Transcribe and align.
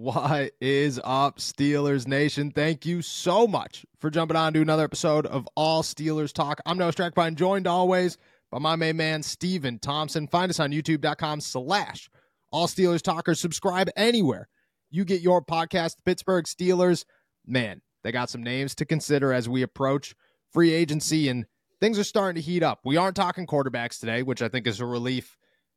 What 0.00 0.52
is 0.60 1.00
up, 1.02 1.38
Steelers 1.38 2.06
Nation? 2.06 2.52
Thank 2.52 2.86
you 2.86 3.02
so 3.02 3.48
much 3.48 3.84
for 3.98 4.10
jumping 4.10 4.36
on 4.36 4.52
to 4.52 4.62
another 4.62 4.84
episode 4.84 5.26
of 5.26 5.48
All 5.56 5.82
Steelers 5.82 6.32
Talk. 6.32 6.60
I'm 6.64 6.78
Noah 6.78 6.92
Strackbein, 6.92 7.34
joined 7.34 7.66
always 7.66 8.16
by 8.48 8.60
my 8.60 8.76
main 8.76 8.96
man, 8.96 9.24
Steven 9.24 9.80
Thompson. 9.80 10.28
Find 10.28 10.50
us 10.50 10.60
on 10.60 10.70
youtube.com 10.70 11.40
slash 11.40 12.08
All 12.52 12.68
Steelers 12.68 13.02
Talk 13.02 13.28
or 13.28 13.34
subscribe 13.34 13.90
anywhere 13.96 14.48
you 14.88 15.04
get 15.04 15.20
your 15.20 15.42
podcast. 15.42 15.96
Pittsburgh 16.04 16.44
Steelers, 16.44 17.04
man, 17.44 17.82
they 18.04 18.12
got 18.12 18.30
some 18.30 18.44
names 18.44 18.76
to 18.76 18.84
consider 18.84 19.32
as 19.32 19.48
we 19.48 19.62
approach 19.62 20.14
free 20.52 20.72
agency 20.72 21.28
and 21.28 21.44
things 21.80 21.98
are 21.98 22.04
starting 22.04 22.40
to 22.40 22.48
heat 22.48 22.62
up. 22.62 22.78
We 22.84 22.96
aren't 22.96 23.16
talking 23.16 23.48
quarterbacks 23.48 23.98
today, 23.98 24.22
which 24.22 24.42
I 24.42 24.48
think 24.48 24.68
is 24.68 24.78
a 24.78 24.86
relief 24.86 25.36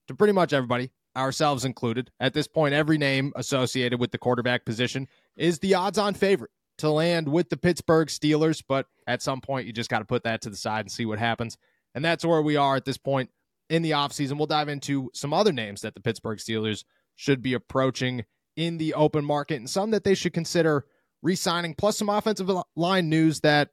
to 0.10 0.14
pretty 0.14 0.34
much 0.34 0.54
everybody 0.54 0.92
ourselves 1.16 1.66
included. 1.66 2.12
At 2.20 2.34
this 2.34 2.48
point, 2.48 2.74
every 2.74 2.98
name 2.98 3.34
associated 3.36 4.00
with 4.00 4.12
the 4.12 4.18
quarterback 4.18 4.66
position 4.66 5.08
is 5.36 5.60
the 5.60 5.76
odds 5.76 5.98
on 5.98 6.14
favorite 6.14 6.52
to 6.78 6.90
land 6.90 7.28
with 7.28 7.50
the 7.50 7.58
Pittsburgh 7.58 8.08
Steelers. 8.08 8.64
But 8.68 8.88
at 9.08 9.22
some 9.22 9.42
point, 9.42 9.68
you 9.68 9.74
just 9.74 9.90
got 9.90 10.00
to 10.00 10.06
put 10.06 10.24
that 10.24 10.42
to 10.42 10.50
the 10.50 10.56
side 10.56 10.82
and 10.82 10.92
see 10.92 11.06
what 11.06 11.20
happens. 11.20 11.58
And 11.94 12.04
that's 12.04 12.26
where 12.26 12.42
we 12.42 12.56
are 12.56 12.76
at 12.76 12.86
this 12.86 12.98
point 12.98 13.30
in 13.70 13.82
the 13.82 13.92
offseason. 13.92 14.38
We'll 14.38 14.48
dive 14.48 14.70
into 14.70 15.10
some 15.14 15.34
other 15.34 15.52
names 15.52 15.82
that 15.82 15.94
the 15.94 16.02
Pittsburgh 16.02 16.40
Steelers 16.40 16.84
should 17.16 17.42
be 17.42 17.54
approaching 17.54 18.26
in 18.56 18.78
the 18.78 18.94
open 18.94 19.24
market 19.24 19.56
and 19.56 19.70
some 19.70 19.92
that 19.92 20.04
they 20.04 20.16
should 20.16 20.34
consider 20.34 20.86
re 21.22 21.36
signing, 21.36 21.76
plus 21.76 21.98
some 21.98 22.10
offensive 22.10 22.50
line 22.76 23.10
news 23.10 23.42
that 23.42 23.70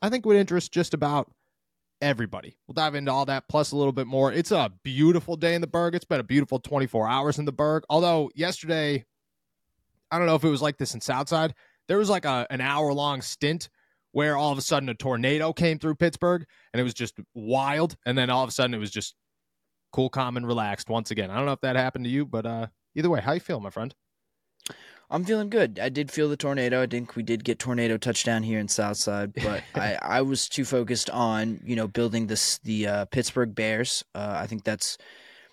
I 0.00 0.08
think 0.08 0.24
would 0.26 0.36
interest 0.36 0.72
just 0.72 0.94
about 0.94 1.30
everybody. 2.00 2.56
We'll 2.66 2.74
dive 2.74 2.94
into 2.94 3.12
all 3.12 3.26
that 3.26 3.48
plus 3.48 3.72
a 3.72 3.76
little 3.76 3.92
bit 3.92 4.06
more. 4.06 4.32
It's 4.32 4.52
a 4.52 4.72
beautiful 4.82 5.36
day 5.36 5.54
in 5.54 5.60
the 5.60 5.66
Burgh. 5.66 5.94
It's 5.94 6.04
been 6.04 6.20
a 6.20 6.24
beautiful 6.24 6.58
24 6.58 7.08
hours 7.08 7.38
in 7.38 7.44
the 7.44 7.52
Burgh. 7.52 7.84
Although 7.88 8.30
yesterday, 8.34 9.04
I 10.10 10.18
don't 10.18 10.26
know 10.26 10.34
if 10.34 10.44
it 10.44 10.50
was 10.50 10.62
like 10.62 10.78
this 10.78 10.94
in 10.94 11.00
Southside. 11.00 11.54
There 11.86 11.98
was 11.98 12.10
like 12.10 12.24
a 12.24 12.46
an 12.50 12.60
hour 12.60 12.92
long 12.92 13.22
stint 13.22 13.68
where 14.12 14.36
all 14.36 14.52
of 14.52 14.58
a 14.58 14.62
sudden 14.62 14.88
a 14.88 14.94
tornado 14.94 15.52
came 15.52 15.78
through 15.78 15.94
Pittsburgh 15.94 16.44
and 16.72 16.80
it 16.80 16.84
was 16.84 16.94
just 16.94 17.14
wild. 17.34 17.96
And 18.06 18.16
then 18.16 18.30
all 18.30 18.42
of 18.42 18.48
a 18.48 18.52
sudden 18.52 18.74
it 18.74 18.78
was 18.78 18.90
just 18.90 19.14
cool, 19.92 20.08
calm, 20.08 20.36
and 20.36 20.46
relaxed 20.46 20.88
once 20.88 21.10
again. 21.10 21.30
I 21.30 21.36
don't 21.36 21.46
know 21.46 21.52
if 21.52 21.60
that 21.60 21.76
happened 21.76 22.04
to 22.04 22.10
you, 22.10 22.26
but 22.26 22.46
uh, 22.46 22.66
either 22.94 23.10
way, 23.10 23.20
how 23.20 23.32
you 23.32 23.40
feel, 23.40 23.60
my 23.60 23.70
friend? 23.70 23.94
I'm 25.10 25.24
feeling 25.24 25.48
good. 25.48 25.78
I 25.78 25.88
did 25.88 26.10
feel 26.10 26.28
the 26.28 26.36
tornado. 26.36 26.82
I 26.82 26.86
think 26.86 27.16
we 27.16 27.22
did 27.22 27.42
get 27.42 27.58
tornado 27.58 27.96
touchdown 27.96 28.42
here 28.42 28.58
in 28.58 28.68
Southside, 28.68 29.32
but 29.32 29.62
I, 29.74 29.98
I 30.02 30.22
was 30.22 30.48
too 30.48 30.64
focused 30.64 31.08
on 31.10 31.60
you 31.64 31.76
know 31.76 31.88
building 31.88 32.26
this 32.26 32.58
the 32.58 32.86
uh, 32.86 33.04
Pittsburgh 33.06 33.54
Bears. 33.54 34.04
Uh, 34.14 34.36
I 34.36 34.46
think 34.46 34.64
that's 34.64 34.98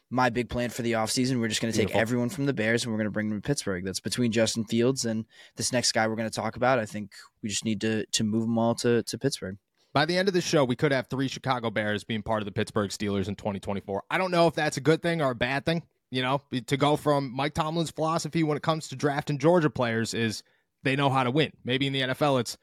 my 0.09 0.29
big 0.29 0.49
plan 0.49 0.69
for 0.69 0.81
the 0.81 0.93
offseason. 0.93 1.39
We're 1.39 1.47
just 1.47 1.61
going 1.61 1.73
to 1.73 1.79
take 1.79 1.95
everyone 1.95 2.29
from 2.29 2.45
the 2.45 2.53
Bears 2.53 2.83
and 2.83 2.91
we're 2.91 2.97
going 2.97 3.05
to 3.05 3.11
bring 3.11 3.29
them 3.29 3.41
to 3.41 3.47
Pittsburgh. 3.47 3.83
That's 3.83 3.99
between 3.99 4.31
Justin 4.31 4.65
Fields 4.65 5.05
and 5.05 5.25
this 5.55 5.71
next 5.71 5.93
guy 5.93 6.07
we're 6.07 6.15
going 6.15 6.29
to 6.29 6.35
talk 6.35 6.57
about. 6.57 6.77
I 6.77 6.85
think 6.85 7.13
we 7.41 7.49
just 7.49 7.65
need 7.65 7.81
to 7.81 8.05
to 8.05 8.23
move 8.23 8.41
them 8.41 8.57
all 8.57 8.75
to 8.75 9.03
to 9.03 9.17
Pittsburgh. 9.17 9.57
By 9.93 10.05
the 10.05 10.17
end 10.17 10.27
of 10.27 10.33
the 10.33 10.41
show, 10.41 10.65
we 10.65 10.75
could 10.75 10.91
have 10.91 11.07
three 11.07 11.29
Chicago 11.29 11.69
Bears 11.69 12.03
being 12.03 12.21
part 12.21 12.41
of 12.41 12.45
the 12.45 12.51
Pittsburgh 12.51 12.89
Steelers 12.89 13.29
in 13.29 13.35
2024. 13.35 14.03
I 14.09 14.17
don't 14.17 14.31
know 14.31 14.47
if 14.47 14.53
that's 14.53 14.75
a 14.75 14.81
good 14.81 15.01
thing 15.01 15.21
or 15.21 15.31
a 15.31 15.35
bad 15.35 15.65
thing. 15.65 15.83
You 16.15 16.21
know, 16.21 16.41
to 16.67 16.77
go 16.77 16.95
from 16.95 17.29
Mike 17.35 17.53
Tomlin's 17.53 17.91
philosophy 17.91 18.41
when 18.41 18.55
it 18.55 18.63
comes 18.63 18.87
to 18.87 18.95
drafting 18.95 19.37
Georgia 19.37 19.69
players 19.69 20.13
is 20.13 20.43
they 20.81 20.95
know 20.95 21.09
how 21.09 21.25
to 21.25 21.29
win. 21.29 21.51
Maybe 21.65 21.87
in 21.87 21.91
the 21.91 21.99
NFL, 22.03 22.39
it's 22.39 22.57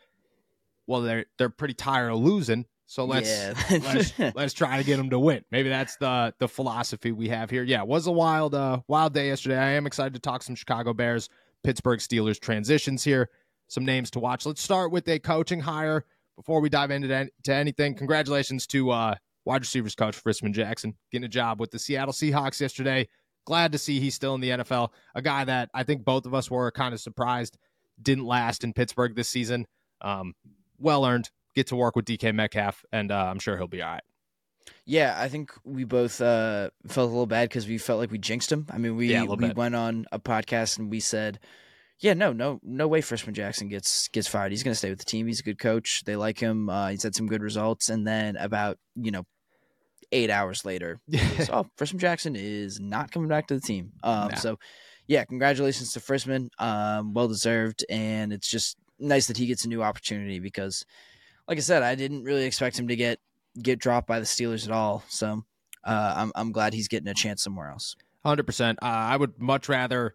well, 0.86 1.02
they're 1.02 1.26
they're 1.36 1.50
pretty 1.50 1.74
tired 1.74 2.08
of 2.08 2.20
losing, 2.20 2.64
so 2.86 3.04
let's 3.04 3.28
yeah. 3.28 3.52
let's 3.84 4.18
let's 4.34 4.54
try 4.54 4.78
to 4.78 4.84
get 4.84 4.96
them 4.96 5.10
to 5.10 5.18
win. 5.18 5.44
Maybe 5.50 5.68
that's 5.68 5.96
the 5.96 6.32
the 6.38 6.48
philosophy 6.48 7.12
we 7.12 7.28
have 7.28 7.50
here. 7.50 7.62
Yeah, 7.62 7.82
it 7.82 7.88
was 7.88 8.06
a 8.06 8.10
wild 8.10 8.54
uh 8.54 8.80
wild 8.88 9.12
day 9.12 9.26
yesterday. 9.26 9.58
I 9.58 9.72
am 9.72 9.86
excited 9.86 10.14
to 10.14 10.20
talk 10.20 10.42
some 10.42 10.54
Chicago 10.54 10.94
Bears, 10.94 11.28
Pittsburgh 11.62 11.98
Steelers 11.98 12.40
transitions 12.40 13.04
here. 13.04 13.28
Some 13.68 13.84
names 13.84 14.10
to 14.12 14.18
watch. 14.18 14.46
Let's 14.46 14.62
start 14.62 14.92
with 14.92 15.06
a 15.08 15.18
coaching 15.18 15.60
hire 15.60 16.06
before 16.36 16.62
we 16.62 16.70
dive 16.70 16.90
into 16.90 17.28
to 17.44 17.54
anything. 17.54 17.96
Congratulations 17.96 18.66
to 18.68 18.92
uh 18.92 19.14
wide 19.44 19.60
receivers 19.60 19.94
coach 19.94 20.24
Frisman 20.24 20.52
Jackson 20.52 20.94
getting 21.10 21.26
a 21.26 21.28
job 21.28 21.60
with 21.60 21.70
the 21.70 21.78
Seattle 21.78 22.14
Seahawks 22.14 22.58
yesterday 22.58 23.06
glad 23.44 23.72
to 23.72 23.78
see 23.78 24.00
he's 24.00 24.14
still 24.14 24.34
in 24.34 24.40
the 24.40 24.50
NFL. 24.50 24.90
A 25.14 25.22
guy 25.22 25.44
that 25.44 25.70
I 25.74 25.82
think 25.82 26.04
both 26.04 26.26
of 26.26 26.34
us 26.34 26.50
were 26.50 26.70
kind 26.70 26.94
of 26.94 27.00
surprised 27.00 27.56
didn't 28.00 28.26
last 28.26 28.64
in 28.64 28.72
Pittsburgh 28.72 29.14
this 29.14 29.28
season. 29.28 29.66
Um, 30.00 30.34
well 30.78 31.06
earned. 31.06 31.30
Get 31.54 31.68
to 31.68 31.76
work 31.76 31.96
with 31.96 32.06
DK 32.06 32.34
Metcalf, 32.34 32.84
and 32.92 33.12
uh, 33.12 33.26
I'm 33.26 33.38
sure 33.38 33.56
he'll 33.56 33.68
be 33.68 33.82
all 33.82 33.92
right. 33.92 34.02
Yeah, 34.84 35.14
I 35.18 35.28
think 35.28 35.52
we 35.64 35.84
both 35.84 36.20
uh, 36.20 36.70
felt 36.88 37.08
a 37.08 37.10
little 37.12 37.26
bad 37.26 37.48
because 37.48 37.66
we 37.66 37.78
felt 37.78 38.00
like 38.00 38.10
we 38.10 38.18
jinxed 38.18 38.50
him. 38.50 38.66
I 38.70 38.78
mean, 38.78 38.96
we 38.96 39.08
yeah, 39.08 39.24
we 39.24 39.36
bit. 39.36 39.56
went 39.56 39.74
on 39.74 40.06
a 40.12 40.18
podcast 40.18 40.78
and 40.78 40.90
we 40.90 41.00
said, 41.00 41.40
"Yeah, 41.98 42.14
no, 42.14 42.32
no, 42.32 42.58
no 42.62 42.88
way, 42.88 43.00
Frisman 43.00 43.34
Jackson 43.34 43.68
gets 43.68 44.08
gets 44.08 44.28
fired. 44.28 44.50
He's 44.50 44.62
going 44.62 44.72
to 44.72 44.78
stay 44.78 44.90
with 44.90 44.98
the 44.98 45.04
team. 45.04 45.26
He's 45.26 45.40
a 45.40 45.44
good 45.44 45.58
coach. 45.58 46.02
They 46.04 46.16
like 46.16 46.38
him. 46.38 46.68
Uh, 46.70 46.88
he's 46.88 47.02
had 47.02 47.14
some 47.14 47.26
good 47.26 47.42
results." 47.42 47.90
And 47.90 48.06
then 48.06 48.36
about 48.36 48.78
you 48.96 49.10
know 49.10 49.24
eight 50.12 50.30
hours 50.30 50.64
later, 50.64 51.00
so, 51.44 51.52
oh, 51.52 51.66
Frisman 51.76 51.98
Jackson 51.98 52.36
is 52.36 52.80
not 52.80 53.10
coming 53.10 53.28
back 53.28 53.48
to 53.48 53.54
the 53.54 53.60
team. 53.60 53.92
Um, 54.02 54.28
nah. 54.28 54.34
So, 54.36 54.58
yeah, 55.08 55.24
congratulations 55.24 55.92
to 55.94 56.00
Frisman. 56.00 56.48
Um, 56.58 57.12
well 57.14 57.28
deserved, 57.28 57.84
and 57.90 58.32
it's 58.32 58.48
just 58.48 58.76
nice 58.98 59.26
that 59.26 59.36
he 59.36 59.46
gets 59.46 59.64
a 59.64 59.68
new 59.68 59.82
opportunity 59.82 60.38
because, 60.38 60.84
like 61.48 61.58
I 61.58 61.62
said, 61.62 61.82
I 61.82 61.94
didn't 61.94 62.24
really 62.24 62.44
expect 62.44 62.78
him 62.78 62.88
to 62.88 62.96
get 62.96 63.18
get 63.60 63.78
dropped 63.78 64.06
by 64.06 64.20
the 64.20 64.26
Steelers 64.26 64.64
at 64.64 64.72
all. 64.72 65.02
So, 65.08 65.44
uh, 65.84 66.14
I'm 66.16 66.32
I'm 66.34 66.52
glad 66.52 66.74
he's 66.74 66.88
getting 66.88 67.08
a 67.08 67.14
chance 67.14 67.42
somewhere 67.42 67.70
else. 67.70 67.96
Hundred 68.24 68.44
uh, 68.44 68.46
percent. 68.46 68.78
I 68.82 69.16
would 69.16 69.40
much 69.40 69.68
rather 69.68 70.14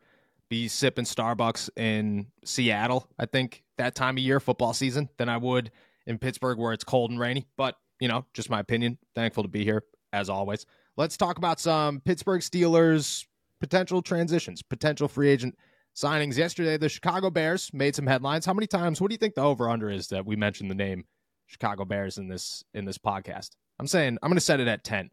be 0.50 0.68
sipping 0.68 1.06
Starbucks 1.06 1.69
in 1.75 2.28
Seattle. 2.46 3.09
I 3.19 3.25
think 3.25 3.64
that 3.78 3.96
time 3.96 4.18
of 4.18 4.24
year, 4.24 4.40
football 4.40 4.74
season, 4.74 5.09
than 5.18 5.29
I 5.29 5.38
would 5.38 5.72
in 6.06 6.18
Pittsburgh 6.18 6.58
where 6.58 6.74
it's 6.74 6.84
cold 6.84 7.12
and 7.12 7.19
rainy. 7.19 7.47
But 7.58 7.75
you 8.00 8.08
know, 8.08 8.25
just 8.34 8.50
my 8.50 8.59
opinion. 8.59 8.97
Thankful 9.16 9.44
to 9.44 9.50
be 9.50 9.63
here 9.63 9.84
as 10.13 10.30
always. 10.30 10.66
Let's 10.96 11.18
talk 11.18 11.38
about 11.38 11.59
some 11.59 12.00
Pittsburgh 12.02 12.41
Steelers 12.41 13.25
potential 13.59 14.02
transitions, 14.02 14.62
potential 14.62 15.08
free 15.08 15.30
agent 15.30 15.56
signings. 15.96 16.38
Yesterday, 16.38 16.78
the 16.78 16.90
Chicago 16.90 17.30
Bears 17.30 17.72
made 17.74 17.96
some 17.96 18.08
headlines. 18.08 18.46
How 18.46 18.53
many 18.53 18.68
times? 18.68 19.02
What 19.02 19.09
do 19.09 19.13
you 19.13 19.18
think 19.18 19.35
the 19.35 19.41
over 19.41 19.69
under 19.69 19.90
is 19.90 20.08
that 20.08 20.25
we 20.25 20.35
mentioned 20.35 20.69
the 20.69 20.75
name 20.75 21.06
Chicago 21.47 21.85
Bears 21.85 22.18
in 22.18 22.28
this 22.28 22.63
in 22.74 22.85
this 22.85 22.97
podcast? 22.97 23.52
I'm 23.80 23.88
saying 23.88 24.18
I'm 24.22 24.29
going 24.29 24.38
to 24.38 24.41
set 24.41 24.59
it 24.59 24.68
at 24.68 24.84
ten. 24.84 25.09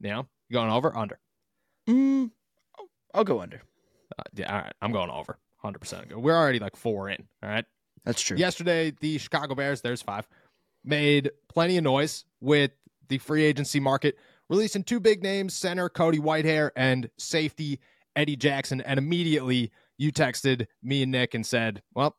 You 0.00 0.10
know, 0.10 0.28
you 0.48 0.54
going 0.54 0.70
over 0.70 0.96
under? 0.96 1.18
Mm, 1.88 2.30
I'll 3.14 3.24
go 3.24 3.40
under. 3.40 3.62
Uh, 4.18 4.22
yeah, 4.34 4.54
all 4.54 4.62
right. 4.62 4.72
I'm 4.80 4.92
going 4.92 5.10
over. 5.10 5.38
100%. 5.64 6.14
We're 6.14 6.36
already 6.36 6.58
like 6.58 6.76
four 6.76 7.10
in. 7.10 7.28
All 7.42 7.50
right. 7.50 7.64
That's 8.04 8.22
true. 8.22 8.36
Yesterday, 8.36 8.92
the 8.98 9.18
Chicago 9.18 9.54
Bears, 9.54 9.82
there's 9.82 10.00
five, 10.00 10.26
made 10.84 11.30
plenty 11.48 11.76
of 11.76 11.84
noise 11.84 12.24
with 12.40 12.70
the 13.08 13.18
free 13.18 13.44
agency 13.44 13.80
market, 13.80 14.16
releasing 14.48 14.82
two 14.82 15.00
big 15.00 15.22
names 15.22 15.54
center 15.54 15.88
Cody 15.88 16.18
Whitehair 16.18 16.70
and 16.76 17.10
safety 17.18 17.80
Eddie 18.16 18.36
Jackson. 18.36 18.80
And 18.80 18.98
immediately 18.98 19.72
you 19.98 20.12
texted 20.12 20.66
me 20.82 21.02
and 21.02 21.12
Nick 21.12 21.34
and 21.34 21.44
said, 21.44 21.82
well, 21.94 22.16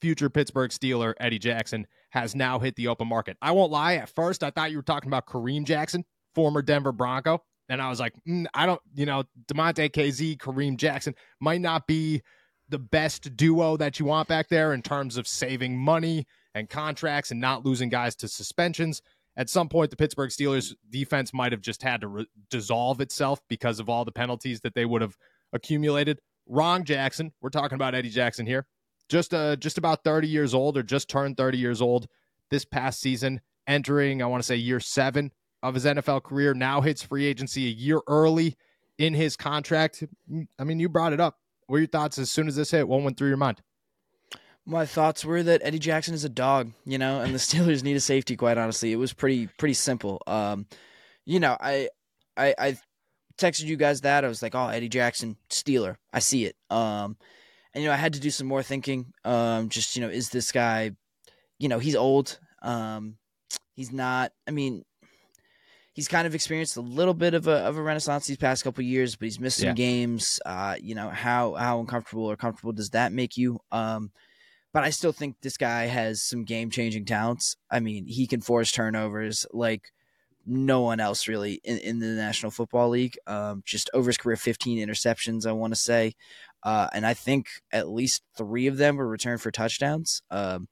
future 0.00 0.30
Pittsburgh 0.30 0.70
Steeler 0.70 1.14
Eddie 1.18 1.38
Jackson 1.38 1.86
has 2.10 2.34
now 2.34 2.58
hit 2.58 2.76
the 2.76 2.88
open 2.88 3.08
market. 3.08 3.36
I 3.42 3.52
won't 3.52 3.72
lie, 3.72 3.94
at 3.94 4.08
first 4.08 4.42
I 4.42 4.50
thought 4.50 4.70
you 4.70 4.76
were 4.76 4.82
talking 4.82 5.08
about 5.08 5.26
Kareem 5.26 5.64
Jackson, 5.64 6.04
former 6.34 6.62
Denver 6.62 6.92
Bronco. 6.92 7.42
And 7.68 7.80
I 7.80 7.88
was 7.88 7.98
like, 7.98 8.12
mm, 8.28 8.44
I 8.52 8.66
don't, 8.66 8.80
you 8.94 9.06
know, 9.06 9.24
DeMonte 9.46 9.90
Kazee, 9.90 10.36
Kareem 10.36 10.76
Jackson 10.76 11.14
might 11.40 11.62
not 11.62 11.86
be 11.86 12.22
the 12.68 12.78
best 12.78 13.36
duo 13.36 13.76
that 13.76 13.98
you 13.98 14.06
want 14.06 14.28
back 14.28 14.48
there 14.48 14.72
in 14.72 14.82
terms 14.82 15.16
of 15.16 15.26
saving 15.26 15.76
money 15.76 16.26
and 16.54 16.68
contracts 16.68 17.30
and 17.30 17.40
not 17.40 17.64
losing 17.64 17.88
guys 17.88 18.14
to 18.16 18.28
suspensions. 18.28 19.02
At 19.36 19.50
some 19.50 19.68
point, 19.68 19.90
the 19.90 19.96
Pittsburgh 19.96 20.30
Steelers 20.30 20.74
defense 20.90 21.34
might 21.34 21.52
have 21.52 21.60
just 21.60 21.82
had 21.82 22.00
to 22.02 22.08
re- 22.08 22.26
dissolve 22.50 23.00
itself 23.00 23.40
because 23.48 23.80
of 23.80 23.88
all 23.88 24.04
the 24.04 24.12
penalties 24.12 24.60
that 24.60 24.74
they 24.74 24.84
would 24.84 25.02
have 25.02 25.16
accumulated. 25.52 26.20
Wrong, 26.46 26.84
Jackson. 26.84 27.32
We're 27.40 27.50
talking 27.50 27.74
about 27.74 27.94
Eddie 27.94 28.10
Jackson 28.10 28.46
here. 28.46 28.66
Just 29.08 29.34
uh, 29.34 29.56
just 29.56 29.76
about 29.76 30.04
30 30.04 30.28
years 30.28 30.54
old 30.54 30.78
or 30.78 30.82
just 30.82 31.08
turned 31.08 31.36
30 31.36 31.58
years 31.58 31.82
old 31.82 32.06
this 32.50 32.64
past 32.64 33.00
season, 33.00 33.40
entering, 33.66 34.22
I 34.22 34.26
want 34.26 34.42
to 34.42 34.46
say, 34.46 34.56
year 34.56 34.80
seven 34.80 35.32
of 35.62 35.74
his 35.74 35.84
NFL 35.84 36.22
career. 36.22 36.54
Now 36.54 36.80
hits 36.80 37.02
free 37.02 37.26
agency 37.26 37.66
a 37.66 37.70
year 37.70 38.00
early 38.06 38.56
in 38.98 39.14
his 39.14 39.36
contract. 39.36 40.04
I 40.58 40.64
mean, 40.64 40.78
you 40.78 40.88
brought 40.88 41.12
it 41.12 41.20
up. 41.20 41.38
What 41.66 41.76
are 41.76 41.80
your 41.80 41.88
thoughts 41.88 42.18
as 42.18 42.30
soon 42.30 42.48
as 42.48 42.56
this 42.56 42.70
hit? 42.70 42.88
What 42.88 43.02
went 43.02 43.16
through 43.16 43.28
your 43.28 43.36
mind? 43.36 43.60
My 44.66 44.86
thoughts 44.86 45.24
were 45.24 45.42
that 45.42 45.60
Eddie 45.62 45.78
Jackson 45.78 46.14
is 46.14 46.24
a 46.24 46.28
dog, 46.28 46.72
you 46.86 46.96
know, 46.98 47.20
and 47.20 47.34
the 47.34 47.38
Steelers 47.38 47.82
need 47.82 47.96
a 47.96 48.00
safety. 48.00 48.36
Quite 48.36 48.58
honestly, 48.58 48.92
it 48.92 48.96
was 48.96 49.12
pretty 49.12 49.46
pretty 49.58 49.74
simple. 49.74 50.22
Um, 50.26 50.66
you 51.24 51.40
know, 51.40 51.56
I 51.60 51.88
I 52.36 52.54
I 52.58 52.76
texted 53.38 53.64
you 53.64 53.76
guys 53.76 54.02
that 54.02 54.24
I 54.24 54.28
was 54.28 54.42
like, 54.42 54.54
oh, 54.54 54.68
Eddie 54.68 54.88
Jackson, 54.88 55.36
Steeler, 55.50 55.96
I 56.12 56.20
see 56.20 56.44
it. 56.44 56.56
Um, 56.70 57.16
and 57.74 57.82
you 57.82 57.88
know, 57.88 57.94
I 57.94 57.98
had 57.98 58.14
to 58.14 58.20
do 58.20 58.30
some 58.30 58.46
more 58.46 58.62
thinking. 58.62 59.12
Um, 59.24 59.68
just 59.68 59.96
you 59.96 60.02
know, 60.02 60.08
is 60.08 60.30
this 60.30 60.52
guy, 60.52 60.92
you 61.58 61.68
know, 61.68 61.78
he's 61.78 61.96
old. 61.96 62.38
Um, 62.62 63.16
he's 63.74 63.92
not. 63.92 64.32
I 64.46 64.52
mean, 64.52 64.84
he's 65.94 66.08
kind 66.08 66.26
of 66.26 66.34
experienced 66.34 66.76
a 66.76 66.82
little 66.82 67.14
bit 67.14 67.32
of 67.32 67.48
a 67.48 67.58
of 67.58 67.78
a 67.78 67.82
renaissance 67.82 68.26
these 68.26 68.36
past 68.36 68.62
couple 68.62 68.84
years, 68.84 69.16
but 69.16 69.26
he's 69.26 69.40
missed 69.40 69.58
some 69.58 69.68
yeah. 69.68 69.74
games. 69.74 70.40
Uh, 70.44 70.76
you 70.80 70.94
know 70.94 71.08
how 71.08 71.54
how 71.54 71.80
uncomfortable 71.80 72.26
or 72.26 72.36
comfortable 72.36 72.72
does 72.72 72.90
that 72.90 73.12
make 73.12 73.36
you? 73.38 73.58
Um, 73.72 74.10
but 74.74 74.82
I 74.82 74.90
still 74.90 75.12
think 75.12 75.36
this 75.40 75.56
guy 75.56 75.86
has 75.86 76.22
some 76.22 76.44
game 76.44 76.68
changing 76.68 77.06
talents. 77.06 77.56
I 77.70 77.80
mean, 77.80 78.06
he 78.06 78.26
can 78.26 78.40
force 78.40 78.72
turnovers 78.72 79.46
like 79.52 79.92
no 80.46 80.80
one 80.82 81.00
else 81.00 81.28
really 81.28 81.60
in, 81.64 81.78
in 81.78 81.98
the 82.00 82.08
National 82.08 82.50
Football 82.50 82.90
League. 82.90 83.16
Um, 83.26 83.62
just 83.64 83.88
over 83.94 84.08
his 84.08 84.18
career, 84.18 84.36
15 84.36 84.84
interceptions, 84.86 85.46
I 85.46 85.52
want 85.52 85.72
to 85.72 85.80
say. 85.80 86.14
Uh, 86.64 86.88
and 86.92 87.06
I 87.06 87.14
think 87.14 87.46
at 87.72 87.88
least 87.88 88.22
three 88.36 88.66
of 88.66 88.76
them 88.76 88.96
were 88.96 89.06
returned 89.06 89.40
for 89.40 89.50
touchdowns. 89.50 90.22
Um, 90.30 90.68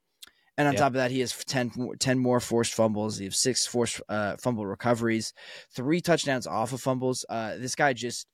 and 0.57 0.67
on 0.67 0.73
yep. 0.73 0.79
top 0.79 0.87
of 0.87 0.93
that, 0.93 1.11
he 1.11 1.19
has 1.21 1.33
10, 1.33 1.97
10, 1.99 2.19
more 2.19 2.39
forced 2.39 2.73
fumbles. 2.73 3.17
He 3.17 3.25
has 3.25 3.37
six 3.37 3.65
forced 3.65 4.01
uh, 4.07 4.37
fumble 4.37 4.65
recoveries, 4.65 5.33
three 5.75 5.99
touchdowns 5.99 6.45
off 6.45 6.73
of 6.73 6.81
fumbles. 6.81 7.25
Uh, 7.27 7.55
this 7.57 7.75
guy 7.75 7.93
just 7.93 8.27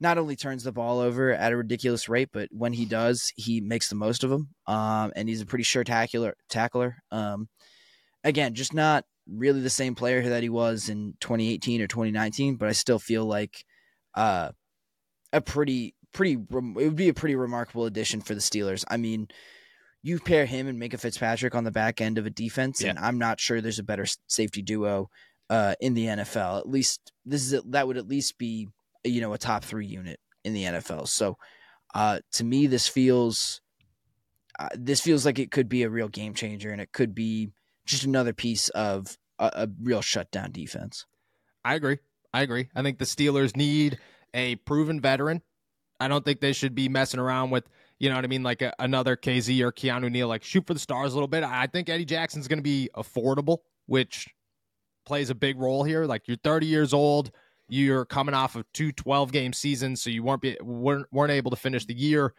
not 0.00 0.16
only 0.16 0.36
turns 0.36 0.64
the 0.64 0.72
ball 0.72 1.00
over 1.00 1.32
at 1.32 1.52
a 1.52 1.56
ridiculous 1.56 2.08
rate, 2.08 2.30
but 2.32 2.48
when 2.52 2.72
he 2.72 2.84
does, 2.84 3.32
he 3.36 3.60
makes 3.60 3.88
the 3.88 3.96
most 3.96 4.24
of 4.24 4.30
them. 4.30 4.48
Um, 4.66 5.12
and 5.16 5.28
he's 5.28 5.40
a 5.40 5.46
pretty 5.46 5.64
sure 5.64 5.84
tackler. 5.84 6.34
tackler. 6.48 6.96
Um, 7.10 7.48
again, 8.24 8.54
just 8.54 8.72
not 8.72 9.04
really 9.26 9.60
the 9.60 9.70
same 9.70 9.94
player 9.94 10.26
that 10.28 10.42
he 10.42 10.48
was 10.48 10.88
in 10.88 11.14
2018 11.20 11.82
or 11.82 11.86
2019, 11.86 12.56
but 12.56 12.68
I 12.68 12.72
still 12.72 12.98
feel 12.98 13.24
like 13.24 13.64
uh, 14.14 14.50
a 15.32 15.40
pretty 15.40 15.94
pretty 16.14 16.32
it 16.32 16.50
would 16.50 16.96
be 16.96 17.08
a 17.08 17.14
pretty 17.14 17.36
remarkable 17.36 17.84
addition 17.84 18.20
for 18.20 18.34
the 18.34 18.40
Steelers. 18.40 18.84
I 18.88 18.96
mean, 18.96 19.28
you 20.02 20.18
pair 20.20 20.46
him 20.46 20.66
and 20.66 20.80
Minkah 20.80 21.00
Fitzpatrick 21.00 21.54
on 21.54 21.64
the 21.64 21.70
back 21.70 22.00
end 22.00 22.18
of 22.18 22.26
a 22.26 22.30
defense, 22.30 22.82
yeah. 22.82 22.90
and 22.90 22.98
I'm 22.98 23.18
not 23.18 23.40
sure 23.40 23.60
there's 23.60 23.78
a 23.78 23.84
better 23.84 24.06
safety 24.26 24.62
duo 24.62 25.10
uh, 25.50 25.74
in 25.80 25.94
the 25.94 26.06
NFL. 26.06 26.58
At 26.58 26.68
least 26.68 27.12
this 27.24 27.42
is 27.42 27.52
a, 27.52 27.62
that 27.68 27.86
would 27.86 27.96
at 27.96 28.08
least 28.08 28.38
be 28.38 28.68
you 29.04 29.20
know 29.20 29.32
a 29.32 29.38
top 29.38 29.64
three 29.64 29.86
unit 29.86 30.20
in 30.44 30.54
the 30.54 30.64
NFL. 30.64 31.08
So 31.08 31.36
uh, 31.94 32.20
to 32.32 32.44
me, 32.44 32.66
this 32.66 32.88
feels 32.88 33.60
uh, 34.58 34.68
this 34.74 35.00
feels 35.00 35.24
like 35.24 35.38
it 35.38 35.50
could 35.50 35.68
be 35.68 35.82
a 35.82 35.90
real 35.90 36.08
game 36.08 36.34
changer, 36.34 36.70
and 36.70 36.80
it 36.80 36.92
could 36.92 37.14
be 37.14 37.50
just 37.86 38.04
another 38.04 38.32
piece 38.32 38.68
of 38.70 39.16
a, 39.38 39.50
a 39.54 39.68
real 39.82 40.02
shutdown 40.02 40.52
defense. 40.52 41.06
I 41.64 41.74
agree. 41.74 41.98
I 42.32 42.42
agree. 42.42 42.68
I 42.74 42.82
think 42.82 42.98
the 42.98 43.04
Steelers 43.04 43.56
need 43.56 43.98
a 44.34 44.56
proven 44.56 45.00
veteran. 45.00 45.42
I 46.00 46.08
don't 46.08 46.24
think 46.24 46.40
they 46.40 46.52
should 46.52 46.74
be 46.74 46.88
messing 46.88 47.18
around 47.18 47.50
with, 47.50 47.68
you 47.98 48.08
know 48.08 48.14
what 48.14 48.24
I 48.24 48.28
mean, 48.28 48.42
like 48.42 48.62
a, 48.62 48.72
another 48.78 49.16
Kazee 49.16 49.60
or 49.60 49.72
Keanu 49.72 50.10
Neal, 50.10 50.28
like 50.28 50.44
shoot 50.44 50.66
for 50.66 50.74
the 50.74 50.80
stars 50.80 51.12
a 51.12 51.16
little 51.16 51.28
bit. 51.28 51.44
I 51.44 51.66
think 51.66 51.88
Eddie 51.88 52.04
Jackson's 52.04 52.48
going 52.48 52.58
to 52.58 52.62
be 52.62 52.88
affordable, 52.96 53.58
which 53.86 54.28
plays 55.04 55.30
a 55.30 55.34
big 55.34 55.58
role 55.58 55.84
here. 55.84 56.04
Like 56.04 56.28
you're 56.28 56.36
30 56.36 56.66
years 56.66 56.92
old, 56.92 57.30
you're 57.68 58.04
coming 58.04 58.34
off 58.34 58.56
of 58.56 58.64
two 58.72 58.92
12 58.92 59.32
game 59.32 59.52
seasons, 59.52 60.02
so 60.02 60.10
you 60.10 60.22
weren't 60.22 60.42
be, 60.42 60.56
weren't, 60.62 61.06
weren't 61.12 61.32
able 61.32 61.50
to 61.50 61.56
finish 61.56 61.84
the 61.86 61.94
year 61.94 62.34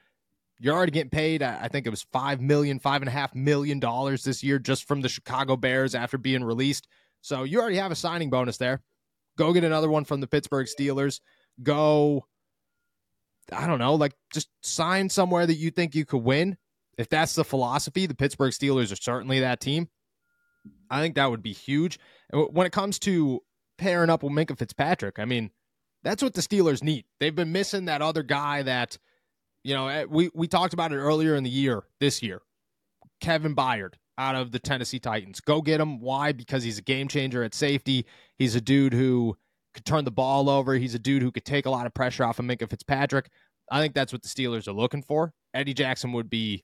you're 0.59 0.75
already 0.75 0.91
getting 0.91 1.09
paid. 1.09 1.41
I 1.41 1.69
think 1.69 1.88
it 1.88 1.89
was 1.89 2.06
five 2.11 2.41
million, 2.41 2.79
five 2.79 3.01
and 3.01 3.07
a 3.07 3.11
half 3.11 3.33
million 3.33 3.79
dollars 3.79 4.23
this 4.23 4.44
year 4.44 4.59
just 4.59 4.88
from 4.88 5.01
the 5.01 5.09
Chicago 5.09 5.56
Bears 5.56 5.95
after 5.95 6.17
being 6.17 6.44
released. 6.44 6.88
So 7.21 7.44
you 7.44 7.61
already 7.61 7.77
have 7.77 7.91
a 7.91 7.95
signing 7.95 8.29
bonus 8.29 8.57
there. 8.57 8.81
Go 9.38 9.53
get 9.53 9.63
another 9.63 9.89
one 9.89 10.03
from 10.03 10.19
the 10.19 10.27
Pittsburgh 10.27 10.67
Steelers. 10.67 11.21
Go, 11.63 12.25
I 13.51 13.67
don't 13.67 13.79
know, 13.79 13.95
like 13.95 14.13
just 14.33 14.49
sign 14.61 15.09
somewhere 15.09 15.45
that 15.45 15.55
you 15.55 15.71
think 15.71 15.95
you 15.95 16.05
could 16.05 16.23
win. 16.23 16.57
If 16.97 17.09
that's 17.09 17.35
the 17.35 17.45
philosophy, 17.45 18.05
the 18.05 18.15
Pittsburgh 18.15 18.51
Steelers 18.51 18.91
are 18.91 18.97
certainly 18.97 19.39
that 19.39 19.59
team. 19.59 19.89
I 20.89 21.01
think 21.01 21.15
that 21.15 21.29
would 21.29 21.43
be 21.43 21.53
huge. 21.53 21.99
When 22.31 22.67
it 22.67 22.73
comes 22.73 22.99
to 22.99 23.41
pairing 23.77 24.09
up 24.09 24.23
with 24.23 24.33
Minkah 24.33 24.57
Fitzpatrick, 24.57 25.19
I 25.19 25.25
mean, 25.25 25.51
that's 26.03 26.21
what 26.21 26.33
the 26.33 26.41
Steelers 26.41 26.83
need. 26.83 27.05
They've 27.19 27.35
been 27.35 27.51
missing 27.51 27.85
that 27.85 28.01
other 28.01 28.23
guy 28.23 28.63
that– 28.63 28.97
you 29.63 29.73
know, 29.73 29.87
eh, 29.87 30.05
we 30.09 30.29
we 30.33 30.47
talked 30.47 30.73
about 30.73 30.91
it 30.91 30.97
earlier 30.97 31.35
in 31.35 31.43
the 31.43 31.49
year, 31.49 31.83
this 31.99 32.23
year. 32.23 32.41
Kevin 33.19 33.55
Byard 33.55 33.95
out 34.17 34.35
of 34.35 34.51
the 34.51 34.59
Tennessee 34.59 34.99
Titans. 34.99 35.41
Go 35.41 35.61
get 35.61 35.81
him. 35.81 35.99
Why? 35.99 36.31
Because 36.31 36.63
he's 36.63 36.77
a 36.77 36.81
game 36.81 37.07
changer 37.07 37.43
at 37.43 37.53
safety. 37.53 38.05
He's 38.37 38.55
a 38.55 38.61
dude 38.61 38.93
who 38.93 39.37
could 39.74 39.86
turn 39.86 40.06
the 40.06 40.12
ball 40.12 40.50
over. 40.50 40.75
He's 40.75 40.95
a 40.95 41.00
dude 41.00 41.21
who 41.21 41.31
could 41.31 41.45
take 41.45 41.66
a 41.66 41.69
lot 41.69 41.86
of 41.86 41.94
pressure 41.94 42.24
off 42.24 42.39
of 42.39 42.45
Minkah 42.45 42.69
Fitzpatrick. 42.69 43.30
I 43.71 43.80
think 43.81 43.94
that's 43.94 44.12
what 44.12 44.24
the 44.24 44.30
Steelers 44.30 44.68
are 44.68 44.74
looking 44.74 45.04
for. 45.04 45.33
Eddie 45.54 45.74
Jackson 45.74 46.12
would 46.13 46.30
be 46.30 46.63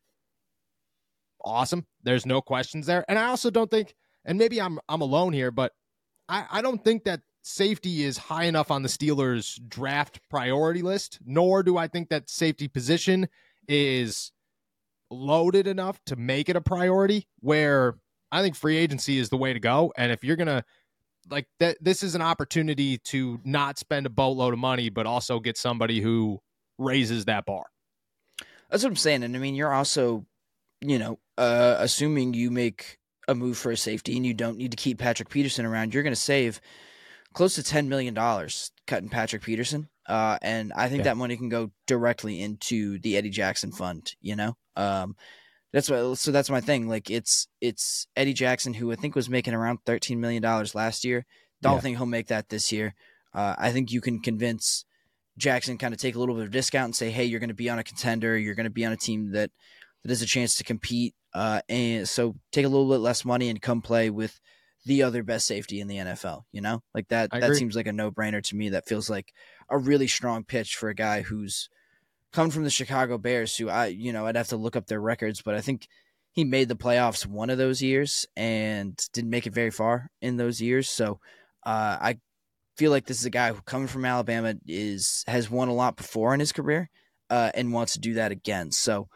awesome. 1.43 1.85
There's 2.03 2.25
no 2.25 2.41
questions 2.41 2.87
there. 2.87 3.05
And 3.07 3.19
I 3.19 3.27
also 3.27 3.49
don't 3.49 3.69
think, 3.69 3.93
and 4.25 4.37
maybe 4.37 4.59
I'm 4.59 4.79
I'm 4.89 5.01
alone 5.01 5.33
here, 5.33 5.51
but 5.51 5.71
I, 6.27 6.45
I 6.49 6.61
don't 6.61 6.83
think 6.83 7.03
that 7.03 7.21
safety 7.43 8.03
is 8.03 8.17
high 8.17 8.45
enough 8.45 8.71
on 8.71 8.81
the 8.81 8.89
Steelers' 8.89 9.59
draft 9.67 10.19
priority 10.29 10.81
list, 10.81 11.19
nor 11.23 11.61
do 11.61 11.77
I 11.77 11.87
think 11.87 12.09
that 12.09 12.29
safety 12.29 12.67
position 12.67 13.27
is 13.67 14.31
loaded 15.11 15.67
enough 15.67 15.99
to 16.07 16.15
make 16.15 16.49
it 16.49 16.55
a 16.55 16.61
priority 16.61 17.27
where 17.39 17.95
I 18.31 18.41
think 18.41 18.55
free 18.55 18.77
agency 18.77 19.19
is 19.19 19.29
the 19.29 19.37
way 19.37 19.53
to 19.53 19.59
go. 19.59 19.93
And 19.95 20.11
if 20.11 20.23
you're 20.23 20.35
to, 20.37 20.63
like, 21.29 21.47
that, 21.59 21.77
this 21.81 22.03
is 22.03 22.15
an 22.15 22.21
opportunity 22.21 22.97
to 22.99 23.39
not 23.43 23.77
spend 23.77 24.05
a 24.05 24.09
boatload 24.09 24.53
of 24.53 24.59
money, 24.59 24.89
but 24.89 25.05
also 25.05 25.39
get 25.39 25.57
somebody 25.57 26.01
who 26.01 26.39
raises 26.77 27.25
that 27.25 27.45
bar. 27.45 27.65
That's 28.69 28.83
what 28.83 28.89
I'm 28.89 28.95
saying. 28.95 29.23
And 29.23 29.35
I 29.35 29.39
mean, 29.39 29.55
you're 29.55 29.73
also, 29.73 30.25
you 30.81 30.99
know, 30.99 31.19
uh, 31.37 31.77
assuming 31.79 32.33
you 32.33 32.51
make 32.51 32.97
a 33.27 33.35
move 33.35 33.57
for 33.57 33.71
a 33.71 33.77
safety 33.77 34.15
and 34.15 34.25
you 34.25 34.33
don't 34.33 34.57
need 34.57 34.71
to 34.71 34.77
keep 34.77 34.99
Patrick 34.99 35.29
Peterson 35.29 35.65
around, 35.65 35.93
you're 35.93 36.03
going 36.03 36.13
to 36.13 36.19
save 36.19 36.61
close 37.33 37.55
to 37.55 37.61
$10 37.61 37.87
million 37.87 38.15
cutting 38.87 39.09
Patrick 39.09 39.43
Peterson. 39.43 39.89
Uh, 40.07 40.37
and 40.41 40.71
I 40.73 40.87
think 40.87 40.99
yeah. 40.99 41.05
that 41.05 41.17
money 41.17 41.35
can 41.37 41.49
go 41.49 41.71
directly 41.87 42.41
into 42.41 42.99
the 42.99 43.17
Eddie 43.17 43.31
Jackson 43.31 43.71
fund, 43.71 44.13
you 44.21 44.35
know? 44.35 44.55
Um, 44.75 45.15
that's 45.73 45.89
what, 45.89 46.17
so 46.17 46.31
that's 46.31 46.49
my 46.49 46.61
thing. 46.61 46.87
Like 46.87 47.09
it's, 47.09 47.47
it's 47.61 48.07
Eddie 48.15 48.33
Jackson 48.33 48.73
who 48.73 48.91
I 48.91 48.95
think 48.95 49.15
was 49.15 49.29
making 49.29 49.53
around 49.53 49.79
$13 49.85 50.17
million 50.17 50.43
last 50.73 51.03
year. 51.03 51.25
Don't 51.61 51.75
yeah. 51.75 51.79
think 51.79 51.97
he'll 51.97 52.05
make 52.05 52.27
that 52.27 52.49
this 52.49 52.71
year. 52.71 52.95
Uh, 53.33 53.55
I 53.57 53.71
think 53.71 53.91
you 53.91 54.01
can 54.01 54.21
convince 54.21 54.85
Jackson 55.37 55.77
kind 55.77 55.93
of 55.93 55.99
take 55.99 56.15
a 56.15 56.19
little 56.19 56.35
bit 56.35 56.45
of 56.45 56.51
discount 56.51 56.85
and 56.85 56.95
say, 56.95 57.11
Hey, 57.11 57.25
you're 57.25 57.39
going 57.39 57.49
to 57.49 57.53
be 57.53 57.69
on 57.69 57.79
a 57.79 57.83
contender. 57.83 58.37
You're 58.37 58.55
going 58.55 58.65
to 58.65 58.69
be 58.69 58.85
on 58.85 58.93
a 58.93 58.97
team 58.97 59.31
that, 59.31 59.51
that 60.03 60.09
has 60.09 60.21
a 60.21 60.25
chance 60.25 60.55
to 60.55 60.63
compete. 60.63 61.13
Uh, 61.33 61.61
and 61.67 62.07
so 62.07 62.35
take 62.51 62.65
a 62.65 62.69
little 62.69 62.89
bit 62.89 62.99
less 62.99 63.25
money 63.25 63.49
and 63.49 63.61
come 63.61 63.81
play 63.81 64.09
with, 64.09 64.39
the 64.85 65.03
other 65.03 65.23
best 65.23 65.47
safety 65.47 65.81
in 65.81 65.87
the 65.87 65.97
NFL. 65.97 66.43
You 66.51 66.61
know, 66.61 66.83
like 66.93 67.07
that. 67.09 67.29
I 67.31 67.39
that 67.39 67.47
agree. 67.47 67.57
seems 67.57 67.75
like 67.75 67.87
a 67.87 67.93
no 67.93 68.11
brainer 68.11 68.41
to 68.43 68.55
me. 68.55 68.69
That 68.69 68.87
feels 68.87 69.09
like 69.09 69.33
a 69.69 69.77
really 69.77 70.07
strong 70.07 70.43
pitch 70.43 70.75
for 70.75 70.89
a 70.89 70.95
guy 70.95 71.21
who's 71.21 71.69
come 72.35 72.49
from 72.51 72.63
the 72.63 72.69
Chicago 72.69 73.17
Bears. 73.17 73.55
Who 73.57 73.69
I, 73.69 73.87
you 73.87 74.13
know, 74.13 74.25
I'd 74.25 74.35
have 74.35 74.49
to 74.49 74.57
look 74.57 74.75
up 74.75 74.87
their 74.87 75.01
records, 75.01 75.41
but 75.41 75.55
I 75.55 75.61
think 75.61 75.87
he 76.31 76.43
made 76.43 76.67
the 76.67 76.75
playoffs 76.75 77.25
one 77.25 77.49
of 77.49 77.57
those 77.57 77.81
years 77.81 78.27
and 78.35 78.95
didn't 79.13 79.29
make 79.29 79.47
it 79.47 79.53
very 79.53 79.71
far 79.71 80.11
in 80.21 80.37
those 80.37 80.61
years. 80.61 80.89
So 80.89 81.19
uh, 81.65 81.97
I 81.99 82.19
feel 82.75 82.91
like 82.91 83.05
this 83.05 83.19
is 83.19 83.25
a 83.25 83.29
guy 83.29 83.53
who 83.53 83.61
coming 83.61 83.87
from 83.87 84.05
Alabama 84.05 84.55
is 84.67 85.23
has 85.27 85.49
won 85.49 85.69
a 85.69 85.73
lot 85.73 85.95
before 85.95 86.33
in 86.33 86.39
his 86.39 86.51
career 86.51 86.89
uh, 87.29 87.51
and 87.55 87.73
wants 87.73 87.93
to 87.93 87.99
do 87.99 88.15
that 88.15 88.31
again. 88.31 88.71
So 88.71 89.07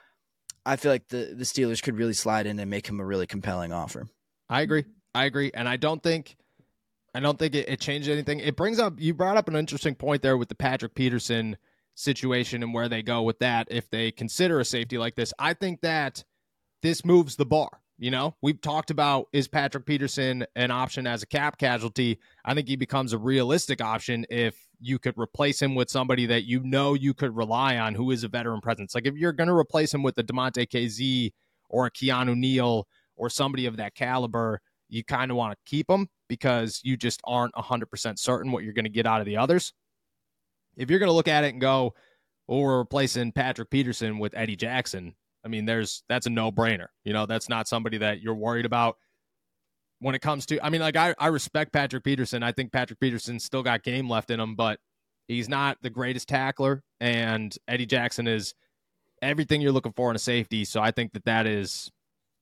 I 0.65 0.77
feel 0.77 0.91
like 0.91 1.09
the 1.09 1.33
the 1.35 1.43
Steelers 1.43 1.83
could 1.83 1.97
really 1.97 2.13
slide 2.13 2.47
in 2.47 2.57
and 2.57 2.69
make 2.69 2.87
him 2.87 2.99
a 2.99 3.05
really 3.05 3.27
compelling 3.27 3.73
offer. 3.73 4.07
I 4.49 4.61
agree. 4.61 4.85
I 5.13 5.25
agree, 5.25 5.51
and 5.53 5.67
I 5.67 5.77
don't 5.77 6.01
think, 6.03 6.37
I 7.15 7.19
don't 7.19 7.37
think 7.37 7.55
it, 7.55 7.67
it 7.67 7.79
changed 7.79 8.07
anything. 8.07 8.39
It 8.39 8.55
brings 8.55 8.79
up 8.79 8.93
you 8.97 9.13
brought 9.13 9.37
up 9.37 9.49
an 9.49 9.55
interesting 9.55 9.95
point 9.95 10.21
there 10.21 10.37
with 10.37 10.49
the 10.49 10.55
Patrick 10.55 10.95
Peterson 10.95 11.57
situation 11.99 12.63
and 12.63 12.73
where 12.73 12.89
they 12.89 13.03
go 13.03 13.21
with 13.21 13.39
that 13.39 13.67
if 13.69 13.89
they 13.89 14.11
consider 14.11 14.59
a 14.59 14.65
safety 14.65 14.97
like 14.97 15.15
this. 15.15 15.33
I 15.37 15.53
think 15.53 15.81
that 15.81 16.23
this 16.81 17.03
moves 17.03 17.35
the 17.35 17.45
bar. 17.45 17.69
You 17.97 18.11
know, 18.11 18.35
we've 18.41 18.61
talked 18.61 18.91
about 18.91 19.27
is 19.33 19.49
Patrick 19.49 19.85
Peterson 19.85 20.45
an 20.55 20.71
option 20.71 21.05
as 21.05 21.21
a 21.21 21.27
cap 21.27 21.57
casualty? 21.57 22.19
I 22.45 22.53
think 22.53 22.69
he 22.69 22.77
becomes 22.77 23.11
a 23.11 23.17
realistic 23.17 23.81
option 23.81 24.25
if 24.29 24.55
you 24.79 24.97
could 24.99 25.15
replace 25.17 25.61
him 25.61 25.75
with 25.75 25.89
somebody 25.89 26.25
that 26.27 26.45
you 26.45 26.63
know 26.63 26.93
you 26.93 27.13
could 27.13 27.35
rely 27.35 27.77
on 27.77 27.95
who 27.95 28.11
is 28.11 28.23
a 28.23 28.29
veteran 28.29 28.61
presence. 28.61 28.95
Like 28.95 29.05
if 29.05 29.15
you're 29.15 29.33
going 29.33 29.49
to 29.49 29.53
replace 29.53 29.93
him 29.93 30.01
with 30.01 30.17
a 30.17 30.23
DeMonte 30.23 30.69
Kazee 30.69 31.33
or 31.67 31.87
a 31.87 31.91
Keanu 31.91 32.37
Neal 32.37 32.87
or 33.17 33.29
somebody 33.29 33.65
of 33.65 33.75
that 33.75 33.95
caliber, 33.95 34.61
you 34.87 35.03
kind 35.03 35.29
of 35.29 35.35
want 35.35 35.51
to 35.51 35.57
keep 35.69 35.87
them 35.87 36.07
because 36.29 36.79
you 36.83 36.95
just 36.95 37.19
aren't 37.25 37.53
100% 37.55 38.17
certain 38.17 38.53
what 38.53 38.63
you're 38.63 38.71
going 38.71 38.85
to 38.85 38.89
get 38.89 39.05
out 39.05 39.19
of 39.19 39.25
the 39.25 39.35
others. 39.35 39.73
If 40.79 40.89
you're 40.89 40.99
going 40.99 41.09
to 41.09 41.13
look 41.13 41.27
at 41.27 41.43
it 41.43 41.53
and 41.53 41.61
go, 41.61 41.93
well, 42.47 42.61
we're 42.61 42.79
replacing 42.79 43.31
Patrick 43.31 43.69
Peterson 43.69 44.17
with 44.17 44.35
Eddie 44.35 44.55
Jackson, 44.55 45.13
I 45.45 45.47
mean, 45.47 45.65
there's 45.65 46.03
that's 46.09 46.25
a 46.25 46.29
no 46.29 46.51
brainer. 46.51 46.87
You 47.03 47.13
know, 47.13 47.25
that's 47.25 47.49
not 47.49 47.67
somebody 47.67 47.99
that 47.99 48.21
you're 48.21 48.35
worried 48.35 48.65
about 48.65 48.97
when 49.99 50.15
it 50.15 50.21
comes 50.21 50.45
to. 50.47 50.65
I 50.65 50.69
mean, 50.69 50.81
like, 50.81 50.95
I, 50.95 51.13
I 51.19 51.27
respect 51.27 51.71
Patrick 51.71 52.03
Peterson. 52.03 52.41
I 52.41 52.51
think 52.51 52.71
Patrick 52.71 52.99
Peterson 52.99 53.39
still 53.39 53.61
got 53.61 53.83
game 53.83 54.09
left 54.09 54.31
in 54.31 54.39
him, 54.39 54.55
but 54.55 54.79
he's 55.27 55.47
not 55.47 55.77
the 55.81 55.89
greatest 55.89 56.27
tackler. 56.27 56.83
And 56.99 57.55
Eddie 57.67 57.85
Jackson 57.85 58.27
is 58.27 58.55
everything 59.21 59.61
you're 59.61 59.71
looking 59.71 59.93
for 59.93 60.09
in 60.09 60.15
a 60.15 60.19
safety. 60.19 60.65
So 60.65 60.81
I 60.81 60.91
think 60.91 61.13
that 61.13 61.25
that 61.25 61.45
is 61.45 61.91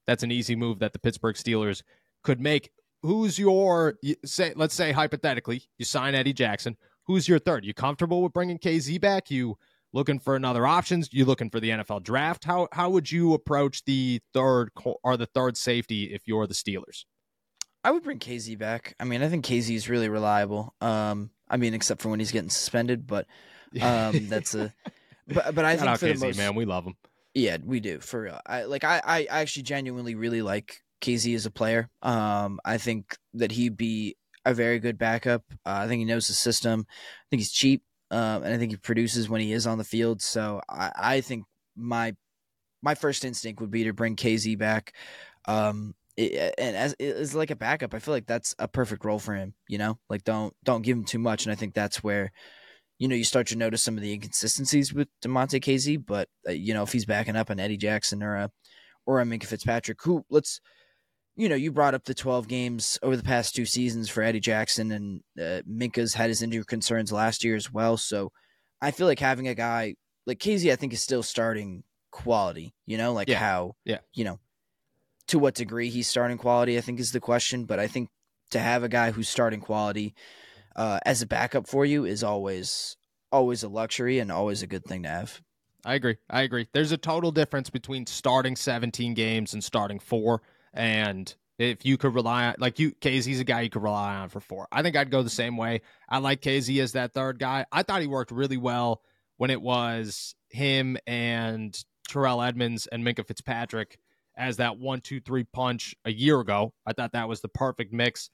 that's 0.06 0.24
an 0.24 0.32
easy 0.32 0.56
move 0.56 0.80
that 0.80 0.94
the 0.94 1.00
Pittsburgh 1.00 1.36
Steelers 1.36 1.84
could 2.24 2.40
make 2.40 2.72
who's 3.02 3.38
your 3.38 3.98
say? 4.26 4.54
Let's 4.56 4.74
say 4.76 4.92
hypothetically, 4.92 5.64
you 5.78 5.86
sign 5.86 6.16
Eddie 6.16 6.34
Jackson. 6.34 6.78
Who's 7.08 7.28
your 7.28 7.40
third? 7.40 7.66
You 7.66 7.74
comfortable 7.74 8.22
with 8.22 8.34
bringing 8.34 8.60
Kazee 8.60 9.00
back? 9.00 9.32
You 9.32 9.58
looking 9.94 10.20
for 10.20 10.36
another 10.36 10.68
options? 10.68 11.10
You 11.12 11.26
looking 11.26 11.50
for 11.50 11.60
the 11.60 11.70
NFL 11.70 12.04
draft? 12.04 12.44
How 12.44 12.68
how 12.72 12.90
would 12.90 13.12
you 13.12 13.34
approach 13.34 13.86
the 13.86 14.22
third 14.34 14.72
or 15.04 15.18
the 15.18 15.26
third 15.26 15.58
safety 15.58 16.14
if 16.14 16.28
you're 16.28 16.48
the 16.48 16.54
Steelers? 16.54 17.06
I 17.84 17.92
would 17.92 18.04
bring 18.04 18.20
Kazee 18.20 18.58
back. 18.58 18.96
I 19.00 19.06
mean, 19.06 19.22
I 19.22 19.30
think 19.30 19.46
Kazee 19.46 19.76
is 19.76 19.88
really 19.88 20.10
reliable. 20.10 20.76
Um, 20.82 21.30
I 21.50 21.56
mean, 21.56 21.74
except 21.74 22.02
for 22.02 22.10
when 22.10 22.20
he's 22.20 22.34
getting 22.34 22.50
suspended, 22.50 23.08
but 23.08 23.28
um, 23.82 24.28
that's 24.28 24.54
a. 24.56 24.74
But 25.28 25.56
but 25.56 25.66
I 25.66 25.78
Shout 25.78 26.00
think 26.00 26.00
for 26.00 26.06
Kazee, 26.08 26.20
the 26.20 26.28
most, 26.28 26.38
man, 26.38 26.56
we 26.56 26.66
love 26.66 26.86
him. 26.86 26.96
Yeah, 27.34 27.58
we 27.64 27.80
do 27.80 28.00
for 28.00 28.22
real. 28.22 28.40
I 28.46 28.64
like 28.64 28.84
I 28.84 29.02
I 29.06 29.26
actually 29.30 29.64
genuinely 29.64 30.16
really 30.16 30.42
like 30.42 30.82
Kazee 31.02 31.36
as 31.36 31.46
a 31.46 31.52
player. 31.52 31.90
Um, 32.02 32.60
I 32.66 32.78
think 32.78 33.16
that 33.36 33.52
he'd 33.52 33.78
be 33.78 34.18
a 34.48 34.54
very 34.54 34.80
good 34.80 34.98
backup. 34.98 35.44
Uh, 35.66 35.82
I 35.84 35.88
think 35.88 36.00
he 36.00 36.06
knows 36.06 36.28
the 36.28 36.34
system. 36.34 36.86
I 36.90 37.26
think 37.30 37.42
he's 37.42 37.52
cheap, 37.52 37.84
um, 38.12 38.44
and 38.44 38.54
I 38.54 38.58
think 38.58 38.72
he 38.72 38.78
produces 38.78 39.30
when 39.30 39.42
he 39.42 39.52
is 39.52 39.68
on 39.68 39.78
the 39.78 39.84
field. 39.84 40.22
So 40.22 40.62
I, 40.70 40.92
I 40.96 41.22
think 41.22 41.46
my 41.76 42.16
my 42.82 42.96
first 42.96 43.26
instinct 43.26 43.60
would 43.60 43.72
be 43.72 43.84
to 43.84 43.94
bring 43.94 44.16
Kazee 44.16 44.58
back. 44.58 44.94
Um, 45.46 45.96
it, 46.16 46.56
and 46.58 46.76
as 46.76 46.96
is 46.98 47.36
like 47.36 47.52
a 47.52 47.56
backup, 47.56 47.94
I 47.94 48.00
feel 48.00 48.14
like 48.14 48.26
that's 48.26 48.56
a 48.58 48.68
perfect 48.68 49.04
role 49.04 49.20
for 49.20 49.36
him. 49.36 49.54
You 49.68 49.78
know, 49.80 50.00
like 50.10 50.24
don't 50.24 50.54
don't 50.64 50.82
give 50.82 50.98
him 50.98 51.06
too 51.06 51.20
much, 51.20 51.46
and 51.46 51.52
I 51.52 51.56
think 51.56 51.74
that's 51.74 52.02
where 52.02 52.32
you 53.00 53.10
know 53.10 53.16
you 53.16 53.26
start 53.26 53.48
to 53.48 53.58
notice 53.58 53.84
some 53.84 53.98
of 53.98 54.02
the 54.02 54.14
inconsistencies 54.14 54.94
with 54.94 55.10
Demonte 55.22 55.62
Kazee, 55.62 56.04
But 56.04 56.30
uh, 56.48 56.54
you 56.54 56.74
know, 56.74 56.84
if 56.84 56.94
he's 56.94 57.06
backing 57.06 57.36
up 57.36 57.50
an 57.50 57.60
Eddie 57.60 57.78
Jackson 57.78 58.24
or 58.24 58.36
a 58.36 58.52
or 59.06 59.20
a 59.20 59.26
Minkah 59.26 59.46
Fitzpatrick, 59.46 60.02
who 60.02 60.26
let's 60.30 60.62
you 61.38 61.48
know, 61.48 61.56
you 61.56 61.72
brought 61.72 61.94
up 61.94 62.04
the 62.04 62.16
12 62.16 62.48
games 62.48 62.98
over 63.04 63.16
the 63.16 63.24
past 63.24 63.56
two 63.56 63.66
seasons 63.66 64.10
for 64.10 64.24
Eddie 64.24 64.40
Jackson, 64.40 64.92
and 64.92 65.22
uh, 65.40 65.62
Minkah's 65.70 66.16
had 66.16 66.30
his 66.30 66.42
injury 66.42 66.66
concerns 66.66 67.12
last 67.12 67.44
year 67.44 67.56
as 67.56 67.72
well. 67.72 67.96
So 67.96 68.32
I 68.82 68.90
feel 68.90 69.06
like 69.06 69.20
having 69.20 69.48
a 69.48 69.54
guy 69.54 69.96
like 70.26 70.40
Kazee, 70.40 70.72
I 70.72 70.76
think, 70.76 70.94
is 70.94 71.02
still 71.02 71.22
starting 71.22 71.84
quality, 72.12 72.74
you 72.88 72.98
know, 72.98 73.14
like 73.14 73.30
yeah. 73.30 73.38
how, 73.38 73.76
yeah. 73.86 74.00
you 74.14 74.26
know, 74.26 74.40
to 75.28 75.38
what 75.38 75.54
degree 75.54 75.90
he's 75.90 76.08
starting 76.08 76.40
quality, 76.40 76.76
I 76.76 76.82
think 76.82 77.00
is 77.00 77.12
the 77.12 77.20
question. 77.20 77.66
But 77.66 77.80
I 77.80 77.88
think 77.88 78.10
to 78.52 78.60
have 78.60 78.82
a 78.82 78.90
guy 78.90 79.12
who's 79.12 79.30
starting 79.30 79.62
quality 79.62 80.16
uh, 80.76 81.00
as 81.06 81.22
a 81.22 81.28
backup 81.28 81.68
for 81.68 81.86
you 81.86 82.06
is 82.06 82.24
always, 82.24 82.98
always 83.32 83.62
a 83.62 83.70
luxury 83.70 84.18
and 84.18 84.32
always 84.32 84.64
a 84.64 84.68
good 84.68 84.86
thing 84.86 85.04
to 85.04 85.10
have. 85.10 85.40
I 85.86 85.94
agree. 85.94 86.18
I 86.32 86.42
agree. 86.42 86.68
There's 86.74 86.92
a 86.92 86.98
total 86.98 87.32
difference 87.32 87.70
between 87.70 88.08
starting 88.08 88.56
17 88.56 89.14
games 89.14 89.54
and 89.54 89.64
starting 89.64 90.00
four. 90.00 90.42
And 90.78 91.34
if 91.58 91.86
you 91.86 91.98
could 91.98 92.14
rely 92.14 92.46
on, 92.50 92.56
like 92.60 92.78
you, 92.78 92.92
Kazee's 92.92 93.40
a 93.40 93.44
guy 93.44 93.62
you 93.62 93.70
could 93.70 93.82
rely 93.82 94.16
on 94.16 94.30
for 94.30 94.40
four. 94.40 94.68
I 94.72 94.84
think 94.84 94.96
I'd 94.96 95.10
go 95.10 95.24
the 95.24 95.30
same 95.30 95.58
way. 95.58 95.82
I 96.08 96.20
like 96.20 96.42
Kazee 96.42 96.82
as 96.82 96.92
that 96.92 97.14
third 97.14 97.40
guy. 97.40 97.66
I 97.72 97.82
thought 97.82 98.02
he 98.02 98.08
worked 98.08 98.32
really 98.32 98.58
well 98.58 99.02
when 99.38 99.50
it 99.50 99.62
was 99.62 100.36
him 100.50 100.98
and 101.08 101.78
Terrell 102.08 102.44
Edmunds 102.44 102.88
and 102.88 103.04
Minkah 103.04 103.28
Fitzpatrick 103.28 103.98
as 104.38 104.58
that 104.58 104.78
one, 104.78 105.02
two, 105.02 105.20
three 105.20 105.46
punch 105.46 105.96
a 106.06 106.12
year 106.12 106.40
ago. 106.40 106.74
I 106.86 106.94
thought 106.94 107.14
that 107.14 107.28
was 107.28 107.42
the 107.42 107.50
perfect 107.50 107.92
mix. 107.92 108.30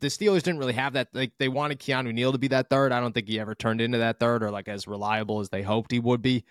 The 0.00 0.06
Steelers 0.06 0.42
didn't 0.42 0.60
really 0.60 0.72
have 0.72 0.94
that. 0.94 1.08
Like 1.12 1.32
they 1.38 1.48
wanted 1.48 1.78
Keanu 1.78 2.14
Neal 2.14 2.32
to 2.32 2.38
be 2.38 2.48
that 2.48 2.70
third. 2.70 2.90
I 2.90 3.00
don't 3.00 3.12
think 3.12 3.28
he 3.28 3.38
ever 3.38 3.54
turned 3.54 3.82
into 3.82 3.98
that 3.98 4.18
third 4.18 4.42
or 4.42 4.50
like 4.50 4.68
as 4.68 4.88
reliable 4.88 5.40
as 5.40 5.50
they 5.50 5.62
hoped 5.62 5.92
he 5.92 6.00
would 6.00 6.22
be 6.22 6.44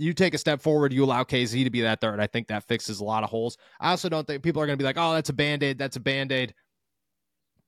you 0.00 0.14
take 0.14 0.32
a 0.32 0.38
step 0.38 0.62
forward, 0.62 0.92
you 0.92 1.04
allow 1.04 1.24
Kazee 1.24 1.64
to 1.64 1.70
be 1.70 1.82
that 1.82 2.00
third. 2.00 2.20
I 2.20 2.26
think 2.26 2.48
that 2.48 2.64
fixes 2.64 3.00
a 3.00 3.04
lot 3.04 3.22
of 3.22 3.28
holes. 3.28 3.58
I 3.78 3.90
also 3.90 4.08
don't 4.08 4.26
think 4.26 4.42
people 4.42 4.62
are 4.62 4.66
going 4.66 4.78
to 4.78 4.82
be 4.82 4.86
like, 4.86 4.96
oh, 4.98 5.12
that's 5.12 5.28
a 5.28 5.34
band 5.34 5.62
aid. 5.62 5.78
That's 5.78 5.96
a 5.96 6.00
band 6.00 6.32
aid. 6.32 6.54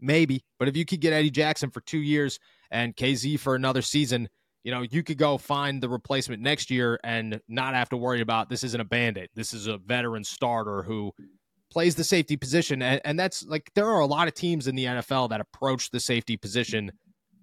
Maybe. 0.00 0.42
But 0.58 0.68
if 0.68 0.76
you 0.76 0.86
could 0.86 1.00
get 1.00 1.12
Eddie 1.12 1.30
Jackson 1.30 1.70
for 1.70 1.82
two 1.82 1.98
years 1.98 2.38
and 2.70 2.96
Kazee 2.96 3.38
for 3.38 3.54
another 3.54 3.82
season, 3.82 4.30
you 4.64 4.72
know, 4.72 4.82
you 4.82 5.02
could 5.02 5.18
go 5.18 5.36
find 5.36 5.82
the 5.82 5.88
replacement 5.88 6.42
next 6.42 6.70
year 6.70 6.98
and 7.04 7.38
not 7.48 7.74
have 7.74 7.90
to 7.90 7.96
worry 7.98 8.22
about 8.22 8.48
this 8.48 8.64
isn't 8.64 8.80
a 8.80 8.84
band 8.84 9.18
aid. 9.18 9.28
This 9.34 9.52
is 9.52 9.66
a 9.66 9.76
veteran 9.76 10.24
starter 10.24 10.82
who 10.82 11.12
plays 11.70 11.94
the 11.94 12.04
safety 12.04 12.36
position. 12.36 12.80
And, 12.80 13.00
and 13.04 13.20
that's 13.20 13.44
like, 13.44 13.70
there 13.74 13.88
are 13.88 14.00
a 14.00 14.06
lot 14.06 14.26
of 14.26 14.34
teams 14.34 14.68
in 14.68 14.74
the 14.74 14.86
NFL 14.86 15.28
that 15.30 15.40
approach 15.40 15.90
the 15.90 16.00
safety 16.00 16.38
position 16.38 16.92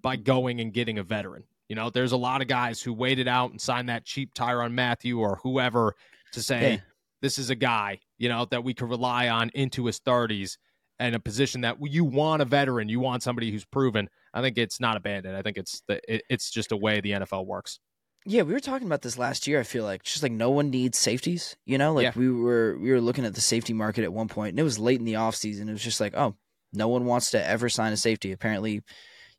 by 0.01 0.15
going 0.15 0.61
and 0.61 0.73
getting 0.73 0.97
a 0.97 1.03
veteran. 1.03 1.43
You 1.69 1.75
know, 1.75 1.89
there's 1.89 2.11
a 2.11 2.17
lot 2.17 2.41
of 2.41 2.47
guys 2.47 2.81
who 2.81 2.91
waited 2.91 3.27
out 3.27 3.51
and 3.51 3.61
signed 3.61 3.89
that 3.89 4.03
cheap 4.03 4.33
Tyrann 4.33 4.73
Mathieu 4.73 5.19
or 5.19 5.39
whoever 5.43 5.95
to 6.33 6.41
say, 6.41 6.73
yeah. 6.73 6.79
this 7.21 7.37
is 7.37 7.49
a 7.49 7.55
guy, 7.55 7.99
you 8.17 8.27
know, 8.27 8.45
that 8.51 8.63
we 8.63 8.73
could 8.73 8.89
rely 8.89 9.29
on 9.29 9.51
into 9.53 9.85
his 9.85 9.99
30s 9.99 10.57
and 10.99 11.15
a 11.15 11.19
position 11.19 11.61
that 11.61 11.77
you 11.81 12.03
want 12.03 12.41
a 12.41 12.45
veteran, 12.45 12.89
you 12.89 12.99
want 12.99 13.23
somebody 13.23 13.51
who's 13.51 13.65
proven. 13.65 14.09
I 14.33 14.41
think 14.41 14.57
it's 14.57 14.79
not 14.79 14.97
abandoned. 14.97 15.35
I 15.35 15.41
think 15.41 15.57
it's 15.57 15.81
the, 15.87 16.01
it, 16.13 16.23
it's 16.29 16.49
just 16.51 16.71
a 16.71 16.77
way 16.77 16.99
the 16.99 17.11
NFL 17.11 17.45
works. 17.45 17.79
Yeah, 18.25 18.41
we 18.41 18.51
were 18.51 18.59
talking 18.59 18.85
about 18.85 19.01
this 19.01 19.17
last 19.17 19.47
year. 19.47 19.61
I 19.61 19.63
feel 19.63 19.85
like 19.85 20.03
just 20.03 20.23
like 20.23 20.33
no 20.33 20.49
one 20.49 20.69
needs 20.69 20.97
safeties. 20.97 21.55
You 21.65 21.77
know, 21.77 21.93
like 21.93 22.03
yeah. 22.03 22.11
we 22.15 22.29
were 22.29 22.77
we 22.77 22.91
were 22.91 22.99
looking 22.99 23.25
at 23.25 23.33
the 23.33 23.41
safety 23.41 23.71
market 23.71 24.03
at 24.03 24.11
one 24.11 24.27
point, 24.27 24.49
and 24.49 24.59
it 24.59 24.63
was 24.63 24.77
late 24.77 24.99
in 24.99 25.05
the 25.05 25.13
offseason. 25.13 25.69
It 25.69 25.71
was 25.71 25.83
just 25.83 26.01
like, 26.01 26.13
oh, 26.17 26.35
no 26.73 26.89
one 26.89 27.05
wants 27.05 27.31
to 27.31 27.47
ever 27.47 27.69
sign 27.69 27.93
a 27.93 27.97
safety. 27.97 28.33
Apparently, 28.33 28.73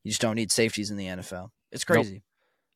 you 0.02 0.10
just 0.10 0.22
don't 0.22 0.34
need 0.34 0.50
safeties 0.50 0.90
in 0.90 0.96
the 0.96 1.06
NFL. 1.06 1.50
It's 1.72 1.84
crazy. 1.84 2.22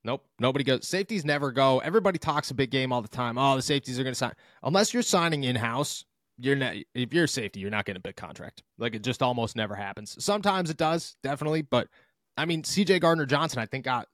Nope. 0.04 0.20
Nope. 0.20 0.26
Nobody 0.38 0.64
goes. 0.64 0.86
Safeties 0.86 1.24
never 1.24 1.50
go. 1.50 1.78
Everybody 1.78 2.18
talks 2.18 2.50
a 2.50 2.54
big 2.54 2.70
game 2.70 2.92
all 2.92 3.02
the 3.02 3.08
time. 3.08 3.38
Oh, 3.38 3.56
the 3.56 3.62
safeties 3.62 3.98
are 3.98 4.02
going 4.02 4.12
to 4.12 4.18
sign. 4.18 4.32
Unless 4.62 4.92
you're 4.92 5.02
signing 5.02 5.44
in 5.44 5.56
house, 5.56 6.04
you're 6.38 6.56
not. 6.56 6.74
If 6.94 7.14
you're 7.14 7.24
a 7.24 7.28
safety, 7.28 7.60
you're 7.60 7.70
not 7.70 7.84
getting 7.86 7.98
a 7.98 8.02
big 8.02 8.16
contract. 8.16 8.62
Like 8.78 8.94
it 8.94 9.02
just 9.02 9.22
almost 9.22 9.56
never 9.56 9.74
happens. 9.74 10.22
Sometimes 10.22 10.68
it 10.70 10.76
does, 10.76 11.16
definitely. 11.22 11.62
But 11.62 11.88
I 12.36 12.44
mean, 12.44 12.64
C.J. 12.64 12.98
Gardner 12.98 13.26
Johnson, 13.26 13.60
I 13.60 13.66
think 13.66 13.84
got 13.84 14.08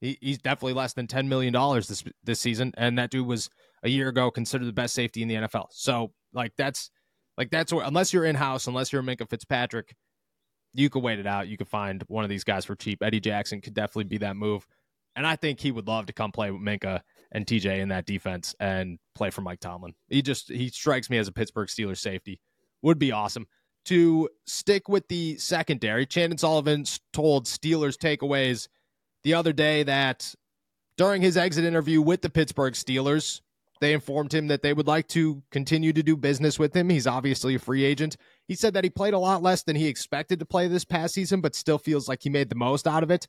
he, 0.00 0.18
he's 0.20 0.38
definitely 0.38 0.74
less 0.74 0.92
than 0.92 1.06
ten 1.06 1.28
million 1.28 1.52
dollars 1.52 1.88
this 1.88 2.04
this 2.22 2.40
season, 2.40 2.72
and 2.76 2.98
that 2.98 3.10
dude 3.10 3.26
was 3.26 3.50
a 3.82 3.88
year 3.88 4.08
ago 4.08 4.30
considered 4.30 4.66
the 4.66 4.72
best 4.72 4.94
safety 4.94 5.22
in 5.22 5.28
the 5.28 5.34
NFL. 5.34 5.66
So 5.70 6.12
like 6.32 6.52
that's 6.56 6.90
like 7.36 7.50
that's 7.50 7.72
where 7.72 7.84
unless 7.84 8.12
you're 8.12 8.24
in 8.24 8.36
house, 8.36 8.66
unless 8.66 8.92
you're 8.92 9.02
Minkah 9.02 9.28
Fitzpatrick, 9.28 9.94
you 10.74 10.90
could 10.90 11.02
wait 11.02 11.18
it 11.18 11.26
out. 11.26 11.48
You 11.48 11.56
could 11.56 11.68
find 11.68 12.02
one 12.08 12.24
of 12.24 12.30
these 12.30 12.44
guys 12.44 12.64
for 12.64 12.74
cheap. 12.74 13.02
Eddie 13.02 13.20
Jackson 13.20 13.60
could 13.60 13.74
definitely 13.74 14.04
be 14.04 14.18
that 14.18 14.36
move. 14.36 14.66
And 15.14 15.26
I 15.26 15.36
think 15.36 15.60
he 15.60 15.70
would 15.70 15.86
love 15.86 16.06
to 16.06 16.12
come 16.12 16.32
play 16.32 16.50
with 16.50 16.62
Minkah 16.62 17.00
and 17.32 17.46
TJ 17.46 17.80
in 17.80 17.88
that 17.90 18.06
defense 18.06 18.54
and 18.60 18.98
play 19.14 19.30
for 19.30 19.42
Mike 19.42 19.60
Tomlin. 19.60 19.94
He 20.08 20.22
just 20.22 20.50
he 20.50 20.68
strikes 20.68 21.10
me 21.10 21.18
as 21.18 21.28
a 21.28 21.32
Pittsburgh 21.32 21.68
Steelers 21.68 21.98
safety. 21.98 22.40
Would 22.82 22.98
be 22.98 23.12
awesome. 23.12 23.46
To 23.86 24.28
stick 24.46 24.88
with 24.88 25.06
the 25.08 25.36
secondary, 25.38 26.06
Chandon 26.06 26.38
Sullivan 26.38 26.84
told 27.12 27.46
Steelers 27.46 27.96
takeaways 27.96 28.68
the 29.24 29.34
other 29.34 29.52
day 29.52 29.82
that 29.82 30.34
during 30.96 31.20
his 31.20 31.36
exit 31.36 31.64
interview 31.64 32.00
with 32.00 32.22
the 32.22 32.30
Pittsburgh 32.30 32.74
Steelers, 32.74 33.40
they 33.82 33.92
informed 33.92 34.32
him 34.32 34.46
that 34.46 34.62
they 34.62 34.72
would 34.72 34.86
like 34.86 35.08
to 35.08 35.42
continue 35.50 35.92
to 35.92 36.04
do 36.04 36.16
business 36.16 36.56
with 36.56 36.74
him. 36.74 36.88
He's 36.88 37.06
obviously 37.06 37.56
a 37.56 37.58
free 37.58 37.82
agent. 37.82 38.16
He 38.46 38.54
said 38.54 38.74
that 38.74 38.84
he 38.84 38.90
played 38.90 39.12
a 39.12 39.18
lot 39.18 39.42
less 39.42 39.64
than 39.64 39.74
he 39.74 39.88
expected 39.88 40.38
to 40.38 40.46
play 40.46 40.68
this 40.68 40.84
past 40.84 41.14
season, 41.14 41.40
but 41.40 41.56
still 41.56 41.78
feels 41.78 42.08
like 42.08 42.22
he 42.22 42.30
made 42.30 42.48
the 42.48 42.54
most 42.54 42.86
out 42.86 43.02
of 43.02 43.10
it. 43.10 43.26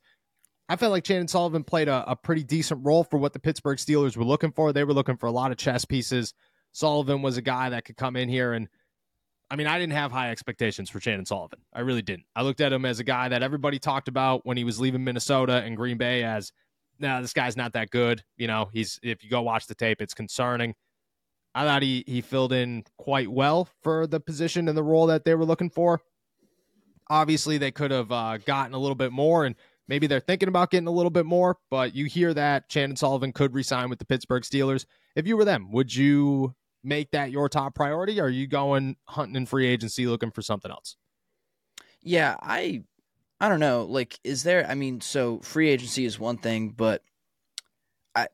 I 0.68 0.76
felt 0.76 0.92
like 0.92 1.02
Chandon 1.02 1.26
Sullivan 1.26 1.64
played 1.64 1.88
a, 1.88 2.04
a 2.08 2.14
pretty 2.14 2.44
decent 2.44 2.86
role 2.86 3.02
for 3.02 3.18
what 3.18 3.32
the 3.32 3.40
Pittsburgh 3.40 3.78
Steelers 3.78 4.16
were 4.16 4.24
looking 4.24 4.52
for. 4.52 4.72
They 4.72 4.84
were 4.84 4.94
looking 4.94 5.16
for 5.16 5.26
a 5.26 5.32
lot 5.32 5.50
of 5.50 5.56
chess 5.56 5.84
pieces. 5.84 6.32
Sullivan 6.70 7.20
was 7.20 7.36
a 7.36 7.42
guy 7.42 7.70
that 7.70 7.84
could 7.84 7.96
come 7.96 8.14
in 8.14 8.28
here 8.28 8.52
and 8.52 8.68
I 9.50 9.56
mean, 9.56 9.66
I 9.66 9.78
didn't 9.78 9.92
have 9.92 10.10
high 10.10 10.30
expectations 10.30 10.88
for 10.88 11.00
Chandon 11.00 11.26
Sullivan. 11.26 11.60
I 11.72 11.80
really 11.80 12.00
didn't. 12.00 12.24
I 12.34 12.42
looked 12.42 12.60
at 12.60 12.72
him 12.72 12.84
as 12.84 12.98
a 12.98 13.04
guy 13.04 13.28
that 13.28 13.42
everybody 13.42 13.78
talked 13.78 14.08
about 14.08 14.44
when 14.46 14.56
he 14.56 14.64
was 14.64 14.80
leaving 14.80 15.04
Minnesota 15.04 15.62
and 15.64 15.76
Green 15.76 15.98
Bay 15.98 16.24
as, 16.24 16.50
no, 16.98 17.20
this 17.20 17.32
guy's 17.32 17.56
not 17.56 17.72
that 17.74 17.90
good. 17.90 18.22
You 18.36 18.46
know, 18.46 18.70
he's 18.72 18.98
if 19.02 19.24
you 19.24 19.30
go 19.30 19.42
watch 19.42 19.66
the 19.66 19.74
tape, 19.74 20.00
it's 20.00 20.14
concerning. 20.14 20.74
I 21.54 21.64
thought 21.64 21.82
he 21.82 22.04
he 22.06 22.20
filled 22.20 22.52
in 22.52 22.84
quite 22.98 23.30
well 23.30 23.68
for 23.82 24.06
the 24.06 24.20
position 24.20 24.68
and 24.68 24.76
the 24.76 24.82
role 24.82 25.06
that 25.06 25.24
they 25.24 25.34
were 25.34 25.44
looking 25.44 25.70
for. 25.70 26.00
Obviously, 27.10 27.58
they 27.58 27.70
could 27.70 27.90
have 27.90 28.10
uh, 28.10 28.38
gotten 28.38 28.74
a 28.74 28.78
little 28.78 28.94
bit 28.94 29.12
more, 29.12 29.44
and 29.44 29.54
Maybe 29.86 30.06
they're 30.06 30.20
thinking 30.20 30.48
about 30.48 30.70
getting 30.70 30.86
a 30.86 30.92
little 30.92 31.10
bit 31.10 31.26
more, 31.26 31.58
but 31.70 31.94
you 31.94 32.06
hear 32.06 32.32
that 32.34 32.68
Chandon 32.68 32.96
Sullivan 32.96 33.32
could 33.32 33.54
resign 33.54 33.90
with 33.90 33.98
the 33.98 34.06
Pittsburgh 34.06 34.42
Steelers. 34.42 34.86
If 35.14 35.26
you 35.26 35.36
were 35.36 35.44
them, 35.44 35.70
would 35.72 35.94
you 35.94 36.54
make 36.82 37.10
that 37.10 37.30
your 37.30 37.48
top 37.48 37.74
priority? 37.74 38.18
Or 38.18 38.24
are 38.24 38.30
you 38.30 38.46
going 38.46 38.96
hunting 39.06 39.36
in 39.36 39.46
free 39.46 39.66
agency 39.66 40.06
looking 40.06 40.30
for 40.30 40.40
something 40.40 40.70
else? 40.70 40.96
Yeah, 42.02 42.36
I 42.40 42.84
I 43.40 43.48
don't 43.48 43.60
know. 43.60 43.84
Like, 43.84 44.18
is 44.24 44.42
there 44.42 44.66
I 44.68 44.74
mean, 44.74 45.00
so 45.00 45.40
free 45.40 45.68
agency 45.68 46.04
is 46.04 46.18
one 46.18 46.38
thing, 46.38 46.70
but 46.70 47.02
I 48.14 48.28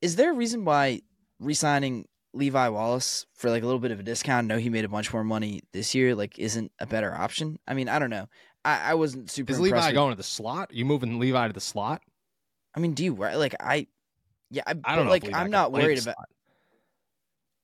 is 0.00 0.16
there 0.16 0.30
a 0.32 0.34
reason 0.34 0.64
why 0.64 1.02
resigning 1.40 2.06
Levi 2.32 2.68
Wallace 2.68 3.26
for 3.34 3.50
like 3.50 3.62
a 3.62 3.66
little 3.66 3.80
bit 3.80 3.90
of 3.90 4.00
a 4.00 4.02
discount? 4.02 4.46
No, 4.46 4.58
he 4.58 4.70
made 4.70 4.84
a 4.84 4.88
bunch 4.88 5.12
more 5.12 5.24
money 5.24 5.62
this 5.72 5.94
year. 5.94 6.14
Like, 6.14 6.38
isn't 6.38 6.72
a 6.78 6.86
better 6.86 7.14
option? 7.14 7.58
I 7.66 7.74
mean, 7.74 7.88
I 7.88 7.98
don't 7.98 8.10
know. 8.10 8.28
I, 8.64 8.90
I 8.90 8.94
wasn't 8.94 9.30
super. 9.30 9.52
Is 9.52 9.60
Levi 9.60 9.92
going 9.92 10.10
to 10.10 10.16
the 10.16 10.22
slot? 10.22 10.72
You 10.72 10.84
moving 10.84 11.18
Levi 11.18 11.46
to 11.46 11.52
the 11.52 11.60
slot? 11.60 12.02
I 12.74 12.80
mean, 12.80 12.94
do 12.94 13.04
you 13.04 13.14
like 13.14 13.54
I? 13.58 13.86
Yeah, 14.50 14.62
I, 14.66 14.74
I 14.84 14.96
don't 14.96 15.06
know. 15.06 15.10
Like, 15.10 15.32
I'm 15.32 15.50
not 15.50 15.72
worried 15.72 16.00
about. 16.00 16.16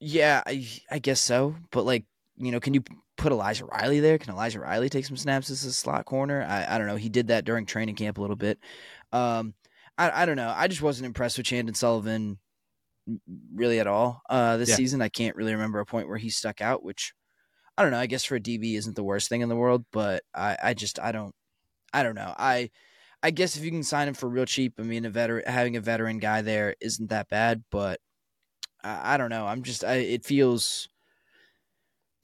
Yeah, 0.01 0.43
I 0.47 0.67
I 0.91 0.99
guess 0.99 1.21
so, 1.21 1.55
but 1.71 1.85
like 1.85 2.05
you 2.37 2.51
know, 2.51 2.61
can 2.61 2.75
you 2.75 2.83
put 3.17 3.33
Elijah 3.33 3.67
Riley 3.67 4.01
there? 4.01 4.19
Can 4.19 4.33
Elijah 4.33 4.61
Riley 4.61 4.89
take 4.89 5.07
some 5.07 5.17
snaps 5.17 5.51
as 5.51 5.65
a 5.65 5.73
slot 5.73 6.07
corner? 6.07 6.43
I, 6.43 6.75
I 6.75 6.79
don't 6.79 6.87
know. 6.87 6.97
He 6.97 7.09
did 7.09 7.29
that 7.29 7.45
during 7.45 7.67
training 7.67 7.95
camp 7.97 8.19
a 8.19 8.21
little 8.21 8.37
bit. 8.37 8.59
Um, 9.13 9.55
I, 9.99 10.23
I 10.23 10.27
don't 10.27 10.37
know. 10.37 10.53
I 10.55 10.69
just 10.69 10.83
wasn't 10.83 11.07
impressed 11.07 11.37
with 11.37 11.47
Chandon 11.47 11.75
Sullivan 11.75 12.39
really 13.55 13.81
at 13.81 13.87
all 13.87 14.23
uh, 14.31 14.57
this 14.57 14.71
yeah. 14.71 14.77
season. 14.77 15.03
I 15.03 15.09
can't 15.09 15.37
really 15.37 15.53
remember 15.53 15.81
a 15.81 15.87
point 15.87 16.09
where 16.09 16.19
he 16.19 16.31
stuck 16.31 16.61
out, 16.61 16.83
which 16.83 17.15
I 17.77 17.83
don't 17.83 17.93
know. 17.93 17.99
I 17.99 18.07
guess 18.07 18.25
for 18.25 18.37
a 18.37 18.41
DB 18.41 18.77
isn't 18.77 18.97
the 18.97 19.03
worst 19.03 19.29
thing 19.29 19.41
in 19.41 19.49
the 19.49 19.57
world, 19.57 19.85
but 19.93 20.23
I, 20.35 20.57
I 20.63 20.75
just 20.75 20.99
I 20.99 21.13
don't 21.13 21.35
I 21.93 22.03
don't 22.03 22.15
know. 22.15 22.35
I 22.37 22.71
I 23.23 23.31
guess 23.31 23.57
if 23.57 23.65
you 23.65 23.71
can 23.71 23.83
sign 23.83 24.09
him 24.09 24.15
for 24.15 24.29
real 24.29 24.45
cheap, 24.45 24.75
I 24.79 24.83
mean, 24.83 25.05
a 25.05 25.11
veteran 25.11 25.45
having 25.47 25.77
a 25.77 25.81
veteran 25.81 26.19
guy 26.19 26.43
there 26.43 26.75
isn't 26.81 27.11
that 27.11 27.29
bad, 27.29 27.63
but 27.71 28.01
I, 28.83 29.15
I 29.15 29.17
don't 29.17 29.31
know. 29.31 29.47
I'm 29.47 29.63
just 29.63 29.85
I, 29.85 29.95
it 29.97 30.25
feels. 30.25 30.89